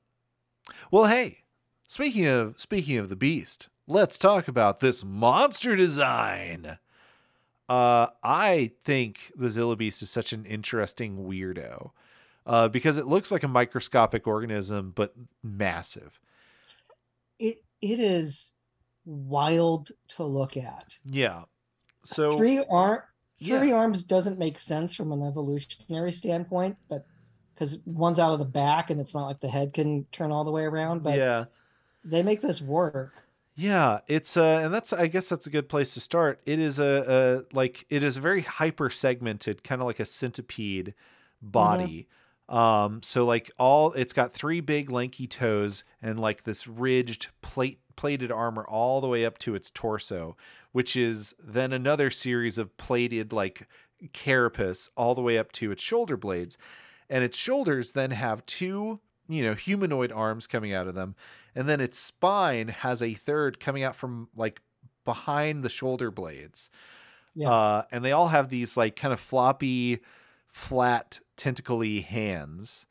well 0.91 1.05
hey, 1.05 1.39
speaking 1.87 2.25
of 2.27 2.59
speaking 2.59 2.97
of 2.97 3.09
the 3.09 3.15
beast, 3.15 3.67
let's 3.87 4.17
talk 4.19 4.47
about 4.47 4.79
this 4.79 5.03
monster 5.03 5.75
design. 5.75 6.77
Uh 7.67 8.07
I 8.23 8.71
think 8.85 9.31
the 9.35 9.47
Zillo 9.47 9.77
Beast 9.77 10.01
is 10.01 10.09
such 10.09 10.33
an 10.33 10.45
interesting 10.45 11.25
weirdo. 11.25 11.91
Uh 12.45 12.67
because 12.67 12.97
it 12.97 13.07
looks 13.07 13.31
like 13.31 13.43
a 13.43 13.47
microscopic 13.47 14.27
organism 14.27 14.91
but 14.95 15.13
massive. 15.43 16.19
It 17.39 17.63
it 17.81 17.99
is 17.99 18.53
wild 19.05 19.91
to 20.09 20.23
look 20.23 20.57
at. 20.57 20.97
Yeah. 21.05 21.43
So 22.03 22.37
three 22.37 22.63
arm 22.69 23.01
Yeah. 23.37 23.59
three 23.59 23.71
arms 23.71 24.03
doesn't 24.03 24.39
make 24.39 24.59
sense 24.59 24.93
from 24.93 25.11
an 25.11 25.23
evolutionary 25.23 26.11
standpoint, 26.11 26.77
but 26.89 27.05
because 27.53 27.77
one's 27.85 28.19
out 28.19 28.33
of 28.33 28.39
the 28.39 28.45
back 28.45 28.89
and 28.89 28.99
it's 28.99 29.13
not 29.13 29.25
like 29.25 29.39
the 29.39 29.49
head 29.49 29.73
can 29.73 30.05
turn 30.11 30.31
all 30.31 30.43
the 30.43 30.51
way 30.51 30.63
around, 30.63 31.03
but 31.03 31.17
yeah. 31.17 31.45
they 32.03 32.23
make 32.23 32.41
this 32.41 32.61
work. 32.61 33.13
Yeah, 33.55 33.99
it's 34.07 34.35
uh 34.35 34.61
and 34.63 34.73
that's 34.73 34.91
I 34.93 35.07
guess 35.07 35.29
that's 35.29 35.45
a 35.45 35.51
good 35.51 35.69
place 35.69 35.93
to 35.93 35.99
start. 35.99 36.41
It 36.45 36.59
is 36.59 36.79
a, 36.79 37.45
a 37.51 37.55
like 37.55 37.85
it 37.89 38.03
is 38.03 38.17
a 38.17 38.21
very 38.21 38.41
hyper 38.41 38.89
segmented, 38.89 39.63
kind 39.63 39.79
of 39.81 39.85
like 39.85 39.99
a 39.99 40.05
centipede 40.05 40.93
body. 41.41 42.07
Um 42.49 43.01
so 43.01 43.25
like 43.25 43.51
all 43.57 43.93
it's 43.93 44.13
got 44.13 44.33
three 44.33 44.59
big 44.59 44.89
lanky 44.89 45.27
toes 45.27 45.83
and 46.01 46.19
like 46.19 46.43
this 46.43 46.67
ridged 46.67 47.27
plate 47.41 47.79
plated 47.95 48.31
armor 48.31 48.65
all 48.67 49.01
the 49.01 49.07
way 49.07 49.25
up 49.25 49.37
to 49.39 49.55
its 49.55 49.69
torso, 49.69 50.35
which 50.71 50.95
is 50.95 51.35
then 51.41 51.71
another 51.71 52.09
series 52.09 52.57
of 52.57 52.75
plated 52.77 53.31
like 53.31 53.67
carapace 54.11 54.89
all 54.97 55.15
the 55.15 55.21
way 55.21 55.37
up 55.37 55.51
to 55.53 55.71
its 55.71 55.81
shoulder 55.81 56.17
blades. 56.17 56.57
And 57.09 57.23
its 57.23 57.37
shoulders 57.37 57.91
then 57.91 58.11
have 58.11 58.45
two, 58.45 58.99
you 59.27 59.43
know, 59.43 59.53
humanoid 59.53 60.11
arms 60.11 60.47
coming 60.47 60.73
out 60.73 60.87
of 60.87 60.95
them 60.95 61.15
and 61.55 61.69
then 61.69 61.81
its 61.81 61.97
spine 61.97 62.69
has 62.69 63.01
a 63.01 63.13
third 63.13 63.59
coming 63.59 63.83
out 63.83 63.95
from 63.95 64.29
like 64.35 64.61
behind 65.05 65.63
the 65.63 65.69
shoulder 65.69 66.11
blades. 66.11 66.69
Yeah. 67.35 67.51
Uh, 67.51 67.83
and 67.91 68.03
they 68.03 68.11
all 68.11 68.27
have 68.27 68.49
these 68.49 68.77
like 68.77 68.95
kind 68.95 69.13
of 69.13 69.19
floppy, 69.19 69.99
flat, 70.53 71.19
tentacly 71.35 72.01
hands. 72.01 72.85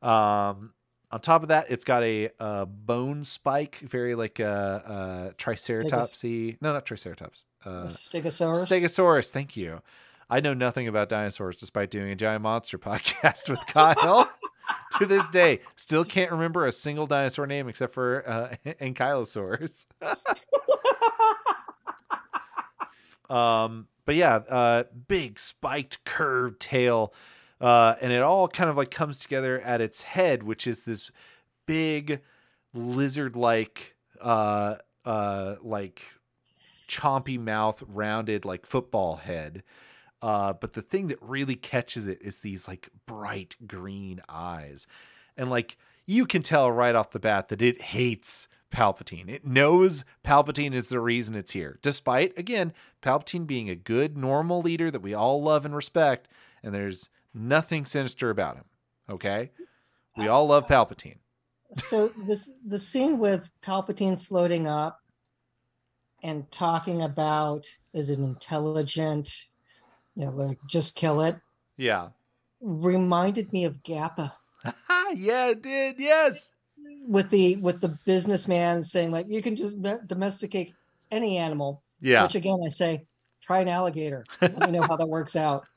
Um, 0.00 0.72
on 1.12 1.20
top 1.20 1.42
of 1.42 1.48
that, 1.48 1.66
it's 1.68 1.84
got 1.84 2.02
a, 2.04 2.30
uh 2.38 2.64
bone 2.64 3.22
spike, 3.22 3.80
very 3.80 4.14
like 4.14 4.38
a, 4.38 5.32
a 5.34 5.34
triceratopsy. 5.36 6.56
No, 6.62 6.72
not 6.72 6.86
triceratops. 6.86 7.44
Uh, 7.64 7.88
Stegosaurus. 7.88 8.66
Stegosaurus. 8.66 9.28
Thank 9.28 9.56
you. 9.56 9.82
I 10.30 10.38
know 10.40 10.54
nothing 10.54 10.86
about 10.86 11.08
dinosaurs 11.08 11.56
despite 11.56 11.90
doing 11.90 12.10
a 12.12 12.14
giant 12.16 12.42
monster 12.42 12.78
podcast 12.78 13.50
with 13.50 13.66
Kyle. 13.66 14.30
to 14.98 15.06
this 15.06 15.26
day, 15.28 15.60
still 15.74 16.04
can't 16.04 16.30
remember 16.30 16.64
a 16.66 16.72
single 16.72 17.06
dinosaur 17.06 17.46
name 17.46 17.68
except 17.68 17.92
for 17.92 18.26
uh, 18.28 18.54
Ankylosaurus. 18.80 19.86
um, 23.28 23.88
but 24.10 24.16
yeah, 24.16 24.40
uh, 24.48 24.82
big 25.06 25.38
spiked 25.38 26.04
curved 26.04 26.58
tail, 26.58 27.14
uh, 27.60 27.94
and 28.00 28.10
it 28.12 28.20
all 28.22 28.48
kind 28.48 28.68
of 28.68 28.76
like 28.76 28.90
comes 28.90 29.20
together 29.20 29.60
at 29.60 29.80
its 29.80 30.02
head, 30.02 30.42
which 30.42 30.66
is 30.66 30.82
this 30.82 31.12
big 31.64 32.20
lizard-like, 32.74 33.94
uh, 34.20 34.78
uh, 35.04 35.54
like 35.62 36.02
chompy 36.88 37.38
mouth, 37.38 37.84
rounded 37.86 38.44
like 38.44 38.66
football 38.66 39.14
head. 39.14 39.62
Uh, 40.20 40.54
but 40.54 40.72
the 40.72 40.82
thing 40.82 41.06
that 41.06 41.18
really 41.22 41.54
catches 41.54 42.08
it 42.08 42.20
is 42.20 42.40
these 42.40 42.66
like 42.66 42.88
bright 43.06 43.54
green 43.64 44.20
eyes. 44.28 44.88
And 45.36 45.50
like 45.50 45.76
you 46.04 46.26
can 46.26 46.42
tell 46.42 46.72
right 46.72 46.96
off 46.96 47.12
the 47.12 47.20
bat 47.20 47.48
that 47.50 47.62
it 47.62 47.80
hates 47.80 48.48
Palpatine. 48.70 49.28
It 49.28 49.44
knows 49.46 50.04
Palpatine 50.24 50.72
is 50.74 50.88
the 50.88 51.00
reason 51.00 51.34
it's 51.34 51.52
here. 51.52 51.78
Despite, 51.82 52.38
again, 52.38 52.72
Palpatine 53.02 53.46
being 53.46 53.68
a 53.68 53.74
good, 53.74 54.16
normal 54.16 54.62
leader 54.62 54.90
that 54.90 55.02
we 55.02 55.14
all 55.14 55.42
love 55.42 55.64
and 55.64 55.74
respect, 55.74 56.28
and 56.62 56.74
there's 56.74 57.10
nothing 57.34 57.84
sinister 57.84 58.30
about 58.30 58.56
him. 58.56 58.64
Okay? 59.08 59.50
We 60.16 60.28
all 60.28 60.46
love 60.46 60.66
Palpatine. 60.66 61.18
so 61.74 62.08
this 62.26 62.50
the 62.66 62.78
scene 62.78 63.18
with 63.18 63.50
Palpatine 63.62 64.20
floating 64.20 64.66
up 64.66 65.00
and 66.22 66.50
talking 66.50 67.02
about 67.02 67.64
is 67.92 68.10
it 68.10 68.18
intelligent, 68.18 69.30
you 70.16 70.26
know, 70.26 70.32
like 70.32 70.58
just 70.68 70.94
kill 70.96 71.22
it, 71.22 71.36
Yeah. 71.76 72.08
reminded 72.60 73.52
me 73.52 73.64
of 73.64 73.82
Gappa 73.84 74.32
yeah, 75.14 75.48
it 75.48 75.62
did. 75.62 75.96
Yes. 75.98 76.52
With 77.06 77.30
the 77.30 77.56
with 77.56 77.80
the 77.80 77.98
businessman 78.04 78.82
saying 78.82 79.10
like 79.10 79.26
you 79.28 79.42
can 79.42 79.56
just 79.56 79.74
domesticate 80.06 80.74
any 81.10 81.38
animal. 81.38 81.82
Yeah. 82.00 82.22
Which 82.22 82.34
again 82.34 82.60
I 82.64 82.68
say, 82.68 83.06
try 83.40 83.60
an 83.60 83.68
alligator. 83.68 84.24
Let 84.40 84.58
me 84.58 84.72
know 84.72 84.82
how 84.82 84.96
that 84.96 85.08
works 85.08 85.36
out. 85.36 85.66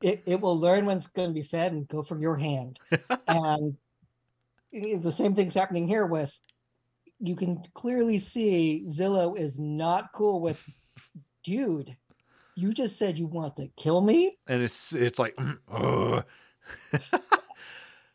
It 0.00 0.22
it 0.26 0.40
will 0.40 0.58
learn 0.58 0.86
when 0.86 0.98
it's 0.98 1.08
going 1.08 1.28
to 1.28 1.34
be 1.34 1.42
fed 1.42 1.72
and 1.72 1.88
go 1.88 2.02
for 2.02 2.18
your 2.18 2.36
hand. 2.36 2.78
and 3.28 3.76
the 4.72 5.12
same 5.12 5.34
thing's 5.34 5.54
happening 5.54 5.88
here 5.88 6.06
with 6.06 6.38
you 7.18 7.34
can 7.34 7.62
clearly 7.74 8.18
see 8.18 8.84
Zillo 8.86 9.36
is 9.36 9.58
not 9.58 10.12
cool 10.14 10.40
with 10.40 10.62
dude. 11.42 11.96
You 12.54 12.72
just 12.72 12.96
said 12.96 13.18
you 13.18 13.26
want 13.26 13.56
to 13.56 13.68
kill 13.76 14.00
me. 14.00 14.38
and 14.46 14.62
it's 14.62 14.94
it's 14.94 15.18
like 15.18 15.34
mm, 15.36 15.58
ugh. 15.68 16.24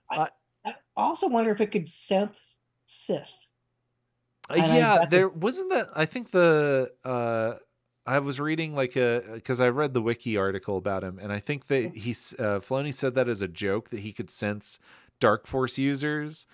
I 0.09 0.30
also 0.95 1.27
wonder 1.27 1.51
if 1.51 1.61
it 1.61 1.71
could 1.71 1.89
sense 1.89 2.57
Sith. 2.85 3.33
Uh, 4.49 4.55
yeah, 4.55 4.95
that's 4.99 5.13
a- 5.13 5.17
there 5.17 5.29
wasn't 5.29 5.69
that. 5.71 5.87
I 5.95 6.05
think 6.05 6.31
the 6.31 6.91
uh, 7.03 7.55
I 8.05 8.19
was 8.19 8.39
reading 8.39 8.75
like 8.75 8.95
a 8.95 9.23
because 9.33 9.59
I 9.61 9.69
read 9.69 9.93
the 9.93 10.01
wiki 10.01 10.37
article 10.37 10.77
about 10.77 11.03
him, 11.03 11.19
and 11.19 11.31
I 11.31 11.39
think 11.39 11.67
that 11.67 11.95
he's 11.95 12.35
uh, 12.37 12.59
Filoni 12.59 12.93
said 12.93 13.15
that 13.15 13.29
as 13.29 13.41
a 13.41 13.47
joke 13.47 13.89
that 13.89 14.01
he 14.01 14.11
could 14.11 14.29
sense 14.29 14.79
Dark 15.19 15.47
Force 15.47 15.77
users, 15.77 16.45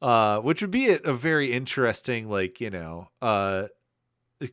uh, 0.00 0.40
which 0.40 0.62
would 0.62 0.70
be 0.70 0.88
a, 0.88 0.96
a 1.04 1.12
very 1.14 1.52
interesting 1.52 2.28
like 2.28 2.60
you 2.60 2.70
know 2.70 3.10
uh, 3.20 3.68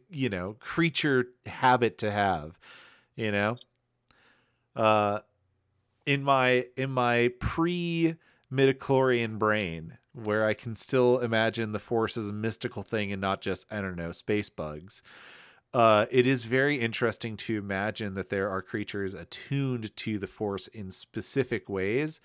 you 0.10 0.30
know 0.30 0.58
creature 0.60 1.28
habit 1.46 1.98
to 2.00 2.12
have, 2.12 2.60
you 3.16 3.32
know. 3.32 3.56
Uh, 4.76 5.22
in 6.06 6.24
my 6.24 6.66
in 6.76 6.92
my 6.92 7.32
pre 7.40 8.16
midichlorian 8.52 9.38
brain 9.38 9.98
where 10.14 10.46
I 10.46 10.54
can 10.54 10.76
still 10.76 11.20
imagine 11.20 11.72
the 11.72 11.80
force 11.80 12.18
as 12.18 12.30
a 12.30 12.34
mystical 12.34 12.82
thing 12.82 13.12
and 13.12 13.22
not 13.22 13.42
just 13.42 13.66
I 13.72 13.82
don't 13.82 13.96
know 13.96 14.12
space 14.12 14.50
bugs. 14.50 15.02
Uh, 15.74 16.06
it 16.10 16.26
is 16.26 16.46
very 16.46 16.80
interesting 16.80 17.36
to 17.38 17.58
imagine 17.58 18.16
that 18.16 18.30
there 18.30 18.50
are 18.50 18.62
creatures 18.62 19.14
attuned 19.14 19.96
to 19.98 20.18
the 20.18 20.28
force 20.28 20.68
in 20.68 20.92
specific 20.92 21.68
ways, 21.68 22.22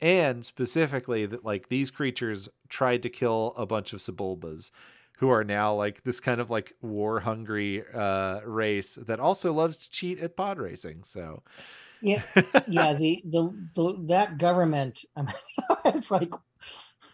and 0.00 0.44
specifically 0.44 1.26
that 1.26 1.44
like 1.44 1.68
these 1.68 1.90
creatures 1.90 2.48
tried 2.68 3.02
to 3.02 3.10
kill 3.10 3.52
a 3.56 3.66
bunch 3.66 3.92
of 3.92 4.00
Sebulbas 4.00 4.70
who 5.18 5.28
are 5.28 5.44
now 5.44 5.74
like 5.74 6.04
this 6.04 6.20
kind 6.20 6.40
of 6.40 6.50
like 6.50 6.74
war 6.82 7.20
hungry 7.20 7.84
uh 7.94 8.40
race 8.44 8.96
that 8.96 9.20
also 9.20 9.52
loves 9.52 9.78
to 9.78 9.90
cheat 9.90 10.18
at 10.20 10.36
pod 10.36 10.58
racing. 10.58 11.02
So 11.04 11.42
Yeah, 12.04 12.22
yeah. 12.68 12.92
The 12.94 13.22
the, 13.24 13.52
the 13.74 13.96
that 14.08 14.36
government, 14.38 15.04
I 15.16 15.22
mean, 15.22 15.34
it's 15.86 16.10
like 16.10 16.32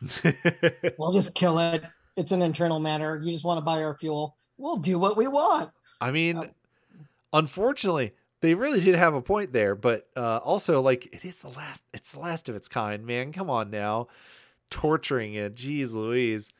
we'll 0.98 1.12
just 1.12 1.34
kill 1.34 1.58
it. 1.58 1.84
It's 2.16 2.32
an 2.32 2.42
internal 2.42 2.80
matter. 2.80 3.20
You 3.22 3.32
just 3.32 3.44
want 3.44 3.58
to 3.58 3.62
buy 3.64 3.82
our 3.82 3.96
fuel. 3.98 4.36
We'll 4.58 4.76
do 4.76 4.98
what 4.98 5.16
we 5.16 5.28
want. 5.28 5.70
I 6.00 6.10
mean, 6.10 6.38
Oh. 6.38 6.46
unfortunately, 7.32 8.14
they 8.40 8.54
really 8.54 8.80
did 8.80 8.94
have 8.96 9.14
a 9.14 9.22
point 9.22 9.52
there, 9.52 9.74
but 9.74 10.08
uh, 10.16 10.38
also 10.38 10.80
like 10.80 11.06
it 11.14 11.24
is 11.24 11.40
the 11.40 11.50
last. 11.50 11.84
It's 11.94 12.12
the 12.12 12.18
last 12.18 12.48
of 12.48 12.56
its 12.56 12.68
kind, 12.68 13.06
man. 13.06 13.32
Come 13.32 13.48
on 13.50 13.70
now, 13.70 14.08
torturing 14.70 15.34
it. 15.34 15.54
Jeez, 15.54 15.94
Louise. 15.94 16.50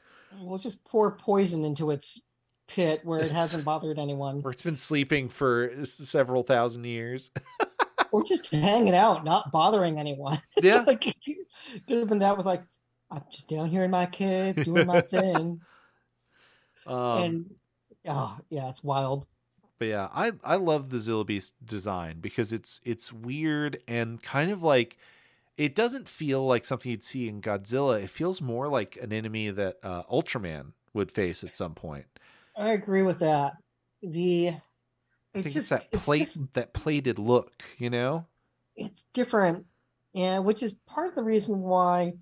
We'll 0.41 0.59
just 0.59 0.85
pour 0.85 1.11
poison 1.11 1.65
into 1.65 1.91
its 1.91 2.21
pit 2.69 3.01
where 3.03 3.19
it 3.19 3.33
hasn't 3.33 3.65
bothered 3.65 3.99
anyone. 3.99 4.43
Where 4.43 4.53
it's 4.53 4.63
been 4.63 4.77
sleeping 4.77 5.29
for 5.29 5.73
several 5.85 6.45
thousand 6.45 6.85
years. 6.85 7.31
Or 8.13 8.25
just 8.25 8.51
hanging 8.51 8.95
out, 8.95 9.25
not 9.25 9.53
bothering 9.53 9.99
anyone. 9.99 10.41
It's 10.57 10.67
Yeah. 10.67 10.85
like 10.87 11.01
could 11.87 11.99
have 11.99 12.09
been 12.09 12.19
that 12.21 12.37
with 12.37 12.47
like, 12.47 12.63
I'm 13.11 13.23
just 13.31 13.49
down 13.49 13.69
here 13.71 13.85
in 13.85 13.91
my 13.91 14.07
cave 14.07 14.63
doing 14.65 14.87
my 14.87 15.01
thing. 15.11 15.61
Um, 16.87 17.23
and 17.23 17.55
oh 18.07 18.39
yeah, 18.51 18.69
it's 18.69 18.83
wild. 18.83 19.27
But 19.79 19.89
yeah, 19.89 20.09
I 20.13 20.33
I 20.45 20.57
love 20.57 20.91
the 20.91 20.99
Zillo 20.99 21.27
Beast 21.27 21.55
design 21.65 22.21
because 22.21 22.53
it's 22.53 22.81
it's 22.85 23.13
weird 23.13 23.83
and 23.89 24.23
kind 24.23 24.51
of 24.51 24.63
like 24.63 24.99
it 25.57 25.75
doesn't 25.75 26.09
feel 26.09 26.47
like 26.47 26.65
something 26.65 26.91
you'd 26.91 27.03
see 27.05 27.29
in 27.29 27.41
Godzilla. 27.41 28.03
It 28.03 28.11
feels 28.11 28.41
more 28.41 28.69
like 28.69 28.97
an 29.01 29.13
enemy 29.13 29.51
that 29.51 29.77
uh, 29.83 30.03
Ultraman 30.05 30.73
would 30.95 31.11
face 31.11 31.45
at 31.45 31.55
some 31.57 31.75
point. 31.75 32.07
I 32.57 32.71
agree 32.73 33.03
with 33.03 33.19
that. 33.21 33.55
The 34.03 34.55
I 35.35 35.39
it's 35.39 35.43
think 35.45 35.55
just 35.55 35.73
it's 35.73 35.85
that 35.85 35.89
it's 35.93 36.05
plate 36.05 36.21
just- 36.21 36.55
that 36.55 36.73
plated 36.73 37.19
look, 37.19 37.63
you 37.79 37.91
know? 37.91 38.27
it's 38.77 39.05
different 39.13 39.67
and 40.15 40.45
which 40.45 40.63
is 40.63 40.73
part 40.87 41.09
of 41.09 41.15
the 41.15 41.23
reason 41.25 41.61
why 41.61 42.13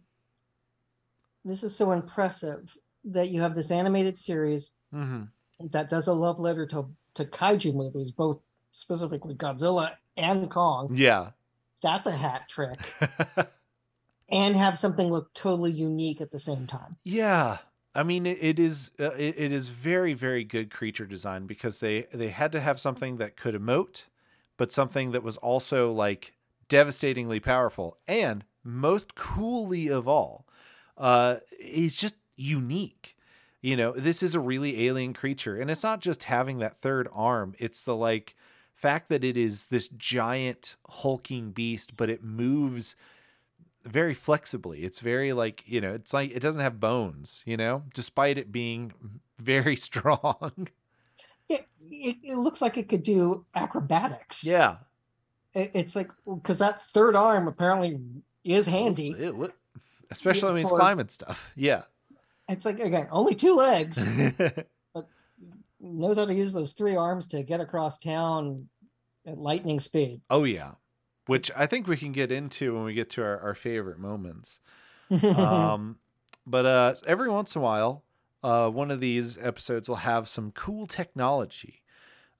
this 1.44 1.62
is 1.62 1.74
so 1.76 1.92
impressive 1.92 2.76
that 3.04 3.28
you 3.28 3.40
have 3.42 3.54
this 3.54 3.70
animated 3.70 4.18
series 4.18 4.70
Mm-hmm. 4.94 5.24
that 5.70 5.90
does 5.90 6.06
a 6.08 6.12
love 6.12 6.38
letter 6.40 6.66
to 6.66 6.88
to 7.14 7.24
kaiju 7.26 7.74
movies 7.74 8.10
both 8.10 8.40
specifically 8.72 9.34
godzilla 9.34 9.92
and 10.16 10.50
kong 10.50 10.88
Yeah. 10.94 11.30
that's 11.82 12.06
a 12.06 12.16
hat 12.16 12.48
trick 12.48 12.78
and 14.30 14.56
have 14.56 14.78
something 14.78 15.10
look 15.10 15.32
totally 15.34 15.70
unique 15.72 16.20
at 16.22 16.30
the 16.30 16.38
same 16.40 16.66
time 16.66 16.96
yeah. 17.04 17.58
I 17.98 18.04
mean, 18.04 18.26
it, 18.26 18.60
is 18.60 18.92
uh, 19.00 19.10
it, 19.18 19.34
it 19.36 19.52
is 19.52 19.70
very 19.70 20.14
very 20.14 20.44
good 20.44 20.70
creature 20.70 21.04
design 21.04 21.46
because 21.46 21.80
they 21.80 22.06
they 22.14 22.28
had 22.28 22.52
to 22.52 22.60
have 22.60 22.78
something 22.78 23.16
that 23.16 23.36
could 23.36 23.56
emote, 23.56 24.04
but 24.56 24.70
something 24.70 25.10
that 25.10 25.24
was 25.24 25.36
also 25.38 25.90
like 25.90 26.34
devastatingly 26.68 27.40
powerful 27.40 27.96
and 28.06 28.44
most 28.62 29.16
coolly 29.16 29.88
of 29.88 30.06
all, 30.06 30.46
uh, 30.96 31.38
is 31.58 31.96
just 31.96 32.14
unique. 32.36 33.16
You 33.62 33.76
know, 33.76 33.90
this 33.90 34.22
is 34.22 34.36
a 34.36 34.40
really 34.40 34.86
alien 34.86 35.12
creature, 35.12 35.56
and 35.60 35.68
it's 35.68 35.82
not 35.82 36.00
just 36.00 36.22
having 36.22 36.58
that 36.58 36.80
third 36.80 37.08
arm; 37.12 37.56
it's 37.58 37.82
the 37.82 37.96
like 37.96 38.36
fact 38.76 39.08
that 39.08 39.24
it 39.24 39.36
is 39.36 39.64
this 39.64 39.88
giant 39.88 40.76
hulking 40.88 41.50
beast, 41.50 41.96
but 41.96 42.08
it 42.10 42.22
moves 42.22 42.94
very 43.84 44.14
flexibly. 44.14 44.84
It's 44.84 45.00
very 45.00 45.32
like, 45.32 45.62
you 45.66 45.80
know, 45.80 45.92
it's 45.94 46.12
like 46.12 46.30
it 46.34 46.40
doesn't 46.40 46.60
have 46.60 46.80
bones, 46.80 47.42
you 47.46 47.56
know, 47.56 47.84
despite 47.94 48.38
it 48.38 48.50
being 48.52 48.92
very 49.38 49.76
strong. 49.76 50.68
it, 51.48 51.66
it, 51.90 52.16
it 52.22 52.36
looks 52.36 52.60
like 52.60 52.76
it 52.76 52.88
could 52.88 53.02
do 53.02 53.44
acrobatics 53.54 54.44
yeah. 54.44 54.76
It- 55.54 55.70
it's 55.74 55.96
like 55.96 56.10
because 56.26 56.58
that 56.58 56.82
third 56.84 57.16
arm 57.16 57.48
apparently 57.48 57.98
is 58.44 58.66
handy 58.66 59.12
what- 59.30 59.54
Especially 60.10 60.52
when 60.52 60.60
it's 60.62 60.70
for- 60.70 60.78
climbing 60.78 61.08
stuff. 61.08 61.50
Yeah. 61.56 61.82
it's 62.48 62.64
like 62.66 62.80
again 62.80 63.08
only 63.10 63.34
two 63.34 63.54
legs 63.54 63.98
but 64.94 65.08
knows 65.80 66.16
how 66.18 66.24
to 66.26 66.34
use 66.34 66.52
those 66.52 66.72
three 66.72 66.96
arms 66.96 67.28
to 67.28 67.42
get 67.42 67.60
across 67.60 67.98
town 67.98 68.68
at 69.26 69.38
lightning 69.38 69.80
speed. 69.80 70.20
oh, 70.30 70.44
yeah. 70.44 70.72
Which 71.28 71.50
I 71.54 71.66
think 71.66 71.86
we 71.86 71.98
can 71.98 72.12
get 72.12 72.32
into 72.32 72.74
when 72.74 72.84
we 72.84 72.94
get 72.94 73.10
to 73.10 73.22
our, 73.22 73.38
our 73.40 73.54
favorite 73.54 73.98
moments. 73.98 74.60
um, 75.22 75.98
but 76.46 76.64
uh, 76.64 76.94
every 77.06 77.28
once 77.28 77.54
in 77.54 77.60
a 77.60 77.62
while, 77.62 78.02
uh, 78.42 78.70
one 78.70 78.90
of 78.90 79.00
these 79.00 79.36
episodes 79.36 79.90
will 79.90 79.96
have 79.96 80.26
some 80.26 80.52
cool 80.52 80.86
technology 80.86 81.82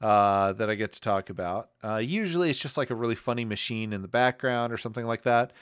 uh, 0.00 0.54
that 0.54 0.70
I 0.70 0.74
get 0.74 0.92
to 0.92 1.00
talk 1.02 1.28
about. 1.28 1.68
Uh, 1.84 1.96
usually, 1.96 2.48
it's 2.48 2.58
just 2.58 2.78
like 2.78 2.88
a 2.88 2.94
really 2.94 3.14
funny 3.14 3.44
machine 3.44 3.92
in 3.92 4.00
the 4.00 4.08
background 4.08 4.72
or 4.72 4.78
something 4.78 5.04
like 5.04 5.22
that. 5.24 5.52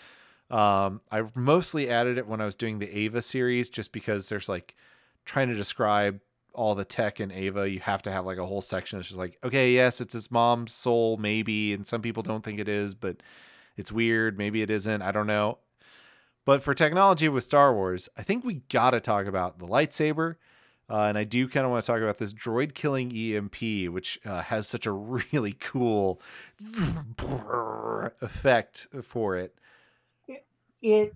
Um, 0.49 1.01
I 1.11 1.24
mostly 1.35 1.91
added 1.91 2.18
it 2.18 2.29
when 2.29 2.41
I 2.41 2.45
was 2.45 2.55
doing 2.55 2.79
the 2.79 2.97
Ava 2.97 3.22
series, 3.22 3.70
just 3.70 3.91
because 3.91 4.29
there's 4.29 4.49
like 4.49 4.77
trying 5.24 5.49
to 5.49 5.55
describe 5.55 6.20
all 6.57 6.75
the 6.75 6.85
tech 6.85 7.21
in 7.21 7.31
Ava. 7.31 7.69
You 7.71 7.81
have 7.81 8.03
to 8.03 8.11
have 8.11 8.27
like 8.27 8.39
a 8.39 8.47
whole 8.47 8.63
section 8.63 8.99
that's 8.99 9.09
just 9.09 9.19
like, 9.19 9.39
okay, 9.45 9.73
yes, 9.73 10.01
it's 10.01 10.15
his 10.15 10.31
mom's 10.31 10.73
soul, 10.73 11.19
maybe, 11.19 11.73
and 11.73 11.87
some 11.87 12.03
people 12.03 12.23
don't 12.23 12.43
think 12.43 12.59
it 12.59 12.69
is, 12.69 12.95
but 12.95 13.23
it's 13.77 13.93
weird. 13.93 14.39
Maybe 14.39 14.63
it 14.63 14.71
isn't. 14.71 15.03
I 15.03 15.13
don't 15.13 15.27
know. 15.27 15.59
But 16.45 16.63
for 16.63 16.75
technology 16.75 17.29
with 17.29 17.45
Star 17.45 17.75
Wars, 17.75 18.09
I 18.17 18.23
think 18.23 18.45
we 18.45 18.63
got 18.71 18.91
to 18.91 19.01
talk 19.01 19.27
about 19.27 19.59
the 19.59 19.67
lightsaber. 19.67 20.37
Uh, 20.89 21.03
and 21.03 21.19
I 21.19 21.25
do 21.25 21.49
kind 21.49 21.67
of 21.67 21.73
want 21.73 21.85
to 21.85 21.93
talk 21.93 22.01
about 22.01 22.19
this 22.19 22.33
droid 22.33 22.73
killing 22.75 23.15
EMP, 23.15 23.93
which 23.93 24.21
uh, 24.25 24.43
has 24.43 24.69
such 24.69 24.87
a 24.87 24.93
really 25.33 25.53
cool 25.53 26.21
effect 28.21 28.87
for 29.03 29.37
it. 29.37 29.59
it 30.81 31.15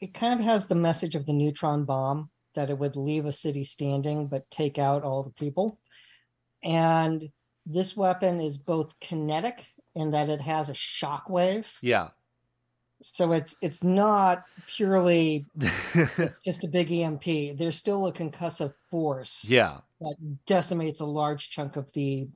it 0.00 0.12
kind 0.12 0.38
of 0.38 0.44
has 0.44 0.66
the 0.66 0.74
message 0.74 1.14
of 1.14 1.24
the 1.24 1.32
neutron 1.32 1.84
bomb 1.84 2.28
that 2.54 2.70
it 2.70 2.78
would 2.78 2.96
leave 2.96 3.26
a 3.26 3.32
city 3.32 3.64
standing 3.64 4.26
but 4.26 4.50
take 4.50 4.78
out 4.78 5.02
all 5.02 5.22
the 5.22 5.30
people. 5.30 5.78
And 6.62 7.28
this 7.66 7.96
weapon 7.96 8.40
is 8.40 8.58
both 8.58 8.92
kinetic 9.00 9.66
in 9.94 10.10
that 10.12 10.28
it 10.28 10.40
has 10.40 10.68
a 10.68 10.74
shock 10.74 11.28
wave. 11.28 11.70
Yeah. 11.82 12.08
So 13.02 13.32
it's 13.32 13.54
it's 13.60 13.84
not 13.84 14.44
purely 14.66 15.46
just 16.44 16.64
a 16.64 16.68
big 16.68 16.90
EMP. 16.90 17.58
There's 17.58 17.76
still 17.76 18.06
a 18.06 18.12
concussive 18.12 18.72
force 18.90 19.44
yeah. 19.46 19.78
that 20.00 20.16
decimates 20.46 21.00
a 21.00 21.04
large 21.04 21.50
chunk 21.50 21.76
of 21.76 21.90
the 21.92 22.28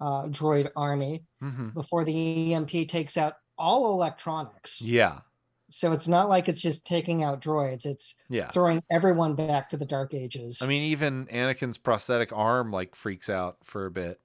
uh, 0.00 0.24
droid 0.24 0.70
army 0.76 1.24
hmm 1.40 1.68
before 1.70 2.04
the 2.04 2.54
EMP 2.54 2.88
takes 2.88 3.16
out 3.16 3.34
all 3.58 3.92
electronics. 3.92 4.80
Yeah. 4.80 5.20
So 5.68 5.92
it's 5.92 6.06
not 6.08 6.28
like 6.28 6.48
it's 6.48 6.60
just 6.60 6.84
taking 6.86 7.24
out 7.24 7.40
droids, 7.40 7.86
it's 7.86 8.14
Yeah. 8.28 8.50
throwing 8.50 8.82
everyone 8.90 9.34
back 9.34 9.68
to 9.70 9.76
the 9.76 9.84
dark 9.86 10.14
ages. 10.14 10.60
I 10.62 10.66
mean, 10.66 10.84
even 10.84 11.26
Anakin's 11.26 11.78
prosthetic 11.78 12.32
arm 12.32 12.70
like 12.70 12.94
freaks 12.94 13.28
out 13.28 13.58
for 13.64 13.86
a 13.86 13.90
bit. 13.90 14.20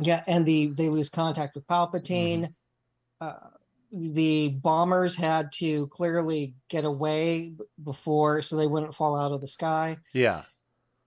yeah, 0.00 0.24
and 0.26 0.46
the 0.46 0.68
they 0.68 0.88
lose 0.88 1.10
contact 1.10 1.54
with 1.54 1.66
Palpatine. 1.66 2.54
Uh, 3.20 3.34
the 3.92 4.50
bombers 4.62 5.14
had 5.16 5.52
to 5.52 5.88
clearly 5.88 6.54
get 6.68 6.84
away 6.84 7.52
before 7.82 8.40
so 8.40 8.56
they 8.56 8.66
wouldn't 8.68 8.94
fall 8.94 9.16
out 9.16 9.32
of 9.32 9.40
the 9.40 9.48
sky. 9.48 9.98
Yeah. 10.14 10.44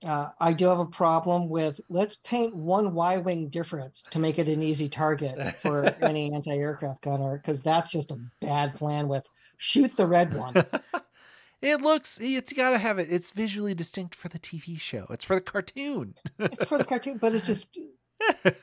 Uh, 0.05 0.29
I 0.39 0.51
do 0.51 0.65
have 0.67 0.79
a 0.79 0.85
problem 0.85 1.47
with 1.47 1.79
let's 1.89 2.17
paint 2.17 2.53
one 2.53 2.93
Y 2.93 3.17
wing 3.19 3.47
difference 3.49 4.03
to 4.11 4.19
make 4.19 4.37
it 4.37 4.49
an 4.49 4.61
easy 4.61 4.89
target 4.89 5.55
for 5.55 5.85
any 6.03 6.33
anti 6.33 6.51
aircraft 6.51 7.01
gunner 7.01 7.37
because 7.37 7.61
that's 7.61 7.89
just 7.89 8.11
a 8.11 8.19
bad 8.41 8.75
plan. 8.75 9.07
With 9.07 9.25
shoot 9.57 9.95
the 9.95 10.07
red 10.07 10.33
one. 10.33 10.65
it 11.61 11.81
looks, 11.81 12.19
it's 12.21 12.53
got 12.53 12.71
to 12.71 12.77
have 12.77 12.99
it. 12.99 13.07
It's 13.11 13.31
visually 13.31 13.73
distinct 13.73 14.15
for 14.15 14.29
the 14.29 14.39
TV 14.39 14.79
show, 14.79 15.05
it's 15.09 15.25
for 15.25 15.35
the 15.35 15.41
cartoon. 15.41 16.15
it's 16.39 16.65
for 16.65 16.77
the 16.77 16.83
cartoon, 16.85 17.17
but 17.17 17.33
it's 17.33 17.45
just 17.45 17.77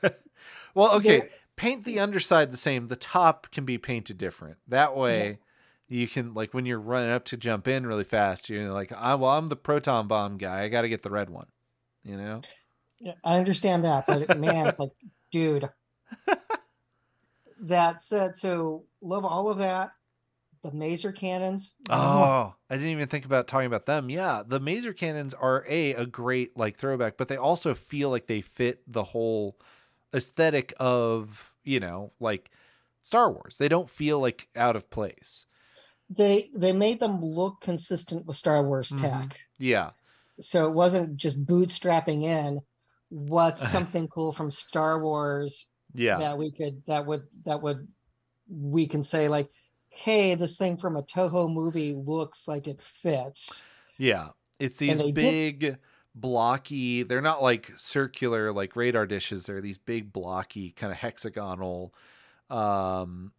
well, 0.73 0.95
okay. 0.95 1.19
There- 1.19 1.29
Paint 1.57 1.83
the 1.83 1.99
underside 1.99 2.49
the 2.49 2.57
same. 2.57 2.87
The 2.87 2.95
top 2.95 3.51
can 3.51 3.65
be 3.65 3.77
painted 3.77 4.17
different. 4.17 4.57
That 4.67 4.95
way, 4.95 5.37
you 5.87 6.07
can 6.07 6.33
like 6.33 6.55
when 6.55 6.65
you're 6.65 6.79
running 6.79 7.11
up 7.11 7.25
to 7.25 7.37
jump 7.37 7.67
in 7.67 7.85
really 7.85 8.05
fast. 8.05 8.49
You're 8.49 8.71
like, 8.71 8.91
I, 8.93 9.13
well, 9.13 9.31
I'm 9.31 9.49
the 9.49 9.55
proton 9.55 10.07
bomb 10.07 10.37
guy. 10.37 10.63
I 10.63 10.69
got 10.69 10.83
to 10.83 10.89
get 10.89 11.03
the 11.03 11.11
red 11.11 11.29
one. 11.29 11.47
You 12.03 12.17
know? 12.17 12.41
Yeah, 12.99 13.13
I 13.23 13.37
understand 13.37 13.83
that, 13.83 14.07
but 14.07 14.39
man, 14.39 14.65
it's 14.65 14.79
like, 14.79 14.91
dude. 15.29 15.69
That 17.63 18.01
said, 18.01 18.35
so 18.35 18.85
love 19.01 19.23
all 19.23 19.49
of 19.49 19.59
that. 19.59 19.91
The 20.63 20.71
maser 20.71 21.15
cannons. 21.15 21.75
Oh, 21.89 22.55
I 22.69 22.75
didn't 22.75 22.89
even 22.89 23.07
think 23.07 23.25
about 23.25 23.47
talking 23.47 23.65
about 23.65 23.85
them. 23.85 24.09
Yeah, 24.09 24.43
the 24.45 24.59
maser 24.59 24.95
cannons 24.95 25.33
are 25.33 25.65
a 25.67 25.93
a 25.93 26.05
great 26.05 26.55
like 26.55 26.77
throwback, 26.77 27.17
but 27.17 27.27
they 27.27 27.37
also 27.37 27.73
feel 27.73 28.09
like 28.09 28.27
they 28.27 28.41
fit 28.41 28.81
the 28.87 29.03
whole 29.03 29.59
aesthetic 30.13 30.73
of 30.79 31.53
you 31.63 31.79
know 31.79 32.13
like 32.19 32.51
Star 33.01 33.31
Wars. 33.31 33.57
They 33.57 33.67
don't 33.67 33.89
feel 33.89 34.19
like 34.19 34.49
out 34.55 34.75
of 34.75 34.89
place. 34.89 35.47
they 36.09 36.51
they 36.55 36.73
made 36.73 36.99
them 36.99 37.21
look 37.21 37.61
consistent 37.61 38.25
with 38.25 38.35
Star 38.35 38.63
Wars 38.65 38.91
Mhm. 38.91 38.93
tech. 38.93 39.39
Yeah, 39.59 39.93
so 40.39 40.67
it 40.67 40.73
wasn't 40.73 41.15
just 41.17 41.45
bootstrapping 41.45 42.23
in. 42.23 42.59
What's 43.09 43.61
something 43.69 44.07
cool 44.07 44.33
from 44.33 44.51
Star 44.51 45.01
Wars 45.03 45.67
Yeah. 45.93 46.23
that 46.23 46.37
we 46.37 46.51
could 46.51 46.83
that 46.87 47.05
would 47.05 47.23
that 47.45 47.61
would 47.61 47.87
we 48.49 48.87
can 48.87 49.03
say 49.03 49.29
like, 49.29 49.49
hey, 50.01 50.35
this 50.35 50.57
thing 50.57 50.77
from 50.77 50.97
a 50.97 51.03
Toho 51.03 51.51
movie 51.51 51.93
looks 51.93 52.47
like 52.47 52.67
it 52.67 52.81
fits. 52.81 53.63
Yeah. 53.97 54.29
It's 54.59 54.77
these 54.77 54.97
they 54.97 55.11
did- 55.11 55.59
big 55.59 55.77
blocky, 56.13 57.03
they're 57.03 57.21
not 57.21 57.41
like 57.41 57.71
circular 57.75 58.51
like 58.51 58.75
radar 58.75 59.05
dishes, 59.05 59.45
they're 59.45 59.61
these 59.61 59.77
big 59.77 60.11
blocky 60.11 60.71
kind 60.71 60.91
of 60.91 60.97
hexagonal 60.97 61.93
um 62.49 63.31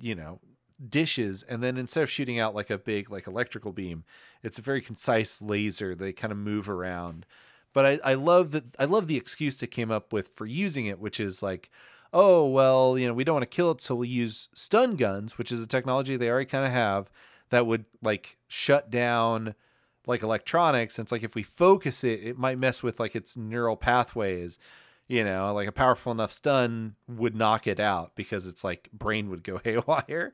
you 0.00 0.14
know, 0.14 0.40
dishes 0.88 1.42
and 1.44 1.62
then 1.62 1.76
instead 1.76 2.02
of 2.02 2.10
shooting 2.10 2.38
out 2.38 2.54
like 2.54 2.70
a 2.70 2.78
big 2.78 3.10
like 3.10 3.26
electrical 3.26 3.72
beam, 3.72 4.04
it's 4.42 4.58
a 4.58 4.62
very 4.62 4.80
concise 4.80 5.40
laser. 5.40 5.94
They 5.94 6.12
kind 6.12 6.32
of 6.32 6.38
move 6.38 6.68
around. 6.68 7.26
But 7.72 7.86
I, 7.86 8.12
I 8.12 8.14
love 8.14 8.50
that 8.50 8.64
I 8.78 8.84
love 8.84 9.06
the 9.06 9.16
excuse 9.16 9.58
they 9.58 9.66
came 9.66 9.90
up 9.90 10.12
with 10.12 10.28
for 10.28 10.46
using 10.46 10.86
it, 10.86 10.98
which 10.98 11.18
is 11.18 11.42
like, 11.42 11.70
oh 12.12 12.46
well, 12.46 12.98
you 12.98 13.06
know, 13.06 13.14
we 13.14 13.24
don't 13.24 13.34
want 13.34 13.50
to 13.50 13.56
kill 13.56 13.70
it, 13.70 13.80
so 13.80 13.94
we'll 13.94 14.08
use 14.08 14.48
stun 14.54 14.96
guns, 14.96 15.38
which 15.38 15.50
is 15.52 15.62
a 15.62 15.66
technology 15.66 16.16
they 16.16 16.30
already 16.30 16.46
kind 16.46 16.66
of 16.66 16.72
have 16.72 17.10
that 17.50 17.66
would 17.66 17.84
like 18.02 18.38
shut 18.48 18.90
down 18.90 19.54
like 20.06 20.22
electronics. 20.22 20.98
And 20.98 21.04
it's 21.04 21.12
like 21.12 21.22
if 21.22 21.34
we 21.34 21.42
focus 21.42 22.04
it, 22.04 22.20
it 22.22 22.38
might 22.38 22.58
mess 22.58 22.82
with 22.82 22.98
like 22.98 23.14
its 23.14 23.36
neural 23.36 23.76
pathways. 23.76 24.58
You 25.08 25.24
know, 25.24 25.52
like 25.52 25.68
a 25.68 25.72
powerful 25.72 26.12
enough 26.12 26.32
stun 26.32 26.94
would 27.06 27.34
knock 27.36 27.66
it 27.66 27.78
out 27.78 28.12
because 28.14 28.46
it's 28.46 28.64
like 28.64 28.88
brain 28.92 29.28
would 29.28 29.42
go 29.42 29.58
haywire. 29.64 30.32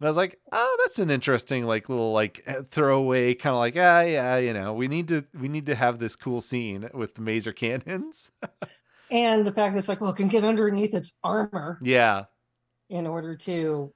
And 0.00 0.06
I 0.06 0.10
was 0.10 0.16
like, 0.16 0.40
oh, 0.50 0.76
that's 0.82 0.98
an 0.98 1.10
interesting 1.10 1.66
like 1.66 1.88
little 1.88 2.12
like 2.12 2.44
throwaway 2.70 3.34
kind 3.34 3.54
of 3.54 3.60
like 3.60 3.74
ah 3.76 4.00
yeah 4.00 4.36
you 4.38 4.52
know 4.52 4.72
we 4.72 4.88
need 4.88 5.08
to 5.08 5.24
we 5.38 5.48
need 5.48 5.66
to 5.66 5.74
have 5.74 5.98
this 5.98 6.16
cool 6.16 6.40
scene 6.40 6.88
with 6.92 7.14
the 7.14 7.22
maser 7.22 7.54
cannons. 7.54 8.32
And 9.10 9.46
the 9.46 9.52
fact 9.52 9.74
that 9.74 9.78
it's 9.78 9.88
like, 9.88 10.00
well, 10.00 10.10
it 10.10 10.16
can 10.16 10.28
get 10.28 10.44
underneath 10.44 10.94
its 10.94 11.12
armor 11.24 11.78
yeah, 11.82 12.24
in 12.90 13.06
order 13.06 13.36
to 13.36 13.92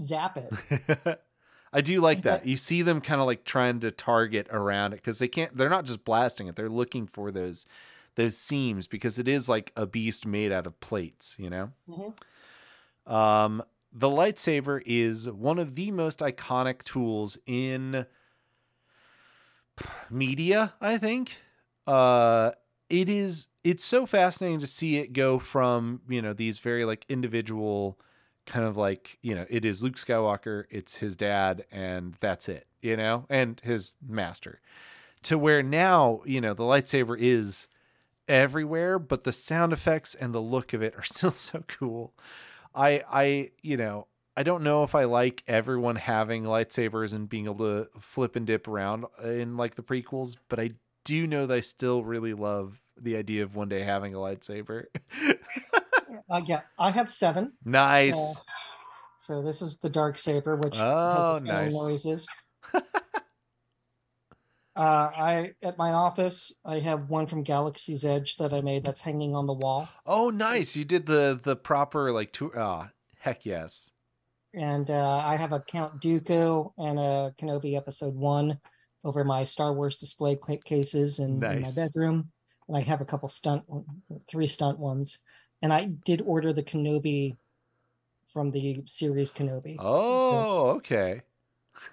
zap 0.00 0.36
it. 0.38 1.20
I 1.72 1.80
do 1.82 2.00
like 2.00 2.22
that. 2.22 2.46
You 2.46 2.56
see 2.56 2.82
them 2.82 3.00
kind 3.00 3.20
of 3.20 3.26
like 3.26 3.44
trying 3.44 3.80
to 3.80 3.90
target 3.90 4.46
around 4.50 4.92
it 4.92 4.96
because 4.96 5.18
they 5.18 5.28
can't. 5.28 5.54
They're 5.56 5.68
not 5.68 5.84
just 5.84 6.04
blasting 6.04 6.46
it. 6.46 6.56
They're 6.56 6.68
looking 6.68 7.06
for 7.06 7.30
those 7.30 7.66
those 8.14 8.36
seams 8.36 8.86
because 8.86 9.18
it 9.18 9.28
is 9.28 9.48
like 9.48 9.72
a 9.76 9.86
beast 9.86 10.26
made 10.26 10.52
out 10.52 10.66
of 10.66 10.80
plates. 10.80 11.36
You 11.38 11.50
know. 11.50 11.72
Mhm. 11.88 13.12
Um, 13.12 13.62
the 13.92 14.08
lightsaber 14.08 14.82
is 14.84 15.30
one 15.30 15.58
of 15.58 15.74
the 15.74 15.90
most 15.90 16.20
iconic 16.20 16.82
tools 16.82 17.38
in 17.46 18.06
media, 20.10 20.74
I 20.80 20.98
think. 20.98 21.38
Uh, 21.86 22.52
it 22.88 23.08
is 23.08 23.48
it's 23.64 23.84
so 23.84 24.06
fascinating 24.06 24.60
to 24.60 24.66
see 24.66 24.96
it 24.96 25.12
go 25.12 25.38
from, 25.38 26.00
you 26.08 26.22
know, 26.22 26.32
these 26.32 26.58
very 26.58 26.84
like 26.84 27.04
individual 27.08 27.98
kind 28.46 28.64
of 28.64 28.76
like, 28.76 29.18
you 29.22 29.34
know, 29.34 29.44
it 29.50 29.64
is 29.64 29.82
Luke 29.82 29.96
Skywalker, 29.96 30.64
it's 30.70 30.96
his 30.96 31.16
dad 31.16 31.64
and 31.72 32.14
that's 32.20 32.48
it, 32.48 32.66
you 32.80 32.96
know, 32.96 33.26
and 33.28 33.60
his 33.64 33.96
master. 34.06 34.60
To 35.24 35.36
where 35.36 35.62
now, 35.62 36.20
you 36.24 36.40
know, 36.40 36.54
the 36.54 36.62
lightsaber 36.62 37.16
is 37.18 37.66
everywhere, 38.28 38.98
but 38.98 39.24
the 39.24 39.32
sound 39.32 39.72
effects 39.72 40.14
and 40.14 40.32
the 40.32 40.40
look 40.40 40.72
of 40.72 40.82
it 40.82 40.94
are 40.94 41.02
still 41.04 41.32
so 41.32 41.64
cool. 41.66 42.14
I 42.74 43.02
I 43.10 43.50
you 43.62 43.76
know 43.76 44.06
I 44.36 44.42
don't 44.42 44.62
know 44.62 44.82
if 44.84 44.94
I 44.94 45.04
like 45.04 45.42
everyone 45.48 45.96
having 45.96 46.44
lightsabers 46.44 47.14
and 47.14 47.28
being 47.28 47.46
able 47.46 47.64
to 47.64 47.88
flip 47.98 48.36
and 48.36 48.46
dip 48.46 48.68
around 48.68 49.06
in 49.24 49.56
like 49.56 49.76
the 49.76 49.82
prequels, 49.82 50.36
but 50.48 50.60
I 50.60 50.72
do 51.06 51.14
you 51.16 51.26
know 51.26 51.46
that 51.46 51.56
I 51.56 51.60
still 51.60 52.04
really 52.04 52.34
love 52.34 52.80
the 53.00 53.16
idea 53.16 53.42
of 53.42 53.54
one 53.56 53.68
day 53.68 53.82
having 53.82 54.14
a 54.14 54.18
lightsaber. 54.18 54.84
Uh, 56.28 56.40
yeah, 56.44 56.62
I 56.76 56.90
have 56.90 57.08
seven. 57.08 57.52
nice. 57.64 58.16
So, 58.16 58.40
so 59.18 59.42
this 59.42 59.62
is 59.62 59.76
the 59.78 59.88
dark 59.88 60.18
saber, 60.18 60.56
which 60.56 60.76
Oh, 60.76 61.34
has 61.34 61.42
its 61.42 61.48
own 61.50 61.56
nice. 61.56 61.72
noises. 61.72 62.26
uh, 62.74 62.80
I 64.76 65.52
at 65.62 65.78
my 65.78 65.92
office, 65.92 66.52
I 66.64 66.80
have 66.80 67.08
one 67.08 67.26
from 67.28 67.44
Galaxy's 67.44 68.04
Edge 68.04 68.36
that 68.38 68.52
I 68.52 68.60
made 68.60 68.84
that's 68.84 69.00
hanging 69.00 69.34
on 69.36 69.46
the 69.46 69.52
wall, 69.52 69.88
Oh, 70.04 70.30
nice. 70.30 70.74
You 70.76 70.84
did 70.84 71.06
the 71.06 71.38
the 71.40 71.54
proper 71.54 72.10
like 72.12 72.32
tour. 72.32 72.50
Ah, 72.58 72.90
heck 73.20 73.46
yes. 73.46 73.92
and 74.52 74.90
uh, 74.90 75.18
I 75.24 75.36
have 75.36 75.52
a 75.52 75.60
Count 75.60 76.00
Dooku 76.00 76.72
and 76.78 76.98
a 76.98 77.34
Kenobi 77.38 77.76
Episode 77.76 78.14
One 78.16 78.58
over 79.06 79.22
my 79.22 79.44
Star 79.44 79.72
Wars 79.72 79.98
display 79.98 80.36
cases 80.64 81.20
in, 81.20 81.42
in 81.44 81.62
my 81.62 81.70
bedroom, 81.76 82.28
and 82.66 82.76
I 82.76 82.80
have 82.80 83.00
a 83.00 83.04
couple 83.04 83.28
stunt, 83.28 83.62
three 84.26 84.48
stunt 84.48 84.80
ones, 84.80 85.18
and 85.62 85.72
I 85.72 85.84
did 86.04 86.22
order 86.22 86.52
the 86.52 86.64
Kenobi 86.64 87.36
from 88.32 88.50
the 88.50 88.82
series 88.86 89.30
Kenobi. 89.30 89.76
Oh, 89.78 90.70
okay. 90.70 91.22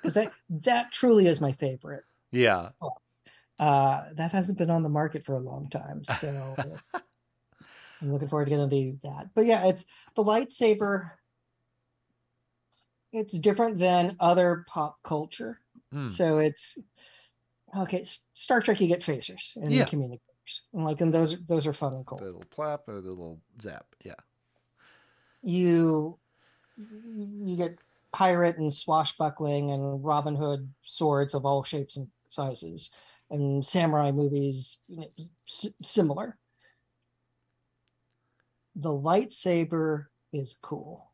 because 0.02 0.16
that 0.16 0.34
that 0.50 0.92
truly 0.92 1.28
is 1.28 1.40
my 1.40 1.52
favorite. 1.52 2.04
Yeah. 2.32 2.70
Uh, 3.60 4.06
that 4.16 4.32
hasn't 4.32 4.58
been 4.58 4.72
on 4.72 4.82
the 4.82 4.90
market 4.90 5.24
for 5.24 5.36
a 5.36 5.40
long 5.40 5.70
time, 5.70 6.04
so 6.20 6.56
I'm 8.02 8.12
looking 8.12 8.28
forward 8.28 8.46
to 8.46 8.50
getting 8.50 8.70
the 8.70 8.98
that. 9.04 9.30
But 9.36 9.46
yeah, 9.46 9.68
it's 9.68 9.86
the 10.16 10.24
lightsaber. 10.24 11.12
It's 13.12 13.38
different 13.38 13.78
than 13.78 14.16
other 14.20 14.66
pop 14.68 14.98
culture, 15.04 15.60
Hmm. 15.92 16.08
so 16.08 16.40
it's 16.40 16.80
okay. 17.78 18.04
Star 18.34 18.62
Trek, 18.62 18.80
you 18.82 18.88
get 18.88 19.02
phasers 19.02 19.56
and 19.56 19.72
Yeah. 19.72 19.86
communicators, 19.86 20.62
and 20.74 20.84
like, 20.86 21.02
and 21.02 21.14
those 21.14 21.36
those 21.46 21.66
are 21.68 21.74
fun 21.74 21.94
and 21.94 22.06
cool. 22.06 22.20
The 22.20 22.26
little 22.26 22.44
plap 22.50 22.88
or 22.88 23.02
the 23.02 23.10
little 23.10 23.40
zap. 23.62 23.86
Yeah. 24.04 24.16
you 25.42 26.18
you 26.78 27.56
get 27.58 27.78
pirate 28.14 28.58
and 28.58 28.72
swashbuckling 28.74 29.72
and 29.72 30.04
Robin 30.04 30.36
Hood 30.36 30.72
swords 30.84 31.34
of 31.34 31.46
all 31.46 31.64
shapes 31.64 31.98
and 31.98 32.08
sizes 32.28 32.92
and 33.30 33.64
samurai 33.66 34.12
movies 34.12 34.80
you 34.88 34.98
know, 35.02 35.08
s- 35.48 35.74
similar. 35.82 36.38
The 38.76 38.90
lightsaber 38.90 40.06
is 40.32 40.56
cool. 40.62 41.12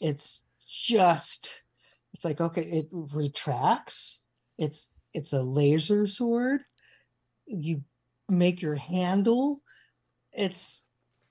It's 0.00 0.40
just 0.68 1.62
it's 2.14 2.24
like 2.24 2.40
okay, 2.40 2.62
it 2.62 2.88
retracts. 2.90 4.20
It's 4.58 4.88
it's 5.14 5.32
a 5.32 5.42
laser 5.42 6.06
sword. 6.06 6.62
You 7.46 7.82
make 8.28 8.62
your 8.62 8.76
handle. 8.76 9.60
It's 10.32 10.84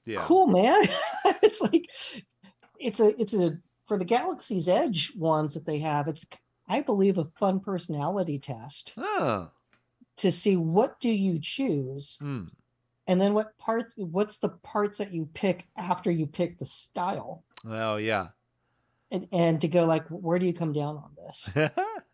Yeah. 0.05 0.21
cool 0.23 0.47
man 0.47 0.83
it's 1.43 1.61
like 1.61 1.89
it's 2.79 2.99
a 2.99 3.19
it's 3.21 3.33
a 3.33 3.57
for 3.87 3.97
the 3.97 4.05
galaxy's 4.05 4.67
edge 4.67 5.13
ones 5.15 5.53
that 5.53 5.65
they 5.65 5.79
have 5.79 6.07
it's 6.07 6.25
i 6.67 6.81
believe 6.81 7.17
a 7.17 7.25
fun 7.37 7.59
personality 7.59 8.39
test 8.39 8.93
Oh. 8.97 9.49
to 10.17 10.31
see 10.31 10.55
what 10.57 10.99
do 10.99 11.09
you 11.09 11.39
choose 11.39 12.17
Hmm. 12.19 12.45
and 13.07 13.19
then 13.21 13.33
what 13.33 13.57
parts 13.57 13.93
what's 13.97 14.37
the 14.37 14.49
parts 14.63 14.97
that 14.97 15.13
you 15.13 15.29
pick 15.33 15.67
after 15.77 16.09
you 16.11 16.27
pick 16.27 16.57
the 16.59 16.65
style 16.65 17.43
Oh 17.65 17.97
yeah. 17.97 18.29
and 19.11 19.27
and 19.31 19.61
to 19.61 19.67
go 19.67 19.85
like 19.85 20.07
where 20.09 20.39
do 20.39 20.45
you 20.45 20.53
come 20.53 20.73
down 20.73 20.95
on 20.97 21.11
this 21.15 21.49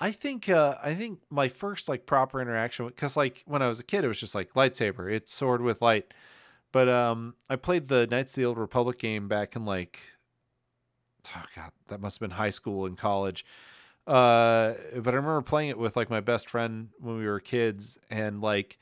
I 0.00 0.12
think 0.12 0.48
uh 0.48 0.76
I 0.82 0.94
think 0.94 1.20
my 1.30 1.48
first 1.48 1.88
like 1.88 2.06
proper 2.06 2.40
interaction 2.40 2.86
because 2.86 3.16
like 3.16 3.42
when 3.46 3.62
I 3.62 3.68
was 3.68 3.80
a 3.80 3.84
kid 3.84 4.04
it 4.04 4.08
was 4.08 4.20
just 4.20 4.34
like 4.34 4.54
lightsaber. 4.54 5.12
It's 5.12 5.32
sword 5.32 5.60
with 5.60 5.82
light. 5.82 6.14
But 6.72 6.88
um 6.88 7.34
I 7.50 7.56
played 7.56 7.88
the 7.88 8.06
Knights 8.06 8.32
of 8.32 8.36
the 8.36 8.44
Old 8.46 8.58
Republic 8.58 8.98
game 8.98 9.28
back 9.28 9.56
in 9.56 9.64
like 9.64 10.00
oh 11.36 11.42
god 11.54 11.72
that 11.88 12.00
must 12.00 12.20
have 12.20 12.28
been 12.28 12.36
high 12.36 12.50
school 12.50 12.86
and 12.86 12.96
college. 12.96 13.44
Uh 14.06 14.74
but 14.96 15.14
I 15.14 15.16
remember 15.16 15.42
playing 15.42 15.70
it 15.70 15.78
with 15.78 15.96
like 15.96 16.10
my 16.10 16.20
best 16.20 16.48
friend 16.48 16.90
when 17.00 17.16
we 17.18 17.26
were 17.26 17.40
kids 17.40 17.98
and 18.08 18.40
like 18.40 18.78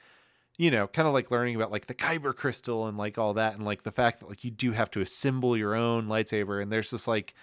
you 0.58 0.70
know 0.70 0.86
kind 0.86 1.08
of 1.08 1.14
like 1.14 1.30
learning 1.30 1.56
about 1.56 1.72
like 1.72 1.86
the 1.86 1.94
kyber 1.94 2.34
crystal 2.36 2.86
and 2.86 2.98
like 2.98 3.16
all 3.16 3.34
that 3.34 3.54
and 3.54 3.64
like 3.64 3.82
the 3.84 3.92
fact 3.92 4.20
that 4.20 4.28
like 4.28 4.44
you 4.44 4.50
do 4.50 4.72
have 4.72 4.90
to 4.90 5.00
assemble 5.00 5.56
your 5.56 5.74
own 5.74 6.08
lightsaber 6.08 6.62
and 6.62 6.70
there's 6.70 6.90
this 6.90 7.08
like 7.08 7.34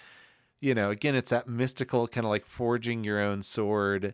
you 0.64 0.74
know, 0.74 0.91
again, 0.91 1.14
it's 1.14 1.32
that 1.32 1.49
mystical 1.49 2.07
kind 2.07 2.24
of 2.24 2.32
like 2.32 2.45
forging 2.45 3.03
your 3.03 3.20
own 3.20 3.41
sword, 3.41 4.14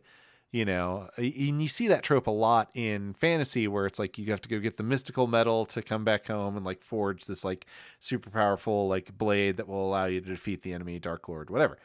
you 0.52 0.66
know, 0.66 1.08
and 1.16 1.62
you 1.62 1.68
see 1.68 1.88
that 1.90 2.02
trope 2.02 2.26
a 2.26 2.32
lot 2.32 2.72
in 2.74 3.14
fantasy 3.14 3.68
where 3.68 3.86
it's 3.86 4.00
like 4.00 4.18
you 4.18 4.26
have 4.32 4.42
to 4.42 4.50
go 4.50 4.58
get 4.58 4.76
the 4.76 4.82
mystical 4.82 5.28
metal 5.28 5.64
to 5.66 5.84
come 5.84 6.04
back 6.04 6.26
home 6.26 6.58
and 6.58 6.66
like 6.66 6.82
forge 6.82 7.26
this 7.26 7.46
like 7.46 7.68
super 8.00 8.32
powerful 8.32 8.88
like 8.88 9.16
blade 9.16 9.58
that 9.58 9.68
will 9.68 9.88
allow 9.88 10.06
you 10.06 10.22
to 10.22 10.28
defeat 10.28 10.64
the 10.64 10.74
enemy, 10.74 10.98
Dark 10.98 11.30
Lord, 11.30 11.52
whatever. 11.52 11.78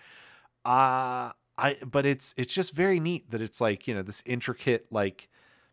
Uh 0.64 1.32
I 1.58 1.76
but 1.86 2.06
it's 2.06 2.32
it's 2.38 2.54
just 2.54 2.72
very 2.72 2.98
neat 3.00 3.30
that 3.32 3.42
it's 3.42 3.60
like, 3.60 3.86
you 3.86 3.94
know, 3.94 4.02
this 4.02 4.22
intricate 4.24 4.86
like 4.90 5.28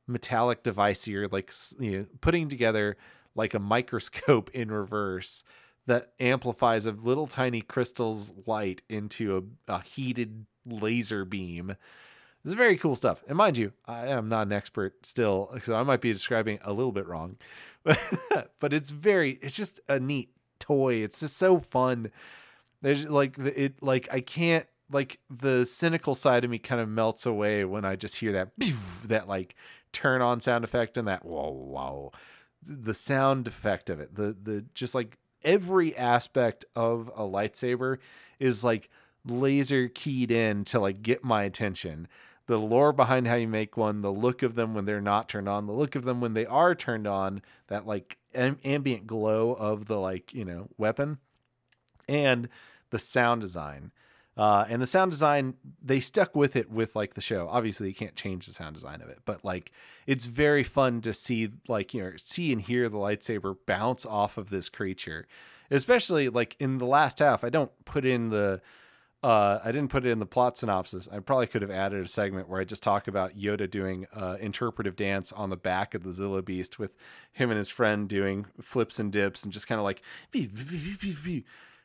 metallic 0.05 0.63
device 0.63 1.07
you're 1.07 1.29
like 1.29 1.53
you 1.79 1.99
know, 1.99 2.05
putting 2.19 2.49
together 2.49 2.97
like 3.35 3.53
a 3.53 3.59
microscope 3.59 4.49
in 4.53 4.69
reverse 4.69 5.45
that 5.87 6.13
amplifies 6.19 6.85
a 6.85 6.91
little 6.91 7.27
tiny 7.27 7.61
crystal's 7.61 8.33
light 8.45 8.81
into 8.89 9.37
a, 9.67 9.73
a 9.73 9.81
heated 9.81 10.45
laser 10.65 11.25
beam 11.25 11.75
It's 12.43 12.53
very 12.53 12.77
cool 12.77 12.95
stuff. 12.95 13.23
And 13.27 13.37
mind 13.37 13.57
you, 13.57 13.73
I 13.85 14.07
am 14.07 14.29
not 14.29 14.47
an 14.47 14.53
expert 14.53 15.05
still, 15.05 15.55
so 15.61 15.75
I 15.75 15.83
might 15.83 16.01
be 16.01 16.13
describing 16.13 16.59
a 16.63 16.73
little 16.73 16.91
bit 16.91 17.07
wrong. 17.07 17.37
but 17.83 18.73
it's 18.73 18.91
very 18.91 19.39
it's 19.41 19.55
just 19.55 19.79
a 19.87 19.99
neat 19.99 20.31
toy. 20.59 20.95
It's 20.95 21.19
just 21.19 21.37
so 21.37 21.59
fun. 21.59 22.11
There's 22.81 23.07
like 23.07 23.37
it 23.37 23.81
like 23.81 24.07
I 24.11 24.21
can't 24.21 24.67
like 24.91 25.19
the 25.29 25.65
cynical 25.65 26.15
side 26.15 26.43
of 26.43 26.51
me 26.51 26.59
kind 26.59 26.81
of 26.81 26.89
melts 26.89 27.25
away 27.25 27.65
when 27.65 27.85
I 27.85 27.95
just 27.95 28.17
hear 28.17 28.31
that 28.33 28.51
that 29.05 29.27
like 29.27 29.55
turn 29.91 30.21
on 30.21 30.39
sound 30.39 30.63
effect 30.63 30.97
and 30.97 31.07
that 31.07 31.25
whoa 31.25 31.51
wow 31.51 32.11
the 32.63 32.93
sound 32.93 33.47
effect 33.47 33.89
of 33.89 33.99
it 33.99 34.15
the 34.15 34.35
the 34.41 34.65
just 34.73 34.95
like 34.95 35.17
every 35.43 35.95
aspect 35.95 36.65
of 36.75 37.09
a 37.15 37.23
lightsaber 37.23 37.97
is 38.39 38.63
like 38.63 38.89
laser 39.25 39.87
keyed 39.87 40.31
in 40.31 40.63
to 40.65 40.79
like 40.79 41.01
get 41.01 41.23
my 41.23 41.43
attention. 41.43 42.07
The 42.47 42.57
lore 42.57 42.91
behind 42.91 43.27
how 43.27 43.35
you 43.35 43.47
make 43.47 43.77
one 43.77 44.01
the 44.01 44.11
look 44.11 44.43
of 44.43 44.55
them 44.55 44.73
when 44.73 44.85
they're 44.85 45.01
not 45.01 45.29
turned 45.29 45.47
on 45.47 45.67
the 45.67 45.73
look 45.73 45.95
of 45.95 46.03
them 46.03 46.19
when 46.19 46.33
they 46.33 46.45
are 46.45 46.75
turned 46.75 47.07
on 47.07 47.41
that 47.67 47.85
like 47.85 48.17
am- 48.33 48.57
ambient 48.65 49.07
glow 49.07 49.53
of 49.53 49.85
the 49.85 49.97
like 49.97 50.33
you 50.33 50.43
know 50.43 50.67
weapon 50.77 51.19
and 52.07 52.49
the 52.89 52.99
sound 52.99 53.41
design 53.41 53.91
uh, 54.41 54.65
and 54.69 54.81
the 54.81 54.87
sound 54.87 55.11
design, 55.11 55.53
they 55.83 55.99
stuck 55.99 56.35
with 56.35 56.55
it 56.55 56.67
with 56.67 56.95
like 56.95 57.13
the 57.13 57.21
show. 57.21 57.47
Obviously, 57.47 57.87
you 57.89 57.93
can't 57.93 58.15
change 58.15 58.47
the 58.47 58.53
sound 58.53 58.73
design 58.73 58.99
of 58.99 59.07
it, 59.07 59.19
but 59.23 59.45
like 59.45 59.71
it's 60.07 60.25
very 60.25 60.63
fun 60.63 60.99
to 61.01 61.13
see, 61.13 61.51
like, 61.67 61.93
you 61.93 62.01
know, 62.01 62.13
see 62.17 62.51
and 62.51 62.59
hear 62.59 62.89
the 62.89 62.97
lightsaber 62.97 63.55
bounce 63.67 64.03
off 64.03 64.39
of 64.39 64.49
this 64.49 64.67
creature. 64.67 65.27
Especially 65.69 66.27
like 66.27 66.55
in 66.59 66.79
the 66.79 66.87
last 66.87 67.19
half, 67.19 67.43
I 67.43 67.49
don't 67.51 67.69
put 67.85 68.03
in 68.03 68.31
the, 68.31 68.61
uh, 69.21 69.59
I 69.63 69.71
didn't 69.71 69.91
put 69.91 70.07
it 70.07 70.09
in 70.09 70.17
the 70.17 70.25
plot 70.25 70.57
synopsis. 70.57 71.07
I 71.13 71.19
probably 71.19 71.45
could 71.45 71.61
have 71.61 71.69
added 71.69 72.03
a 72.03 72.07
segment 72.07 72.49
where 72.49 72.59
I 72.59 72.63
just 72.63 72.81
talk 72.81 73.07
about 73.07 73.37
Yoda 73.37 73.69
doing 73.69 74.07
uh, 74.11 74.37
interpretive 74.39 74.95
dance 74.95 75.31
on 75.31 75.51
the 75.51 75.55
back 75.55 75.93
of 75.93 76.01
the 76.01 76.09
Zillo 76.09 76.43
Beast 76.43 76.79
with 76.79 76.95
him 77.31 77.51
and 77.51 77.59
his 77.59 77.69
friend 77.69 78.09
doing 78.09 78.47
flips 78.59 78.99
and 78.99 79.11
dips 79.11 79.43
and 79.43 79.53
just 79.53 79.67
kind 79.67 79.77
of 79.77 79.85
like 79.85 80.01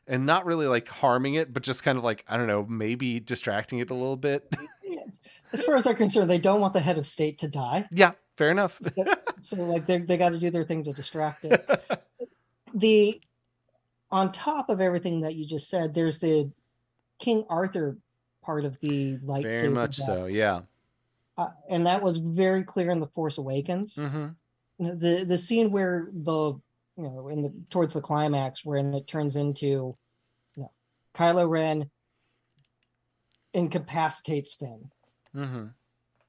and 0.07 0.27
not 0.27 0.47
really 0.47 0.67
like 0.67 0.89
harming 0.89 1.35
it, 1.35 1.53
but 1.53 1.63
just 1.63 1.83
kind 1.83 1.99
of 1.99 2.05
like, 2.05 2.25
I 2.29 2.37
don't 2.37 2.47
know, 2.47 2.65
maybe 2.65 3.21
distracting 3.21 3.79
it 3.81 3.91
a 3.91 3.95
little 3.95 4.17
bit. 4.17 4.55
as 5.53 5.65
far 5.65 5.77
as 5.77 5.85
they're 5.85 5.95
concerned, 5.95 6.31
they 6.31 6.39
don't 6.39 6.61
want 6.61 6.75
the 6.75 6.81
head 6.81 6.99
of 6.99 7.07
state 7.07 7.39
to 7.39 7.49
die. 7.49 7.89
Yeah, 7.91 8.13
fair 8.37 8.51
enough. 8.51 8.79
so, 8.81 9.05
so, 9.41 9.57
like 9.57 9.87
they 9.87 9.99
they 9.99 10.17
got 10.17 10.31
to 10.31 10.39
do 10.39 10.51
their 10.51 10.65
thing 10.65 10.85
to 10.85 10.93
distract 10.93 11.45
it. 11.45 11.69
the 12.75 13.21
on 14.11 14.33
top 14.33 14.69
of 14.69 14.81
everything 14.81 15.21
that 15.23 15.35
you 15.35 15.45
just 15.45 15.69
said, 15.69 15.95
there's 15.95 16.19
the 16.19 16.51
King 17.19 17.45
Arthur 17.49 17.99
part 18.43 18.65
of 18.65 18.79
the 18.81 19.19
lightsaber. 19.19 19.51
Very 19.51 19.69
much 19.69 19.97
so, 19.97 20.27
yeah. 20.27 20.61
Uh, 21.37 21.49
and 21.69 21.87
that 21.87 22.03
was 22.03 22.17
very 22.19 22.63
clear 22.63 22.91
in 22.91 23.01
the 23.01 23.09
Force 23.09 23.39
Awakens. 23.39 23.97
Mm-hmm. 23.97 24.27
The 24.79 25.25
the 25.27 25.39
scene 25.39 25.71
where 25.71 26.09
the 26.13 26.55
you 26.97 27.05
know, 27.05 27.29
in 27.29 27.43
the 27.43 27.53
towards 27.71 27.95
the 27.95 28.01
climax 28.01 28.65
when 28.65 28.95
it 28.95 29.07
turns 29.07 29.37
into, 29.37 29.67
you 29.67 30.63
know, 30.63 30.73
Kylo 31.15 31.49
Ren 31.49 31.91
incapacitates 33.53 34.55
Finn. 34.55 34.91
Mm-hmm. 35.35 35.67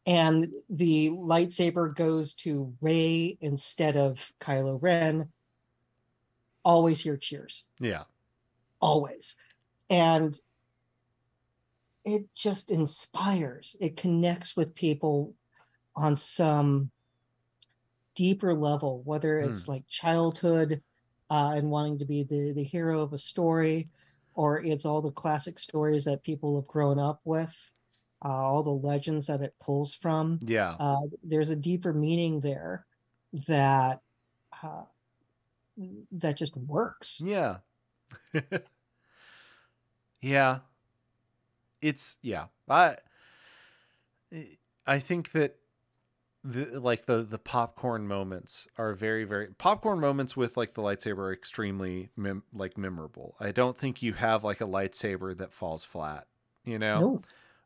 And 0.06 0.50
the 0.70 1.10
lightsaber 1.10 1.94
goes 1.94 2.34
to 2.36 2.74
Rey 2.80 3.38
instead 3.42 3.98
of 3.98 4.32
Kylo 4.40 4.78
Ren. 4.82 5.30
Always 6.64 7.02
hear 7.02 7.18
cheers. 7.18 7.66
Yeah. 7.80 8.04
Always. 8.80 9.36
And 9.90 10.38
it 12.06 12.24
just 12.34 12.72
inspires. 12.72 13.76
It 13.82 13.98
connects 13.98 14.56
with 14.56 14.76
people 14.76 15.34
on 15.96 16.16
some 16.16 16.90
deeper 18.18 18.54
level, 18.54 19.04
whether 19.06 19.40
it's 19.40 19.66
hmm. 19.66 19.74
like 19.74 19.88
childhood 19.88 20.82
uh, 21.30 21.54
and 21.56 21.70
wanting 21.70 22.00
to 22.00 22.06
be 22.06 22.24
the, 22.24 22.52
the 22.52 22.64
hero 22.64 23.02
of 23.02 23.14
a 23.14 23.18
story, 23.18 23.88
or 24.34 24.60
it's 24.62 24.86
all 24.86 25.02
the 25.02 25.12
classic 25.12 25.60
stories 25.60 26.04
that 26.06 26.24
people 26.24 26.60
have 26.60 26.68
grown 26.68 26.98
up 27.00 27.22
with, 27.26 27.72
uh, 28.26 28.30
all 28.30 28.64
the 28.64 28.70
legends 28.70 29.28
that 29.28 29.42
it 29.42 29.54
pulls 29.62 29.94
from. 29.94 30.40
Yeah. 30.42 30.76
Uh, 30.80 31.02
there's 31.24 31.52
a 31.52 31.56
deeper 31.56 31.94
meaning 31.94 32.40
there 32.40 32.88
that 33.48 34.02
uh, 34.64 34.84
that 36.12 36.38
just 36.38 36.58
works. 36.58 37.22
Yeah. 37.24 37.58
yeah. 40.22 40.60
It's 41.84 42.18
yeah. 42.24 42.46
I 42.68 42.98
I 44.88 44.98
think 44.98 45.32
that 45.34 45.60
the 46.48 46.80
like 46.80 47.06
the 47.06 47.24
the 47.24 47.38
popcorn 47.38 48.08
moments 48.08 48.68
are 48.78 48.94
very 48.94 49.26
very 49.26 49.48
popcorn 49.48 50.00
moments 50.00 50.38
with 50.38 50.56
like 50.56 50.74
the 50.74 50.82
lightsaber 50.82 51.18
are 51.18 51.34
extremely 51.34 52.10
mem- 52.16 52.44
like 52.54 52.78
memorable. 52.78 53.36
I 53.40 53.52
don't 53.52 53.78
think 53.78 54.02
you 54.02 54.14
have 54.14 54.44
like 54.44 54.62
a 54.62 54.66
lightsaber 54.66 55.36
that 55.38 55.54
falls 55.54 55.84
flat, 55.84 56.28
you 56.64 56.80
know. 56.80 57.22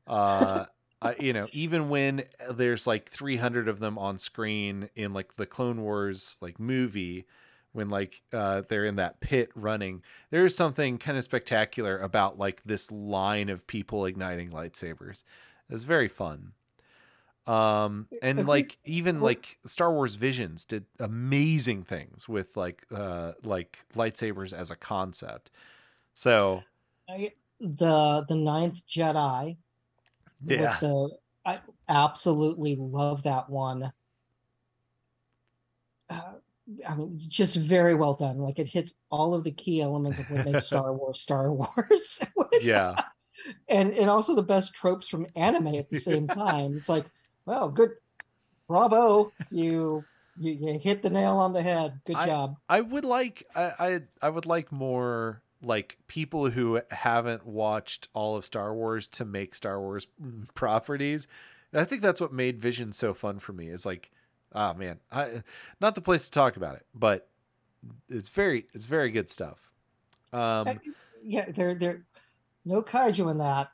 No. 0.07 0.13
uh 0.13 0.65
I, 1.03 1.15
you 1.19 1.33
know, 1.33 1.47
even 1.51 1.89
when 1.89 2.25
there's 2.51 2.85
like 2.85 3.09
300 3.09 3.67
of 3.67 3.79
them 3.79 3.97
on 3.97 4.19
screen 4.19 4.89
in 4.95 5.13
like 5.13 5.35
the 5.35 5.47
Clone 5.47 5.81
Wars 5.81 6.37
like 6.41 6.59
movie, 6.59 7.25
when 7.71 7.89
like 7.89 8.21
uh, 8.31 8.61
they're 8.61 8.85
in 8.85 8.97
that 8.97 9.19
pit 9.19 9.49
running, 9.55 10.03
there's 10.29 10.55
something 10.55 10.99
kind 10.99 11.17
of 11.17 11.23
spectacular 11.23 11.97
about 11.97 12.37
like 12.37 12.61
this 12.65 12.91
line 12.91 13.49
of 13.49 13.65
people 13.65 14.05
igniting 14.05 14.51
lightsabers. 14.51 15.23
It's 15.71 15.83
very 15.83 16.07
fun. 16.07 16.51
Um, 17.47 18.07
and 18.21 18.45
like 18.45 18.77
even 18.85 19.19
like 19.19 19.57
Star 19.65 19.91
Wars 19.91 20.15
Visions 20.15 20.63
did 20.63 20.85
amazing 20.99 21.83
things 21.83 22.29
with 22.29 22.55
like 22.55 22.85
uh 22.93 23.33
like 23.43 23.79
lightsabers 23.95 24.53
as 24.53 24.69
a 24.69 24.75
concept. 24.75 25.49
So 26.13 26.63
I, 27.09 27.31
the 27.59 28.25
the 28.27 28.35
ninth 28.35 28.85
Jedi. 28.87 29.57
Yeah. 30.45 30.77
The, 30.81 31.09
I 31.45 31.59
absolutely 31.89 32.75
love 32.75 33.23
that 33.23 33.49
one. 33.49 33.91
Uh, 36.09 36.33
I 36.87 36.95
mean, 36.95 37.19
just 37.27 37.55
very 37.55 37.95
well 37.95 38.13
done. 38.13 38.37
Like 38.37 38.59
it 38.59 38.67
hits 38.67 38.93
all 39.09 39.33
of 39.33 39.43
the 39.43 39.51
key 39.51 39.81
elements 39.81 40.19
of 40.19 40.29
what 40.29 40.45
makes 40.45 40.67
Star 40.67 40.93
Wars 40.95 41.19
Star 41.19 41.51
Wars. 41.51 42.19
yeah. 42.61 42.95
And 43.67 43.93
and 43.93 44.09
also 44.09 44.35
the 44.35 44.43
best 44.43 44.73
tropes 44.73 45.07
from 45.07 45.25
anime 45.35 45.75
at 45.75 45.89
the 45.89 45.99
same 45.99 46.27
time. 46.27 46.77
It's 46.77 46.89
like 46.89 47.05
well, 47.45 47.69
good. 47.69 47.91
Bravo. 48.67 49.31
You 49.49 50.05
you, 50.37 50.51
you 50.53 50.79
hit 50.79 51.01
the 51.01 51.09
nail 51.09 51.37
on 51.37 51.53
the 51.53 51.61
head. 51.61 51.99
Good 52.05 52.15
I, 52.15 52.25
job. 52.25 52.57
I 52.69 52.81
would 52.81 53.05
like 53.05 53.45
I, 53.55 53.71
I 53.79 54.01
I 54.21 54.29
would 54.29 54.45
like 54.45 54.71
more 54.71 55.41
like 55.61 55.97
people 56.07 56.49
who 56.49 56.81
haven't 56.89 57.45
watched 57.45 58.07
all 58.13 58.35
of 58.35 58.45
Star 58.45 58.73
Wars 58.73 59.07
to 59.07 59.25
make 59.25 59.55
Star 59.55 59.79
Wars 59.79 60.07
properties. 60.53 61.27
I 61.73 61.85
think 61.85 62.01
that's 62.01 62.19
what 62.19 62.33
made 62.33 62.59
Vision 62.59 62.91
so 62.91 63.13
fun 63.13 63.39
for 63.39 63.53
me. 63.53 63.67
Is 63.67 63.85
like, 63.85 64.11
oh 64.53 64.73
man, 64.73 64.99
I 65.11 65.43
not 65.79 65.95
the 65.95 66.01
place 66.01 66.25
to 66.25 66.31
talk 66.31 66.57
about 66.57 66.75
it, 66.75 66.85
but 66.93 67.27
it's 68.09 68.29
very 68.29 68.65
it's 68.73 68.85
very 68.85 69.11
good 69.11 69.29
stuff. 69.29 69.69
Um, 70.33 70.79
yeah, 71.23 71.45
there 71.51 71.75
there 71.75 72.03
no 72.65 72.81
kaiju 72.81 73.29
in 73.31 73.37
that, 73.39 73.71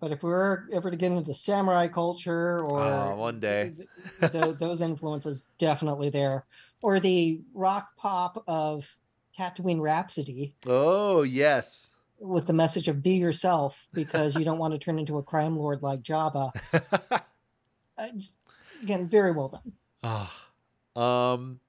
but 0.00 0.12
if 0.12 0.22
we 0.22 0.30
were 0.30 0.68
ever 0.72 0.90
to 0.90 0.96
get 0.96 1.12
into 1.12 1.34
samurai 1.34 1.88
culture 1.88 2.60
or 2.64 2.82
oh, 2.82 3.16
one 3.16 3.40
day. 3.40 3.72
the, 4.20 4.28
the, 4.28 4.52
those 4.60 4.80
influences 4.80 5.44
definitely 5.58 6.10
there. 6.10 6.44
Or 6.82 7.00
the 7.00 7.40
rock 7.54 7.88
pop 7.96 8.44
of 8.46 8.94
Tatooine 9.38 9.80
Rhapsody. 9.80 10.54
Oh 10.66 11.22
yes. 11.22 11.90
With 12.20 12.46
the 12.46 12.52
message 12.52 12.88
of 12.88 13.02
be 13.02 13.12
yourself 13.12 13.86
because 13.92 14.34
you 14.36 14.44
don't 14.44 14.58
want 14.58 14.74
to 14.74 14.78
turn 14.78 14.98
into 14.98 15.18
a 15.18 15.22
crime 15.22 15.56
lord 15.56 15.82
like 15.82 16.02
Jabba. 16.02 16.52
Again 18.82 19.08
very 19.08 19.32
well 19.32 19.48
done. 19.48 19.72
Oh. 20.96 21.00
um 21.00 21.60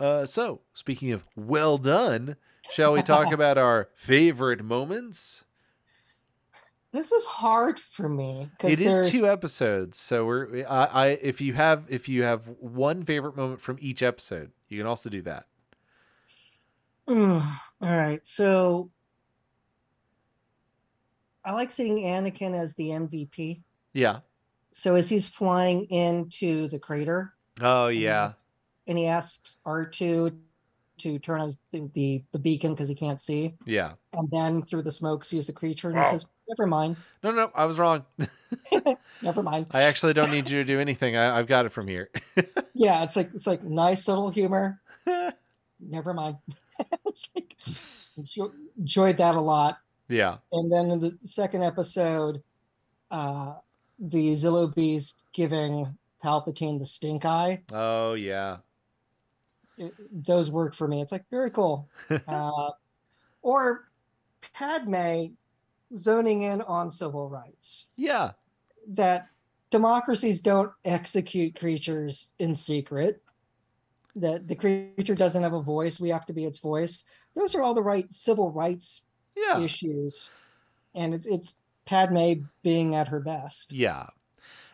uh 0.00 0.26
so 0.26 0.60
speaking 0.72 1.12
of 1.12 1.24
well 1.36 1.78
done 1.78 2.36
shall 2.70 2.92
we 2.92 3.02
talk 3.02 3.32
about 3.32 3.56
our 3.56 3.88
favorite 3.94 4.64
moments 4.64 5.44
this 6.96 7.12
is 7.12 7.24
hard 7.26 7.78
for 7.78 8.08
me 8.08 8.50
it 8.64 8.80
is 8.80 9.10
two 9.10 9.28
episodes 9.28 9.98
so 9.98 10.24
we're 10.24 10.64
I, 10.66 10.84
I 10.86 11.06
if 11.20 11.40
you 11.40 11.52
have 11.52 11.84
if 11.88 12.08
you 12.08 12.22
have 12.22 12.48
one 12.58 13.04
favorite 13.04 13.36
moment 13.36 13.60
from 13.60 13.76
each 13.80 14.02
episode 14.02 14.50
you 14.68 14.78
can 14.78 14.86
also 14.86 15.08
do 15.10 15.22
that. 15.22 15.46
All 17.08 17.42
right 17.80 18.20
so 18.24 18.90
i 21.44 21.52
like 21.52 21.70
seeing 21.70 21.98
anakin 21.98 22.54
as 22.54 22.74
the 22.74 22.88
mvp 22.88 23.60
yeah. 23.92 24.18
So 24.72 24.94
as 24.94 25.08
he's 25.08 25.26
flying 25.26 25.84
into 25.86 26.68
the 26.68 26.78
crater 26.78 27.32
oh 27.62 27.88
yeah. 27.88 28.32
and 28.86 28.98
he 28.98 29.06
asks 29.06 29.56
r2 29.66 30.36
to 30.98 31.18
turn 31.18 31.40
on 31.40 31.56
the 31.72 32.22
the 32.32 32.38
beacon 32.38 32.74
because 32.74 32.88
he 32.88 32.94
can't 32.94 33.20
see, 33.20 33.54
Yeah. 33.66 33.92
and 34.14 34.30
then 34.30 34.62
through 34.62 34.82
the 34.82 34.92
smoke 34.92 35.24
sees 35.24 35.46
the 35.46 35.52
creature 35.52 35.90
and 35.90 35.98
he 35.98 36.04
says, 36.04 36.26
"Never 36.48 36.66
mind, 36.66 36.96
No, 37.22 37.30
no, 37.32 37.50
I 37.54 37.64
was 37.64 37.78
wrong. 37.78 38.04
never 39.22 39.42
mind." 39.42 39.66
I 39.70 39.82
actually 39.82 40.12
don't 40.12 40.30
need 40.30 40.48
you 40.48 40.58
to 40.58 40.64
do 40.64 40.78
anything. 40.80 41.16
I, 41.16 41.38
I've 41.38 41.46
got 41.46 41.66
it 41.66 41.70
from 41.70 41.88
here. 41.88 42.10
yeah, 42.74 43.02
it's 43.02 43.16
like 43.16 43.30
it's 43.34 43.46
like 43.46 43.62
nice 43.64 44.04
subtle 44.04 44.30
humor. 44.30 44.80
Never 45.80 46.14
mind. 46.14 46.36
it's 47.06 47.28
like 47.34 47.54
enjo- 47.68 48.52
enjoyed 48.78 49.18
that 49.18 49.34
a 49.34 49.40
lot. 49.40 49.78
yeah. 50.08 50.38
And 50.52 50.72
then 50.72 50.90
in 50.90 51.00
the 51.00 51.18
second 51.24 51.62
episode, 51.62 52.42
uh, 53.10 53.54
the 53.98 54.32
Zillo 54.32 54.74
Beast 54.74 55.16
giving 55.34 55.96
Palpatine 56.24 56.78
the 56.78 56.86
stink 56.86 57.24
eye. 57.26 57.62
Oh, 57.72 58.14
yeah. 58.14 58.58
it, 59.76 59.92
those 60.10 60.50
work 60.50 60.74
for 60.74 60.88
me. 60.88 61.02
It's 61.02 61.12
like 61.12 61.24
very 61.30 61.50
cool. 61.50 61.88
Uh, 62.26 62.70
or 63.42 63.88
Padme 64.54 65.34
zoning 65.96 66.42
in 66.42 66.62
on 66.62 66.90
civil 66.90 67.28
rights. 67.28 67.86
Yeah. 67.96 68.32
That 68.88 69.28
democracies 69.70 70.40
don't 70.40 70.70
execute 70.84 71.58
creatures 71.58 72.32
in 72.38 72.54
secret. 72.54 73.22
That 74.14 74.48
the 74.48 74.54
creature 74.54 75.14
doesn't 75.14 75.42
have 75.42 75.52
a 75.52 75.62
voice. 75.62 76.00
We 76.00 76.08
have 76.10 76.26
to 76.26 76.32
be 76.32 76.44
its 76.44 76.58
voice. 76.58 77.04
Those 77.34 77.54
are 77.54 77.62
all 77.62 77.74
the 77.74 77.82
right 77.82 78.10
civil 78.12 78.50
rights 78.50 79.02
Yeah. 79.36 79.60
issues, 79.60 80.30
and 80.94 81.14
it's, 81.14 81.26
it's 81.26 81.54
Padme 81.84 82.32
being 82.62 82.94
at 82.94 83.08
her 83.08 83.20
best. 83.20 83.72
Yeah. 83.72 84.06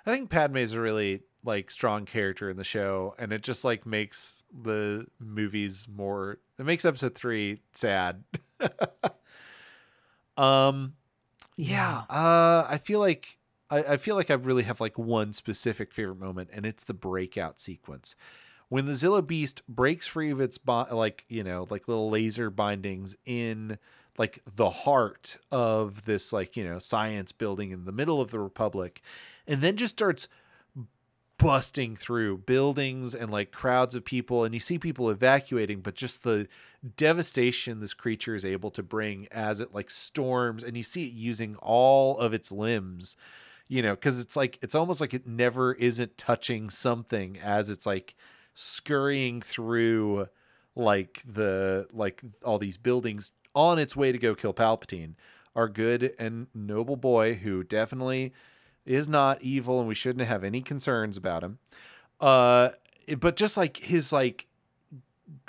I 0.07 0.11
think 0.13 0.31
Padme's 0.31 0.73
a 0.73 0.81
really 0.81 1.23
like 1.45 1.71
strong 1.71 2.05
character 2.05 2.49
in 2.51 2.57
the 2.57 2.63
show 2.65 3.17
and 3.19 3.33
it 3.33 3.43
just 3.43 3.65
like 3.65 3.85
makes 3.85 4.45
the 4.63 5.05
movies 5.19 5.89
more 5.93 6.39
it 6.57 6.65
makes 6.65 6.85
episode 6.85 7.17
3 7.17 7.61
sad. 7.73 8.23
um 10.37 10.95
yeah, 11.63 12.03
uh 12.11 12.67
I 12.69 12.81
feel 12.83 12.99
like 12.99 13.39
I, 13.71 13.79
I 13.85 13.97
feel 13.97 14.17
like 14.17 14.31
I 14.31 14.35
really 14.35 14.65
have 14.65 14.81
like 14.81 14.99
one 14.99 15.33
specific 15.33 15.93
favorite 15.93 16.19
moment 16.19 16.51
and 16.53 16.67
it's 16.67 16.83
the 16.83 16.95
breakout 16.95 17.61
sequence. 17.61 18.17
When 18.69 18.87
the 18.87 18.93
Zillo 18.93 19.25
Beast 19.25 19.63
breaks 19.69 20.09
free 20.09 20.31
of 20.33 20.41
its 20.41 20.59
bo- 20.59 20.89
like, 20.91 21.25
you 21.29 21.45
know, 21.45 21.69
like 21.71 21.87
little 21.87 22.11
laser 22.11 22.51
bindings 22.51 23.17
in 23.25 23.79
like 24.19 24.41
the 24.57 24.71
heart 24.71 25.37
of 25.53 26.05
this 26.05 26.33
like, 26.33 26.57
you 26.57 26.65
know, 26.65 26.81
science 26.81 27.31
building 27.31 27.71
in 27.71 27.85
the 27.85 27.93
middle 27.93 28.21
of 28.21 28.33
the 28.33 28.41
republic 28.41 29.01
and 29.47 29.61
then 29.63 29.77
just 29.77 29.95
starts 29.95 30.29
busting 31.43 31.97
through 31.97 32.39
buildings 32.39 33.15
and 33.15 33.31
like 33.31 33.51
crowds 33.51 33.95
of 33.95 34.05
people 34.05 34.45
and 34.45 34.55
you 34.55 34.61
see 34.61 34.79
people 34.79 35.11
evacuating 35.11 35.81
but 35.81 35.95
just 35.95 36.23
the 36.23 36.47
devastation 36.97 37.81
this 37.81 37.95
creature 37.95 38.35
is 38.35 38.45
able 38.45 38.71
to 38.71 38.83
bring 38.83 39.27
as 39.31 39.61
it 39.61 39.75
like 39.75 39.91
storms 39.91 40.63
and 40.63 40.77
you 40.77 40.83
see 40.83 41.07
it 41.07 41.13
using 41.13 41.57
all 41.57 42.17
of 42.19 42.33
its 42.33 42.53
limbs 42.53 43.17
you 43.69 43.83
know 43.83 43.97
cuz 43.97 44.21
it's 44.21 44.37
like 44.37 44.59
it's 44.63 44.75
almost 44.75 45.01
like 45.01 45.15
it 45.15 45.27
never 45.27 45.75
isn't 45.75 46.17
touching 46.17 46.71
something 46.71 47.39
as 47.39 47.69
it's 47.69 47.87
like 47.87 48.15
scurrying 48.55 49.41
through 49.41 50.29
like 50.75 51.23
the 51.27 51.87
like 51.93 52.23
all 52.45 52.59
these 52.59 52.79
buildings 52.79 53.33
on 53.55 53.79
its 53.79 53.95
way 53.97 54.13
to 54.13 54.19
go 54.19 54.35
kill 54.35 54.55
Palpatine. 54.55 55.15
Our 55.55 55.69
good 55.69 56.15
and 56.19 56.47
noble 56.55 56.97
boy 56.97 57.35
who 57.35 57.63
definitely 57.63 58.33
is 58.85 59.09
not 59.09 59.43
evil 59.43 59.79
and 59.79 59.89
we 59.89 59.95
shouldn't 59.95 60.27
have 60.27 60.45
any 60.45 60.61
concerns 60.61 61.17
about 61.17 61.43
him. 61.43 61.59
Uh 62.21 62.71
but 63.19 63.37
just 63.37 63.57
like 63.57 63.79
his 63.79 64.13
like 64.13 64.47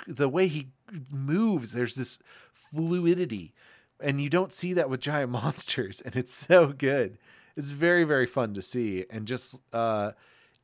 the 0.06 0.28
way 0.28 0.46
he 0.46 0.68
moves, 1.10 1.72
there's 1.72 1.94
this 1.94 2.18
fluidity. 2.52 3.52
And 4.00 4.20
you 4.20 4.28
don't 4.28 4.52
see 4.52 4.72
that 4.74 4.90
with 4.90 5.00
giant 5.00 5.30
monsters, 5.30 6.00
and 6.00 6.16
it's 6.16 6.32
so 6.32 6.68
good. 6.72 7.18
It's 7.56 7.70
very, 7.70 8.04
very 8.04 8.26
fun 8.26 8.54
to 8.54 8.62
see. 8.62 9.04
And 9.10 9.26
just 9.26 9.62
uh 9.72 10.12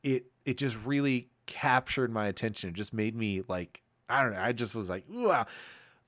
it 0.03 0.25
it 0.45 0.57
just 0.57 0.83
really 0.85 1.29
captured 1.45 2.11
my 2.11 2.27
attention. 2.27 2.69
It 2.69 2.75
just 2.75 2.93
made 2.93 3.15
me 3.15 3.43
like, 3.47 3.81
I 4.09 4.23
don't 4.23 4.33
know, 4.33 4.41
I 4.41 4.51
just 4.51 4.75
was 4.75 4.89
like, 4.89 5.05
wow, 5.09 5.45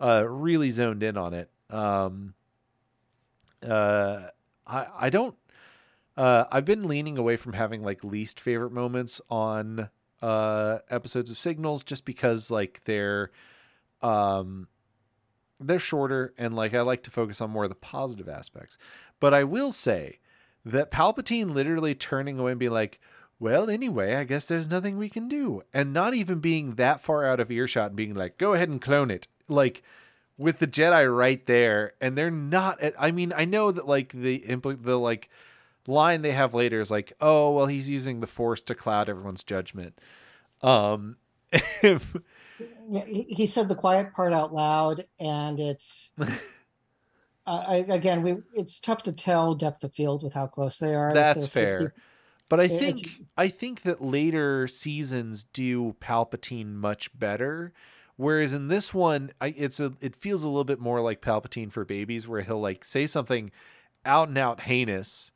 uh 0.01 0.26
really 0.28 0.70
zoned 0.70 1.03
in 1.03 1.18
on 1.18 1.34
it. 1.34 1.49
Um 1.70 2.34
uh 3.66 4.28
I 4.68 4.88
I 4.99 5.09
don't 5.09 5.36
uh, 6.16 6.45
I've 6.51 6.66
been 6.66 6.88
leaning 6.88 7.18
away 7.18 7.36
from 7.36 7.53
having 7.53 7.82
like 7.84 8.03
least 8.03 8.39
favorite 8.39 8.72
moments 8.72 9.20
on 9.30 9.89
uh, 10.22 10.80
episodes 10.89 11.32
of 11.32 11.39
Signals 11.39 11.84
just 11.84 12.05
because 12.05 12.51
like 12.51 12.82
they're 12.86 13.32
um, 14.01 14.68
they're 15.59 15.80
shorter 15.80 16.34
and 16.38 16.55
like 16.55 16.74
I 16.74 16.82
like 16.82 17.03
to 17.03 17.11
focus 17.11 17.41
on 17.41 17.49
more 17.49 17.64
of 17.64 17.70
the 17.70 17.76
positive 17.76 18.30
aspects. 18.30 18.78
But 19.20 19.34
I 19.34 19.43
will 19.43 19.72
say 19.72 20.20
that 20.66 20.91
Palpatine 20.91 21.53
literally 21.53 21.95
turning 21.95 22.39
away 22.39 22.51
and 22.51 22.59
being 22.59 22.72
like, 22.72 22.99
"Well, 23.39 23.70
anyway, 23.70 24.16
I 24.16 24.24
guess 24.24 24.47
there's 24.47 24.70
nothing 24.70 24.97
we 24.97 25.09
can 25.09 25.28
do," 25.28 25.64
and 25.74 25.93
not 25.93 26.14
even 26.14 26.39
being 26.39 26.76
that 26.76 27.01
far 27.01 27.26
out 27.26 27.39
of 27.39 27.49
earshot 27.49 27.88
and 27.88 27.95
being 27.95 28.14
like, 28.14 28.38
"Go 28.38 28.53
ahead 28.53 28.70
and 28.70 28.82
clone 28.82 29.09
it," 29.09 29.28
like 29.47 29.82
with 30.38 30.59
the 30.59 30.68
Jedi 30.68 31.16
right 31.16 31.45
there, 31.47 31.93
and 31.99 32.18
they're 32.18 32.32
not. 32.32 32.80
At, 32.82 32.93
I 32.99 33.11
mean, 33.11 33.34
I 33.36 33.45
know 33.45 33.72
that 33.72 33.88
like 33.88 34.14
the 34.14 34.39
impl- 34.41 34.82
the 34.82 34.99
like 34.99 35.30
line 35.88 36.21
they 36.21 36.31
have 36.31 36.53
later 36.53 36.81
is 36.81 36.91
like, 36.91 37.13
"Oh, 37.19 37.51
well, 37.51 37.67
he's 37.67 37.89
using 37.89 38.19
the 38.19 38.27
Force 38.27 38.61
to 38.63 38.75
cloud 38.75 39.09
everyone's 39.09 39.43
judgment." 39.43 39.99
Um, 40.61 41.17
Yeah, 42.89 43.05
he, 43.05 43.45
said 43.45 43.69
the 43.69 43.75
quiet 43.75 44.13
part 44.13 44.34
out 44.34 44.53
loud, 44.53 45.05
and 45.19 45.59
it's 45.59 46.11
uh, 46.19 46.27
I, 47.47 47.75
again 47.89 48.21
we 48.21 48.38
it's 48.53 48.79
tough 48.79 49.03
to 49.03 49.13
tell 49.13 49.55
depth 49.55 49.84
of 49.84 49.93
field 49.93 50.23
with 50.23 50.34
how 50.34 50.47
close 50.47 50.77
they 50.77 50.93
are. 50.93 51.13
that's 51.13 51.47
fair. 51.47 51.93
But 52.49 52.59
I 52.59 52.67
think 52.67 53.09
I 53.38 53.47
think 53.47 53.81
that 53.81 54.03
later 54.03 54.67
seasons 54.67 55.45
do 55.45 55.95
Palpatine 55.99 56.73
much 56.73 57.17
better. 57.17 57.73
Whereas 58.15 58.53
in 58.53 58.67
this 58.67 58.93
one, 58.93 59.31
I, 59.41 59.47
it's 59.57 59.79
a 59.79 59.93
it 59.99 60.15
feels 60.15 60.43
a 60.43 60.49
little 60.49 60.63
bit 60.63 60.79
more 60.79 61.01
like 61.01 61.21
Palpatine 61.21 61.71
for 61.71 61.86
babies, 61.86 62.27
where 62.27 62.41
he'll 62.41 62.61
like 62.61 62.86
say 62.86 63.07
something 63.07 63.49
out 64.05 64.27
and 64.27 64.38
out 64.38 64.61
heinous, 64.61 65.31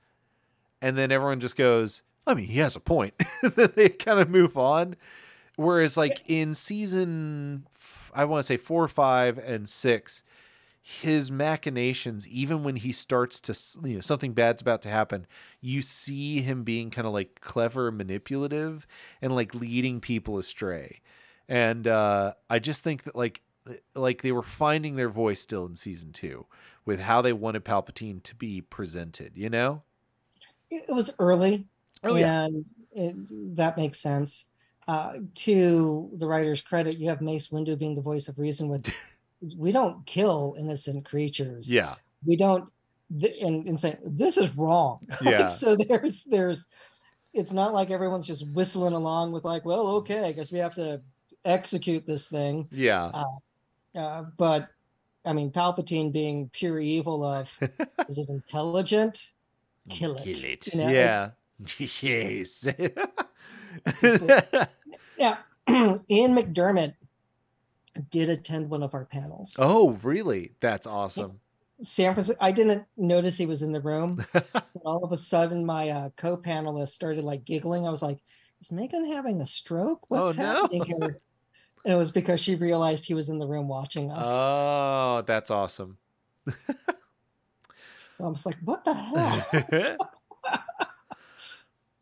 and 0.81 0.97
then 0.97 1.11
everyone 1.11 1.39
just 1.39 1.55
goes, 1.55 2.03
"I 2.25 2.33
mean, 2.33 2.45
he 2.47 2.59
has 2.59 2.75
a 2.75 2.79
point." 2.79 3.13
then 3.55 3.71
they 3.75 3.89
kind 3.89 4.19
of 4.19 4.29
move 4.29 4.57
on. 4.57 4.95
Whereas 5.55 5.97
like 5.97 6.21
in 6.27 6.53
season, 6.53 7.65
I 8.13 8.25
want 8.25 8.39
to 8.39 8.47
say 8.47 8.57
four, 8.57 8.87
five, 8.87 9.37
and 9.39 9.67
six, 9.67 10.23
his 10.89 11.29
machinations, 11.31 12.27
even 12.29 12.63
when 12.63 12.77
he 12.77 12.93
starts 12.93 13.41
to, 13.41 13.87
you 13.87 13.95
know, 13.95 13.99
something 13.99 14.31
bad's 14.31 14.61
about 14.61 14.83
to 14.83 14.89
happen, 14.89 15.27
you 15.59 15.81
see 15.81 16.41
him 16.41 16.63
being 16.63 16.91
kind 16.91 17.05
of 17.05 17.11
like 17.11 17.41
clever, 17.41 17.91
manipulative, 17.91 18.87
and 19.21 19.35
like 19.35 19.53
leading 19.53 19.99
people 19.99 20.37
astray. 20.37 21.01
And 21.49 21.87
uh, 21.87 22.35
I 22.49 22.59
just 22.59 22.83
think 22.83 23.03
that 23.03 23.15
like, 23.17 23.41
like 23.95 24.21
they 24.21 24.31
were 24.31 24.43
finding 24.43 24.95
their 24.95 25.09
voice 25.09 25.41
still 25.41 25.65
in 25.65 25.75
season 25.75 26.13
two 26.13 26.45
with 26.85 27.01
how 27.01 27.21
they 27.21 27.33
wanted 27.33 27.65
Palpatine 27.65 28.23
to 28.23 28.35
be 28.35 28.61
presented. 28.61 29.33
You 29.35 29.49
know? 29.49 29.83
It 30.69 30.87
was 30.93 31.11
early, 31.19 31.65
Oh, 32.03 32.15
yeah. 32.15 32.45
and 32.45 32.65
it, 32.93 33.55
that 33.55 33.77
makes 33.77 33.99
sense. 33.99 34.45
Uh, 34.87 35.13
to 35.35 36.09
the 36.17 36.25
writer's 36.27 36.61
credit, 36.61 36.97
you 36.97 37.09
have 37.09 37.21
Mace 37.21 37.47
Windu 37.47 37.77
being 37.77 37.95
the 37.95 38.01
voice 38.01 38.27
of 38.29 38.39
reason. 38.39 38.69
With 38.69 38.89
we 39.57 39.71
don't 39.71 40.05
kill 40.05 40.55
innocent 40.57 41.03
creatures. 41.05 41.71
Yeah. 41.71 41.95
we 42.25 42.35
don't 42.35 42.69
th- 43.19 43.41
and, 43.41 43.67
and 43.67 43.79
saying 43.79 43.97
this 44.03 44.37
is 44.37 44.55
wrong 44.57 44.99
Like, 45.21 45.31
Yeah. 45.31 45.47
so 45.49 45.75
there's 45.75 46.23
there's 46.23 46.65
it's 47.33 47.51
not 47.53 47.73
like 47.73 47.91
everyone's 47.91 48.25
just 48.25 48.47
whistling 48.49 48.93
along 48.93 49.31
with 49.33 49.45
like 49.45 49.63
well 49.65 49.87
okay 49.97 50.23
i 50.27 50.31
guess 50.31 50.51
we 50.51 50.57
have 50.57 50.73
to 50.75 50.99
execute 51.45 52.07
this 52.07 52.27
thing 52.27 52.67
Yeah. 52.71 53.11
uh, 53.95 54.23
but 54.37 54.69
i 55.25 55.31
mean 55.33 55.51
palpatine 55.51 56.11
being 56.11 56.49
pure 56.51 56.79
evil 56.79 57.23
of 57.23 57.55
is 58.09 58.17
it 58.17 58.29
intelligent 58.29 59.31
kill 59.89 60.15
it, 60.17 60.25
you 60.25 60.33
know, 60.79 60.87
it- 60.87 60.93
yeah. 60.93 61.29
yes. 62.01 62.67
yeah 65.17 65.37
Ian 65.69 66.35
McDiarmid 66.35 66.93
did 68.11 68.29
attend 68.29 68.69
one 68.69 68.83
of 68.83 68.93
our 68.93 69.05
panels 69.05 69.55
oh, 69.59 69.91
really? 70.03 70.51
That's 70.59 70.87
awesome. 70.87 71.39
san 71.83 72.13
francisco 72.13 72.37
i 72.43 72.51
didn't 72.51 72.85
notice 72.97 73.37
he 73.37 73.45
was 73.45 73.61
in 73.61 73.71
the 73.71 73.81
room 73.81 74.23
all 74.83 75.03
of 75.03 75.11
a 75.11 75.17
sudden 75.17 75.63
my 75.65 75.89
uh, 75.89 76.09
co-panelist 76.17 76.89
started 76.89 77.23
like 77.23 77.45
giggling 77.45 77.85
i 77.87 77.89
was 77.91 78.01
like 78.01 78.17
is 78.61 78.71
megan 78.71 79.05
having 79.11 79.41
a 79.41 79.45
stroke 79.45 79.99
what's 80.09 80.37
Oh, 80.39 80.41
no. 80.41 80.47
happening 80.61 80.85
here 80.85 80.97
and 81.85 81.93
it 81.93 81.95
was 81.95 82.09
because 82.11 82.39
she 82.39 82.55
realized 82.55 83.05
he 83.05 83.13
was 83.13 83.29
in 83.29 83.37
the 83.37 83.45
room 83.47 83.67
watching 83.67 84.11
us 84.11 84.25
Oh, 84.27 85.23
that's 85.27 85.51
awesome. 85.51 85.97
I 88.19 88.27
was 88.27 88.45
like 88.45 88.57
what 88.63 88.83
the 88.83 88.93
hell 88.93 89.97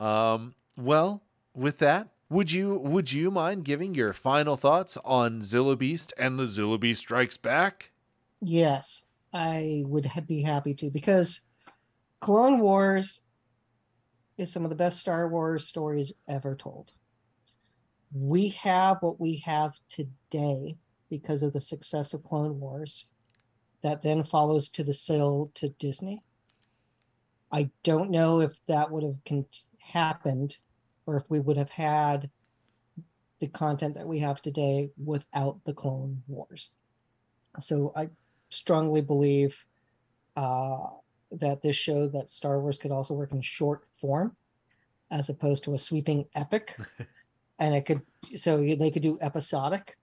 um, 0.00 0.54
well, 0.76 1.22
with 1.54 1.78
that, 1.78 2.08
Would 2.28 2.52
you 2.52 2.74
would 2.74 3.12
you 3.12 3.30
mind 3.30 3.64
giving 3.64 3.94
your 3.94 4.12
final 4.12 4.56
thoughts 4.56 4.96
on 5.04 5.40
Zillo 5.40 5.78
Beast 5.78 6.12
and 6.18 6.38
the 6.38 6.44
Zillo 6.44 6.78
Beast 6.78 7.00
Strikes 7.00 7.36
Back? 7.36 7.92
Yes, 8.40 9.06
I 9.32 9.84
would 9.86 10.10
be 10.26 10.42
happy 10.42 10.74
to 10.74 10.90
because 10.90 11.42
Clone 12.20 12.58
Wars 12.58 13.22
is 14.38 14.52
some 14.52 14.64
of 14.64 14.70
the 14.70 14.76
best 14.76 15.00
Star 15.00 15.28
Wars 15.28 15.66
stories 15.66 16.12
ever 16.28 16.54
told. 16.54 16.92
We 18.12 18.48
have 18.48 18.98
what 19.00 19.20
we 19.20 19.36
have 19.44 19.72
today 19.88 20.76
because 21.08 21.42
of 21.42 21.52
the 21.52 21.60
success 21.60 22.12
of 22.12 22.24
Clone 22.24 22.58
Wars 22.58 23.06
that 23.86 24.02
then 24.02 24.24
follows 24.24 24.68
to 24.68 24.82
the 24.82 24.92
sale 24.92 25.52
to 25.54 25.68
Disney. 25.68 26.20
I 27.52 27.70
don't 27.84 28.10
know 28.10 28.40
if 28.40 28.58
that 28.66 28.90
would 28.90 29.04
have 29.04 29.18
con- 29.24 29.46
happened 29.78 30.56
or 31.06 31.16
if 31.16 31.22
we 31.28 31.38
would 31.38 31.56
have 31.56 31.70
had 31.70 32.28
the 33.38 33.46
content 33.46 33.94
that 33.94 34.08
we 34.08 34.18
have 34.18 34.42
today 34.42 34.90
without 35.02 35.60
the 35.64 35.72
Clone 35.72 36.20
Wars. 36.26 36.70
So 37.60 37.92
I 37.94 38.08
strongly 38.48 39.02
believe 39.02 39.64
uh, 40.34 40.88
that 41.30 41.62
this 41.62 41.76
showed 41.76 42.12
that 42.14 42.28
Star 42.28 42.58
Wars 42.58 42.78
could 42.78 42.90
also 42.90 43.14
work 43.14 43.30
in 43.30 43.40
short 43.40 43.86
form 44.00 44.34
as 45.12 45.28
opposed 45.28 45.62
to 45.62 45.74
a 45.74 45.78
sweeping 45.78 46.24
epic. 46.34 46.76
and 47.60 47.72
it 47.72 47.86
could, 47.86 48.02
so 48.34 48.56
they 48.56 48.90
could 48.90 49.02
do 49.02 49.16
episodic 49.20 49.96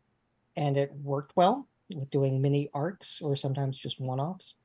and 0.56 0.78
it 0.78 0.94
worked 0.94 1.36
well 1.36 1.68
with 1.96 2.10
doing 2.10 2.41
mini 2.41 2.70
arcs 2.74 3.22
or 3.22 3.36
sometimes 3.36 3.78
just 3.78 4.00
one 4.00 4.20
offs. 4.20 4.56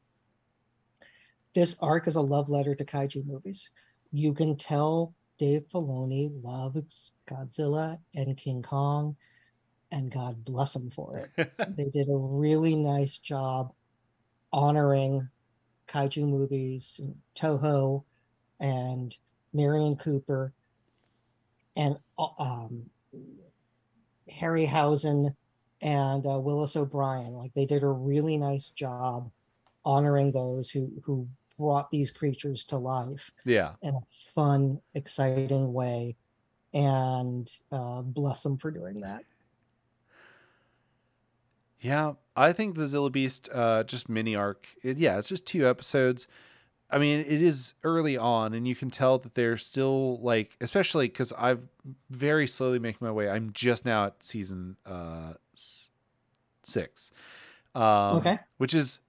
This 1.55 1.76
arc 1.81 2.07
is 2.07 2.16
a 2.16 2.20
love 2.20 2.49
letter 2.49 2.74
to 2.74 2.85
kaiju 2.85 3.26
movies. 3.26 3.70
You 4.12 4.33
can 4.33 4.57
tell 4.57 5.14
Dave 5.39 5.64
Filoni 5.72 6.31
loves 6.43 7.12
Godzilla 7.29 7.99
and 8.14 8.37
King 8.37 8.62
Kong, 8.62 9.16
and 9.91 10.11
God 10.11 10.45
bless 10.45 10.74
him 10.74 10.91
for 10.91 11.31
it. 11.37 11.53
they 11.76 11.87
did 11.87 12.09
a 12.09 12.16
really 12.16 12.74
nice 12.74 13.18
job 13.18 13.72
honoring 14.53 15.29
kaiju 15.89 16.29
movies, 16.29 17.01
Toho, 17.37 18.05
and 18.61 19.16
Merian 19.53 19.97
Cooper, 19.97 20.53
and 21.76 21.97
uh, 22.18 22.29
um, 22.39 22.91
Harryhausen 24.31 25.35
and 25.81 26.26
uh, 26.26 26.39
Willis 26.39 26.76
O'Brien. 26.76 27.35
Like 27.35 27.53
they 27.55 27.66
did 27.66 27.83
a 27.83 27.89
really 27.89 28.37
nice 28.37 28.68
job 28.68 29.31
honoring 29.85 30.33
those 30.33 30.70
who 30.70 30.91
who 31.05 31.29
brought 31.57 31.91
these 31.91 32.11
creatures 32.11 32.64
to 32.64 32.76
life 32.79 33.31
Yeah. 33.45 33.74
in 33.83 33.95
a 33.95 34.01
fun, 34.11 34.81
exciting 34.95 35.72
way, 35.72 36.16
and 36.74 37.51
uh, 37.72 38.03
bless 38.03 38.43
them 38.43 38.59
for 38.59 38.70
doing 38.70 39.01
that. 39.01 39.24
Yeah, 41.81 42.14
I 42.35 42.53
think 42.53 42.74
the 42.74 42.83
Zillo 42.85 43.11
Beast 43.11 43.49
uh 43.53 43.85
just 43.85 44.09
mini 44.09 44.35
arc. 44.35 44.66
It, 44.83 44.99
yeah, 44.99 45.18
it's 45.18 45.29
just 45.29 45.47
two 45.47 45.66
episodes. 45.68 46.26
I 46.91 46.99
mean, 46.99 47.20
it 47.20 47.43
is 47.43 47.74
early 47.85 48.16
on 48.16 48.55
and 48.55 48.68
you 48.68 48.76
can 48.76 48.91
tell 48.91 49.18
that 49.18 49.35
they're 49.35 49.57
still 49.59 50.20
like 50.20 50.57
especially 50.61 51.09
cuz 51.09 51.33
I've 51.39 51.62
very 52.11 52.47
slowly 52.49 52.79
making 52.81 53.07
my 53.07 53.12
way. 53.12 53.31
I'm 53.31 53.53
just 53.53 53.85
now 53.87 54.07
at 54.07 54.22
season 54.24 54.76
uh 54.87 55.35
s- 55.59 55.91
6. 56.63 57.11
Um 57.75 58.19
Okay. 58.19 58.39
which 58.59 58.73
has 58.73 59.01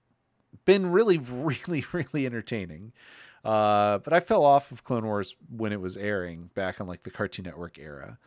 been 0.64 0.90
really 0.90 1.18
really 1.48 1.84
really 1.92 2.26
entertaining. 2.26 2.92
Uh 3.44 3.98
but 3.98 4.12
I 4.12 4.20
fell 4.20 4.44
off 4.44 4.70
of 4.72 4.84
Clone 4.84 5.04
Wars 5.06 5.36
when 5.48 5.72
it 5.72 5.80
was 5.80 5.96
airing 5.96 6.50
back 6.54 6.80
in 6.80 6.86
like 6.86 7.02
the 7.04 7.10
Cartoon 7.10 7.44
Network 7.44 7.78
era. 7.78 8.18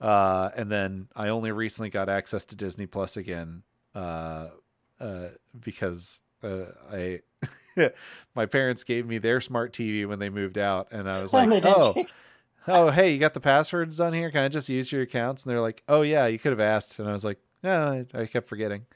Uh 0.00 0.50
and 0.56 0.70
then 0.70 1.08
I 1.14 1.28
only 1.28 1.52
recently 1.52 1.90
got 1.90 2.08
access 2.08 2.44
to 2.46 2.56
Disney 2.56 2.86
Plus 2.86 3.16
again 3.16 3.62
uh, 3.94 4.48
uh, 5.00 5.28
because 5.60 6.20
uh, 6.42 6.64
I 6.92 7.20
my 8.34 8.46
parents 8.46 8.84
gave 8.84 9.06
me 9.06 9.18
their 9.18 9.40
smart 9.40 9.72
TV 9.72 10.04
when 10.06 10.18
they 10.18 10.30
moved 10.30 10.58
out, 10.58 10.88
and 10.90 11.08
I 11.08 11.20
was 11.20 11.32
They 11.32 11.46
like, 11.46 11.64
oh, 11.64 11.94
oh, 12.66 12.90
hey, 12.90 13.12
you 13.12 13.18
got 13.18 13.34
the 13.34 13.40
passwords 13.40 14.00
on 14.00 14.12
here? 14.12 14.30
Can 14.30 14.40
I 14.42 14.48
just 14.48 14.68
use 14.68 14.90
your 14.90 15.02
accounts? 15.02 15.44
And 15.44 15.50
they're 15.50 15.60
like, 15.60 15.82
oh 15.88 16.02
yeah, 16.02 16.26
you 16.26 16.38
could 16.38 16.50
have 16.50 16.60
asked, 16.60 16.98
and 16.98 17.08
I 17.08 17.12
was 17.12 17.24
like, 17.24 17.38
yeah, 17.64 18.02
I, 18.14 18.20
I 18.20 18.26
kept 18.26 18.48
forgetting. 18.48 18.86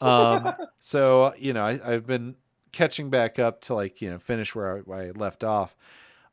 Um, 0.00 0.54
so 0.80 1.34
you 1.38 1.52
know, 1.52 1.64
I, 1.64 1.80
I've 1.84 2.06
been 2.06 2.36
catching 2.72 3.10
back 3.10 3.38
up 3.38 3.60
to 3.62 3.74
like 3.74 4.00
you 4.02 4.10
know 4.10 4.18
finish 4.18 4.54
where 4.54 4.78
I, 4.78 4.80
where 4.80 4.98
I 5.00 5.10
left 5.10 5.44
off. 5.44 5.76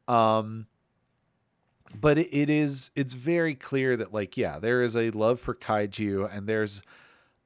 Um, 0.07 0.67
but 1.99 2.17
it, 2.17 2.36
it 2.36 2.49
is 2.49 2.91
it's 2.95 3.13
very 3.13 3.55
clear 3.55 3.95
that 3.97 4.13
like 4.13 4.38
yeah, 4.38 4.59
there 4.59 4.81
is 4.81 4.95
a 4.95 5.11
love 5.11 5.39
for 5.39 5.53
kaiju, 5.53 6.36
and 6.36 6.47
there's 6.47 6.81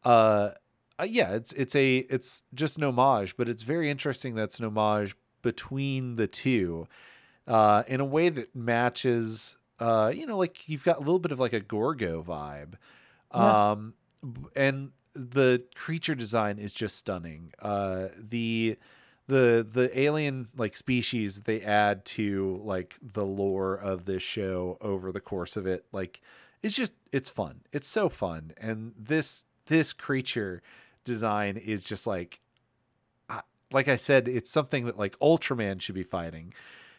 uh, 0.04 0.52
uh, 1.00 1.04
yeah, 1.04 1.34
it's 1.34 1.52
it's 1.54 1.76
a 1.76 1.98
it's 1.98 2.44
just 2.54 2.78
an 2.78 2.84
homage, 2.84 3.38
but 3.38 3.48
it's 3.50 3.64
very 3.64 3.90
interesting 3.90 4.36
that's 4.36 4.60
an 4.60 4.66
homage 4.66 5.16
between 5.42 6.16
the 6.16 6.28
two, 6.28 6.88
uh, 7.48 7.84
in 7.88 8.00
a 8.00 8.06
way 8.06 8.30
that 8.30 8.56
matches. 8.56 9.58
Uh, 9.80 10.12
you 10.14 10.26
know, 10.26 10.38
like 10.38 10.68
you've 10.68 10.84
got 10.84 10.98
a 10.98 11.00
little 11.00 11.20
bit 11.20 11.32
of 11.32 11.40
like 11.40 11.54
a 11.54 11.60
Gorgo 11.60 12.24
vibe, 12.24 12.74
um, 13.32 13.94
and 14.56 14.92
the 15.14 15.64
creature 15.76 16.16
design 16.16 16.60
is 16.60 16.74
just 16.74 16.98
stunning. 16.98 17.52
Uh, 17.60 18.08
the 18.18 18.78
the 19.28 19.68
the 19.70 20.00
alien 20.00 20.48
like 20.56 20.78
species 20.78 21.36
that 21.36 21.46
they 21.46 21.62
add 21.62 22.06
to 22.06 22.62
like 22.64 22.98
the 23.02 23.26
lore 23.26 23.76
of 23.76 24.06
this 24.06 24.24
show 24.24 24.78
over 24.82 25.12
the 25.12 25.22
course 25.22 25.58
of 25.58 25.68
it, 25.68 25.86
like 25.92 26.22
it's 26.62 26.76
just 26.76 26.94
it's 27.12 27.30
fun. 27.30 27.62
It's 27.72 27.88
so 27.88 28.10
fun, 28.10 28.54
and 28.58 28.94
this 28.98 29.46
this 29.68 29.94
creature 29.94 30.62
design 31.04 31.58
is 31.58 31.84
just 31.84 32.08
like 32.08 32.40
like 33.72 33.88
I 33.88 33.96
said, 33.96 34.28
it's 34.28 34.50
something 34.50 34.86
that 34.86 34.98
like 34.98 35.18
Ultraman 35.20 35.82
should 35.82 35.96
be 35.96 36.04
fighting. 36.04 36.54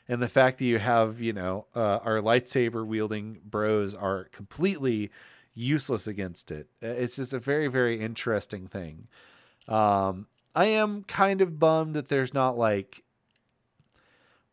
And 0.09 0.23
the 0.23 0.29
fact 0.29 0.59
that 0.59 0.65
you 0.65 0.79
have, 0.79 1.21
you 1.21 1.33
know, 1.33 1.67
uh, 1.75 1.99
our 2.03 2.21
lightsaber 2.21 2.87
wielding 2.87 3.41
bros 3.45 3.95
are 3.95 4.25
completely 4.33 5.11
useless 5.59 6.07
against 6.07 6.51
it. 6.51 6.69
Uh, 6.83 6.89
It's 6.89 7.17
just 7.17 7.33
a 7.33 7.39
very, 7.39 7.69
very 7.69 8.01
interesting 8.01 8.69
thing. 8.69 9.09
Um, 9.67 10.29
I 10.55 10.67
am 10.67 11.05
kind 11.05 11.41
of 11.41 11.59
bummed 11.59 11.95
that 11.95 12.09
there's 12.09 12.33
not 12.33 12.57
like 12.57 13.03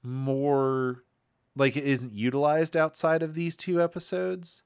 more, 0.04 1.04
like 1.56 1.78
it 1.78 1.86
isn't 1.86 2.14
utilized 2.14 2.76
outside 2.76 3.24
of 3.24 3.34
these 3.34 3.56
two 3.56 3.82
episodes. 3.82 4.64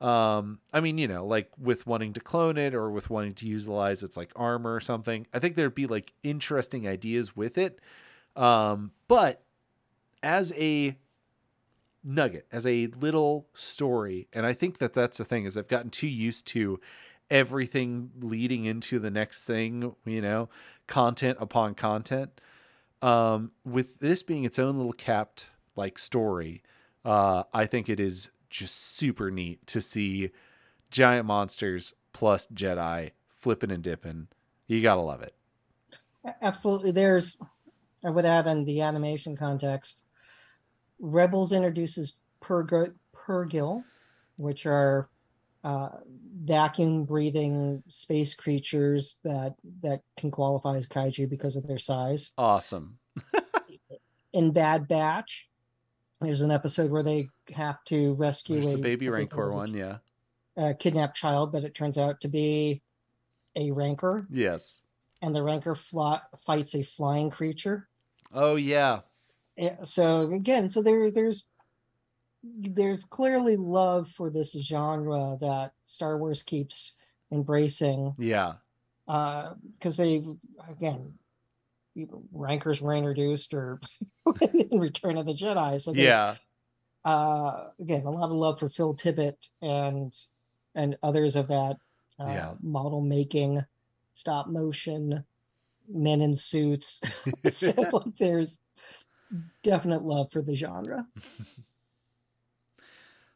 Um, 0.00 0.60
I 0.72 0.80
mean, 0.80 0.98
you 0.98 1.06
know, 1.06 1.26
like 1.26 1.50
with 1.58 1.86
wanting 1.86 2.14
to 2.14 2.20
clone 2.20 2.56
it 2.56 2.74
or 2.74 2.90
with 2.90 3.10
wanting 3.10 3.34
to 3.34 3.46
utilize 3.46 4.02
its 4.02 4.16
like 4.16 4.32
armor 4.34 4.74
or 4.74 4.80
something. 4.80 5.26
I 5.32 5.38
think 5.38 5.56
there'd 5.56 5.74
be 5.74 5.86
like 5.86 6.12
interesting 6.22 6.88
ideas 6.88 7.36
with 7.36 7.58
it. 7.58 7.78
Um, 8.34 8.92
but 9.08 9.42
as 10.22 10.52
a 10.56 10.96
nugget, 12.04 12.46
as 12.50 12.66
a 12.66 12.86
little 12.88 13.48
story, 13.54 14.28
and 14.32 14.46
I 14.46 14.52
think 14.52 14.78
that 14.78 14.94
that's 14.94 15.18
the 15.18 15.24
thing 15.24 15.44
is 15.44 15.56
I've 15.56 15.68
gotten 15.68 15.90
too 15.90 16.08
used 16.08 16.46
to 16.48 16.80
everything 17.30 18.10
leading 18.18 18.64
into 18.64 18.98
the 18.98 19.10
next 19.10 19.44
thing, 19.44 19.94
you 20.04 20.20
know, 20.20 20.48
content 20.86 21.38
upon 21.40 21.74
content. 21.74 22.40
Um, 23.02 23.52
with 23.64 24.00
this 24.00 24.22
being 24.22 24.44
its 24.44 24.58
own 24.58 24.76
little 24.76 24.92
capped 24.92 25.50
like 25.76 25.98
story, 25.98 26.62
uh, 27.04 27.44
I 27.54 27.66
think 27.66 27.88
it 27.88 28.00
is 28.00 28.30
just 28.50 28.76
super 28.76 29.30
neat 29.30 29.66
to 29.68 29.80
see 29.80 30.30
giant 30.90 31.26
monsters 31.26 31.94
plus 32.12 32.46
Jedi 32.48 33.12
flipping 33.28 33.70
and 33.70 33.82
dipping. 33.82 34.28
You 34.66 34.82
gotta 34.82 35.00
love 35.00 35.22
it. 35.22 35.34
Absolutely. 36.42 36.90
There's, 36.90 37.38
I 38.04 38.10
would 38.10 38.26
add 38.26 38.46
in 38.46 38.64
the 38.64 38.82
animation 38.82 39.36
context, 39.36 40.02
Rebels 41.00 41.52
introduces 41.52 42.20
Purg- 42.40 42.94
Purrgil, 43.16 43.82
which 44.36 44.66
are 44.66 45.08
uh, 45.64 45.88
vacuum 46.44 47.04
breathing 47.04 47.82
space 47.88 48.34
creatures 48.34 49.18
that 49.24 49.54
that 49.82 50.02
can 50.16 50.30
qualify 50.30 50.76
as 50.76 50.86
kaiju 50.86 51.28
because 51.28 51.56
of 51.56 51.66
their 51.66 51.78
size. 51.78 52.30
Awesome. 52.38 52.98
In 54.32 54.52
Bad 54.52 54.86
Batch, 54.88 55.48
there's 56.20 56.40
an 56.40 56.50
episode 56.50 56.90
where 56.90 57.02
they 57.02 57.28
have 57.52 57.82
to 57.86 58.14
rescue 58.14 58.62
a 58.66 58.76
the 58.76 58.78
baby 58.78 59.08
Rancor 59.08 59.48
a 59.48 59.54
one, 59.56 59.74
yeah. 59.74 59.96
a 60.56 60.72
kidnapped 60.72 61.16
child, 61.16 61.50
but 61.52 61.64
it 61.64 61.74
turns 61.74 61.98
out 61.98 62.20
to 62.20 62.28
be 62.28 62.82
a 63.56 63.70
rancor, 63.72 64.26
Yes. 64.30 64.84
and 65.22 65.34
the 65.34 65.42
rancor 65.42 65.74
fly, 65.74 66.20
fights 66.46 66.74
a 66.76 66.82
flying 66.84 67.28
creature. 67.30 67.88
Oh 68.32 68.54
yeah. 68.54 69.00
Yeah, 69.60 69.84
so 69.84 70.32
again, 70.32 70.70
so 70.70 70.80
there 70.80 71.10
there's 71.10 71.46
there's 72.42 73.04
clearly 73.04 73.56
love 73.58 74.08
for 74.08 74.30
this 74.30 74.52
genre 74.52 75.36
that 75.42 75.72
Star 75.84 76.16
Wars 76.16 76.42
keeps 76.42 76.92
embracing 77.30 78.14
Yeah. 78.18 78.54
because 79.06 79.98
they 79.98 80.24
again 80.66 81.12
rancors 82.32 82.80
were 82.80 82.94
introduced 82.94 83.52
or 83.52 83.80
in 84.40 84.78
Return 84.80 85.18
of 85.18 85.26
the 85.26 85.34
Jedi. 85.34 85.78
So 85.78 85.92
Yeah. 85.92 86.36
uh, 87.04 87.68
again, 87.78 88.06
a 88.06 88.10
lot 88.10 88.24
of 88.30 88.32
love 88.32 88.58
for 88.58 88.70
Phil 88.70 88.94
Tippett 88.94 89.36
and 89.60 90.16
and 90.74 90.96
others 91.02 91.36
of 91.36 91.48
that 91.48 91.76
uh, 92.18 92.32
Yeah. 92.32 92.54
model 92.62 93.02
making, 93.02 93.62
stop 94.14 94.48
motion, 94.48 95.22
men 95.86 96.22
in 96.22 96.34
suits. 96.34 97.02
so 97.50 97.74
like, 97.92 98.16
there's 98.18 98.58
definite 99.62 100.02
love 100.02 100.30
for 100.32 100.42
the 100.42 100.54
genre. 100.54 101.06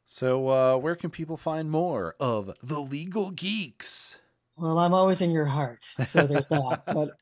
So, 0.07 0.49
uh, 0.49 0.76
where 0.76 0.97
can 0.97 1.11
people 1.11 1.36
find 1.38 1.70
more 1.70 2.14
of 2.20 2.55
the 2.62 2.78
Legal 2.78 3.30
Geeks? 3.30 4.20
Well, 4.57 4.78
I'm 4.78 4.92
always 4.92 5.22
in 5.22 5.30
your 5.30 5.47
heart, 5.47 5.82
so 6.05 6.26
there's 6.26 6.45
that. 6.51 6.82
But 6.86 7.16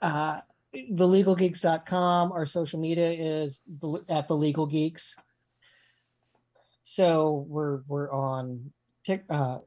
uh, 0.00 0.40
thelegalgeeks.com, 0.74 2.32
our 2.32 2.46
social 2.46 2.80
media 2.80 3.10
is 3.10 3.60
at 4.08 4.26
the 4.26 4.34
Legal 4.34 4.66
Geeks. 4.66 5.16
So 6.82 7.44
we're 7.46 7.82
we're 7.86 8.10
on 8.10 8.72
Tik, 9.04 9.24
uh, 9.28 9.58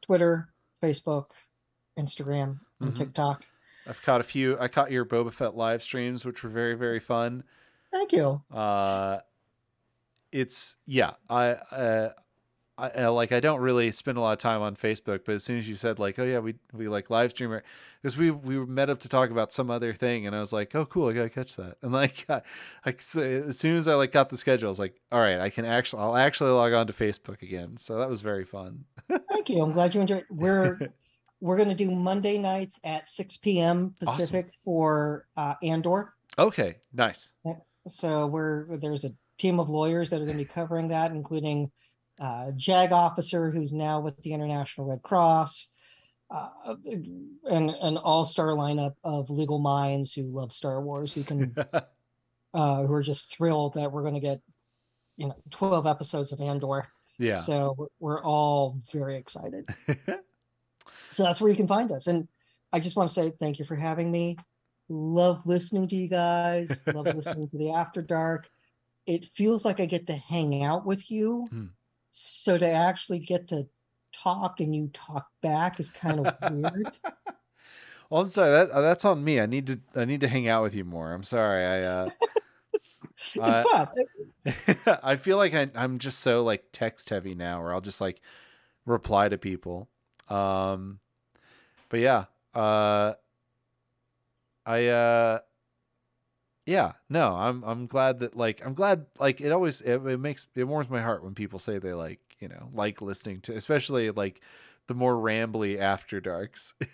Twitter, 0.00 0.48
Facebook, 0.82 1.26
Instagram, 1.98 2.58
and 2.80 2.92
Mhm. 2.92 2.96
TikTok. 2.96 3.44
I've 3.88 4.02
caught 4.02 4.20
a 4.20 4.24
few. 4.24 4.58
I 4.58 4.68
caught 4.68 4.90
your 4.90 5.04
Boba 5.04 5.32
Fett 5.32 5.56
live 5.56 5.82
streams, 5.82 6.24
which 6.24 6.42
were 6.42 6.50
very, 6.50 6.74
very 6.74 7.00
fun. 7.00 7.44
Thank 7.90 8.12
you. 8.12 8.42
Uh, 8.52 9.18
it's 10.32 10.76
yeah. 10.86 11.12
I, 11.30 11.46
uh, 11.50 12.10
I 12.76 12.88
uh, 12.90 13.12
like. 13.12 13.32
I 13.32 13.40
don't 13.40 13.60
really 13.60 13.90
spend 13.92 14.18
a 14.18 14.20
lot 14.20 14.32
of 14.32 14.38
time 14.38 14.60
on 14.60 14.76
Facebook, 14.76 15.20
but 15.24 15.36
as 15.36 15.44
soon 15.44 15.56
as 15.58 15.68
you 15.68 15.76
said 15.76 15.98
like, 15.98 16.18
oh 16.18 16.24
yeah, 16.24 16.40
we 16.40 16.56
we 16.72 16.88
like 16.88 17.08
live 17.08 17.30
streamer, 17.30 17.62
because 18.02 18.18
we 18.18 18.30
we 18.30 18.64
met 18.66 18.90
up 18.90 19.00
to 19.00 19.08
talk 19.08 19.30
about 19.30 19.52
some 19.52 19.70
other 19.70 19.94
thing, 19.94 20.26
and 20.26 20.36
I 20.36 20.40
was 20.40 20.52
like, 20.52 20.74
oh 20.74 20.84
cool, 20.84 21.08
I 21.08 21.12
gotta 21.12 21.30
catch 21.30 21.56
that. 21.56 21.78
And 21.80 21.92
like, 21.92 22.26
I, 22.28 22.42
I 22.84 22.90
as 22.90 23.58
soon 23.58 23.76
as 23.76 23.88
I 23.88 23.94
like 23.94 24.12
got 24.12 24.28
the 24.28 24.36
schedule, 24.36 24.68
I 24.68 24.70
was 24.70 24.78
like, 24.78 25.00
all 25.10 25.20
right, 25.20 25.40
I 25.40 25.48
can 25.48 25.64
actually, 25.64 26.02
I'll 26.02 26.16
actually 26.16 26.50
log 26.50 26.72
on 26.72 26.86
to 26.88 26.92
Facebook 26.92 27.40
again. 27.40 27.78
So 27.78 27.98
that 27.98 28.10
was 28.10 28.20
very 28.20 28.44
fun. 28.44 28.84
Thank 29.30 29.48
you. 29.48 29.62
I'm 29.62 29.72
glad 29.72 29.94
you 29.94 30.02
enjoyed. 30.02 30.24
We're 30.28 30.78
we're 31.40 31.56
gonna 31.56 31.74
do 31.74 31.90
Monday 31.90 32.38
nights 32.38 32.80
at 32.84 33.08
6 33.08 33.36
p.m. 33.38 33.94
Awesome. 34.02 34.16
Pacific 34.16 34.52
for 34.64 35.26
uh, 35.36 35.54
Andor. 35.62 36.14
Okay, 36.38 36.76
nice. 36.92 37.30
So 37.86 38.26
we're 38.26 38.76
there's 38.76 39.04
a 39.04 39.12
team 39.38 39.60
of 39.60 39.68
lawyers 39.68 40.10
that 40.10 40.20
are 40.20 40.24
going 40.24 40.38
to 40.38 40.44
be 40.44 40.48
covering 40.48 40.88
that, 40.88 41.10
including 41.10 41.70
uh, 42.20 42.50
JAG 42.56 42.92
officer 42.92 43.50
who's 43.50 43.72
now 43.72 44.00
with 44.00 44.20
the 44.22 44.32
International 44.32 44.86
Red 44.86 45.02
Cross, 45.02 45.72
uh, 46.30 46.48
and 47.50 47.70
an 47.70 47.96
all-star 47.98 48.48
lineup 48.48 48.94
of 49.04 49.30
legal 49.30 49.58
minds 49.58 50.12
who 50.12 50.24
love 50.24 50.52
Star 50.52 50.80
Wars, 50.80 51.12
who 51.12 51.22
can 51.22 51.54
uh, 52.54 52.82
who 52.82 52.92
are 52.92 53.02
just 53.02 53.34
thrilled 53.34 53.74
that 53.74 53.92
we're 53.92 54.02
going 54.02 54.14
to 54.14 54.20
get 54.20 54.40
you 55.16 55.28
know 55.28 55.36
12 55.50 55.86
episodes 55.86 56.32
of 56.32 56.40
Andor. 56.40 56.88
yeah. 57.18 57.40
So 57.40 57.88
we're 58.00 58.22
all 58.22 58.80
very 58.92 59.16
excited. 59.16 59.68
so 61.10 61.22
that's 61.22 61.40
where 61.40 61.50
you 61.50 61.56
can 61.56 61.68
find 61.68 61.90
us. 61.92 62.06
And 62.06 62.28
I 62.72 62.80
just 62.80 62.96
want 62.96 63.08
to 63.08 63.14
say 63.14 63.32
thank 63.40 63.58
you 63.58 63.64
for 63.64 63.76
having 63.76 64.10
me. 64.10 64.36
Love 64.88 65.42
listening 65.44 65.88
to 65.88 65.96
you 65.96 66.08
guys. 66.08 66.82
Love 66.94 67.06
listening 67.14 67.48
to 67.50 67.58
the 67.58 67.70
After 67.72 68.02
Dark. 68.02 68.48
It 69.06 69.24
feels 69.24 69.64
like 69.64 69.80
I 69.80 69.86
get 69.86 70.06
to 70.08 70.14
hang 70.14 70.62
out 70.64 70.84
with 70.86 71.10
you. 71.10 71.46
Hmm. 71.50 71.66
So 72.12 72.56
to 72.58 72.68
actually 72.68 73.18
get 73.20 73.48
to 73.48 73.68
talk 74.12 74.60
and 74.60 74.74
you 74.74 74.88
talk 74.92 75.26
back 75.42 75.78
is 75.78 75.90
kind 75.90 76.26
of 76.26 76.34
weird. 76.50 76.90
Well, 78.08 78.22
I'm 78.22 78.28
sorry. 78.28 78.50
That 78.50 78.68
that's 78.72 79.04
on 79.04 79.22
me. 79.22 79.40
I 79.40 79.46
need 79.46 79.66
to 79.66 79.80
I 79.94 80.04
need 80.04 80.20
to 80.20 80.28
hang 80.28 80.48
out 80.48 80.62
with 80.62 80.74
you 80.74 80.84
more. 80.84 81.12
I'm 81.12 81.22
sorry. 81.22 81.64
I 81.64 81.82
uh 81.82 82.08
It's, 82.72 83.00
it's 83.18 83.38
Uh, 83.38 83.64
fun. 83.64 84.98
I 85.02 85.16
feel 85.16 85.38
like 85.38 85.54
I, 85.54 85.70
I'm 85.74 85.98
just 85.98 86.20
so 86.20 86.44
like 86.44 86.64
text 86.72 87.08
heavy 87.10 87.34
now, 87.34 87.62
where 87.62 87.72
I'll 87.72 87.80
just 87.80 88.00
like 88.00 88.20
reply 88.84 89.28
to 89.28 89.38
people. 89.38 89.88
Um, 90.28 91.00
but 91.88 92.00
yeah, 92.00 92.24
uh, 92.54 93.14
I 94.64 94.86
uh, 94.86 95.38
yeah, 96.64 96.92
no, 97.08 97.34
I'm 97.34 97.62
I'm 97.64 97.86
glad 97.86 98.20
that 98.20 98.36
like 98.36 98.64
I'm 98.64 98.74
glad 98.74 99.06
like 99.18 99.40
it 99.40 99.52
always 99.52 99.80
it, 99.82 100.04
it 100.06 100.20
makes 100.20 100.46
it 100.54 100.64
warms 100.64 100.90
my 100.90 101.02
heart 101.02 101.22
when 101.22 101.34
people 101.34 101.58
say 101.58 101.78
they 101.78 101.94
like 101.94 102.20
you 102.40 102.48
know 102.48 102.70
like 102.74 103.00
listening 103.00 103.40
to 103.42 103.54
especially 103.54 104.10
like 104.10 104.40
the 104.86 104.94
more 104.94 105.14
rambly 105.14 105.78
after 105.78 106.20
darks. 106.20 106.74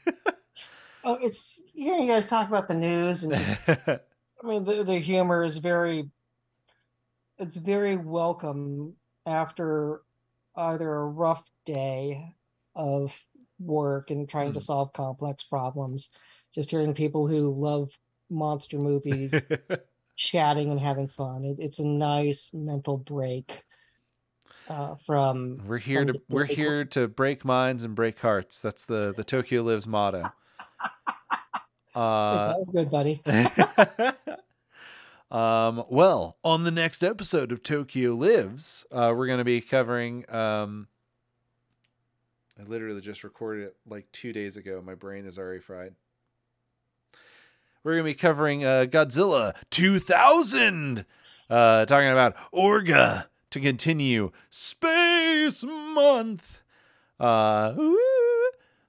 Oh, 1.05 1.19
it's 1.21 1.61
yeah, 1.75 1.99
you 1.99 2.07
guys 2.07 2.29
talk 2.29 2.49
about 2.49 2.69
the 2.69 2.75
news 2.75 3.25
and 3.25 3.35
just 3.35 3.59
I 4.43 4.47
mean, 4.47 4.65
the, 4.65 4.85
the 4.85 4.99
humor 4.99 5.45
is 5.45 5.57
very, 5.59 6.09
it's 7.39 7.57
very 7.57 7.97
welcome 7.97 8.95
after 9.27 10.03
either 10.57 10.93
a 10.93 11.07
rough 11.07 11.45
day 11.65 12.35
of 12.75 13.19
work 13.59 14.11
and 14.11 14.29
trying 14.29 14.53
to 14.55 14.61
Mm. 14.61 14.61
solve 14.61 14.93
complex 14.93 15.45
problems. 15.45 16.11
Just 16.55 16.71
hearing 16.71 16.95
people 16.95 17.27
who 17.27 17.55
love 17.55 17.91
monster 18.31 18.79
movies 18.79 19.35
chatting 20.17 20.71
and 20.71 20.81
having 20.81 21.09
fun. 21.09 21.45
It, 21.45 21.59
it's 21.59 21.79
a 21.79 21.87
nice 21.87 22.51
mental 22.53 22.99
break 22.99 23.65
uh, 24.69 24.97
from. 25.07 25.59
We're 25.67 25.79
here 25.79 26.05
from 26.05 26.07
to 26.07 26.23
we're 26.29 26.45
here 26.45 26.85
to 26.87 27.09
break 27.09 27.45
minds 27.45 27.85
and 27.85 27.95
break 27.95 28.21
hearts. 28.21 28.61
That's 28.61 28.85
the 28.85 29.13
the 29.15 29.25
Tokyo 29.25 29.63
Lives 29.63 29.87
motto. 29.87 30.33
It's 31.95 31.97
Uh, 31.97 32.49
all 32.49 32.65
good, 32.73 32.91
buddy. 32.91 33.21
um, 35.31 35.85
well, 35.89 36.37
on 36.45 36.65
the 36.65 36.71
next 36.71 37.03
episode 37.03 37.53
of 37.53 37.63
Tokyo 37.63 38.15
Lives, 38.15 38.85
uh, 38.91 39.13
we're 39.17 39.27
going 39.27 39.39
to 39.39 39.45
be 39.45 39.61
covering. 39.61 40.25
Um, 40.33 40.89
I 42.63 42.69
literally 42.69 43.01
just 43.01 43.25
recorded 43.25 43.65
it 43.65 43.77
like 43.87 44.11
two 44.13 44.33
days 44.33 44.57
ago. 44.57 44.83
My 44.85 44.95
brain 44.95 45.27
is 45.27 45.39
already 45.39 45.61
fried. 45.61 45.95
We're 47.83 47.95
going 47.95 48.05
to 48.05 48.11
be 48.11 48.15
covering 48.15 48.65
uh, 48.65 48.87
Godzilla 48.89 49.55
2000, 49.71 51.05
uh, 51.51 51.87
talking 51.87 52.09
about 52.09 52.37
Orga 52.55 53.27
to 53.51 53.61
continue 53.61 54.31
Space 54.51 55.65
Month. 55.65 56.63
Uh. 57.19 57.75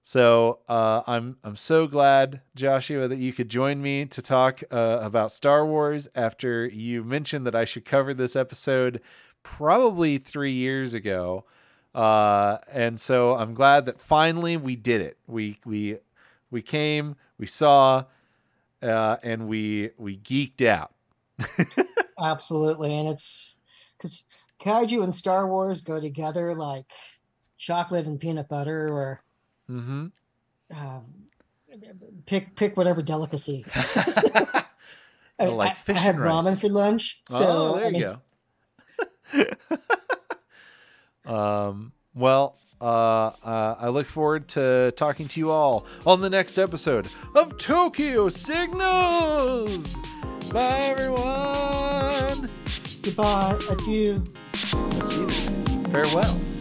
So 0.06 0.60
uh, 0.68 1.02
I'm 1.08 1.38
I'm 1.44 1.56
so 1.56 1.88
glad, 1.88 2.42
Joshua, 2.56 3.08
that 3.08 3.18
you 3.18 3.32
could 3.32 3.48
join 3.48 3.82
me 3.82 4.06
to 4.06 4.22
talk 4.22 4.62
uh, 4.70 5.00
about 5.02 5.32
Star 5.32 5.66
Wars 5.66 6.10
after 6.14 6.68
you 6.68 7.04
mentioned 7.04 7.48
that 7.48 7.56
I 7.56 7.64
should 7.64 7.86
cover 7.86 8.14
this 8.14 8.36
episode 8.36 9.02
probably 9.44 10.18
three 10.18 10.52
years 10.52 10.94
ago. 10.94 11.46
Uh, 11.94 12.58
and 12.72 13.00
so 13.00 13.36
I'm 13.36 13.54
glad 13.54 13.86
that 13.86 14.02
finally 14.02 14.58
we 14.58 14.76
did 14.76 15.02
it. 15.02 15.18
We 15.28 15.60
we 15.66 15.98
we 16.50 16.62
came, 16.62 17.16
we 17.38 17.46
saw, 17.46 18.06
uh, 18.82 19.18
and 19.24 19.48
we 19.48 19.92
we 19.98 20.18
geeked 20.18 20.66
out. 20.66 20.92
Absolutely. 22.20 22.96
And 22.98 23.08
it's 23.10 23.56
because 23.98 24.24
kaiju 24.64 25.04
and 25.04 25.14
Star 25.14 25.48
Wars 25.48 25.82
go 25.82 26.00
together 26.00 26.56
like 26.56 26.86
chocolate 27.58 28.06
and 28.06 28.20
peanut 28.20 28.50
butter 28.50 28.88
or 28.92 29.22
Mm-hmm. 29.70 30.08
um, 30.78 31.04
pick 32.26 32.56
pick 32.56 32.76
whatever 32.76 33.02
delicacy. 33.02 33.66
I, 33.76 34.64
I 35.40 35.46
mean, 35.46 35.56
like 35.58 35.78
I- 35.90 35.94
had 35.94 36.20
rice. 36.20 36.46
ramen 36.46 36.60
for 36.60 36.70
lunch. 36.70 37.22
So 37.26 37.38
oh, 37.40 37.76
there 37.76 37.86
I 37.86 37.88
you 37.88 37.94
mean, 37.94 38.02
go. 38.02 39.78
um, 41.26 41.94
well, 42.14 42.58
uh, 42.82 43.32
uh, 43.44 43.76
I 43.80 43.90
look 43.90 44.08
forward 44.08 44.48
to 44.50 44.92
talking 44.98 45.28
to 45.30 45.40
you 45.40 45.52
all 45.52 45.86
on 46.06 46.22
the 46.22 46.30
next 46.30 46.58
episode 46.60 47.08
of 47.36 47.58
Tokyo 47.58 48.30
Signals. 48.30 50.00
Bye, 50.52 50.94
everyone. 50.98 52.50
Goodbye. 53.02 53.60
Adieu. 53.70 54.18
Farewell. 55.92 56.53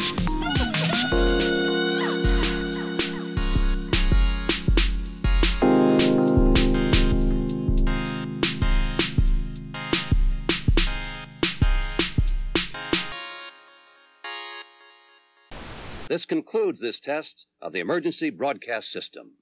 This 16.12 16.26
concludes 16.26 16.78
this 16.78 17.00
test 17.00 17.46
of 17.62 17.72
the 17.72 17.80
emergency 17.80 18.28
broadcast 18.28 18.90
system. 18.90 19.38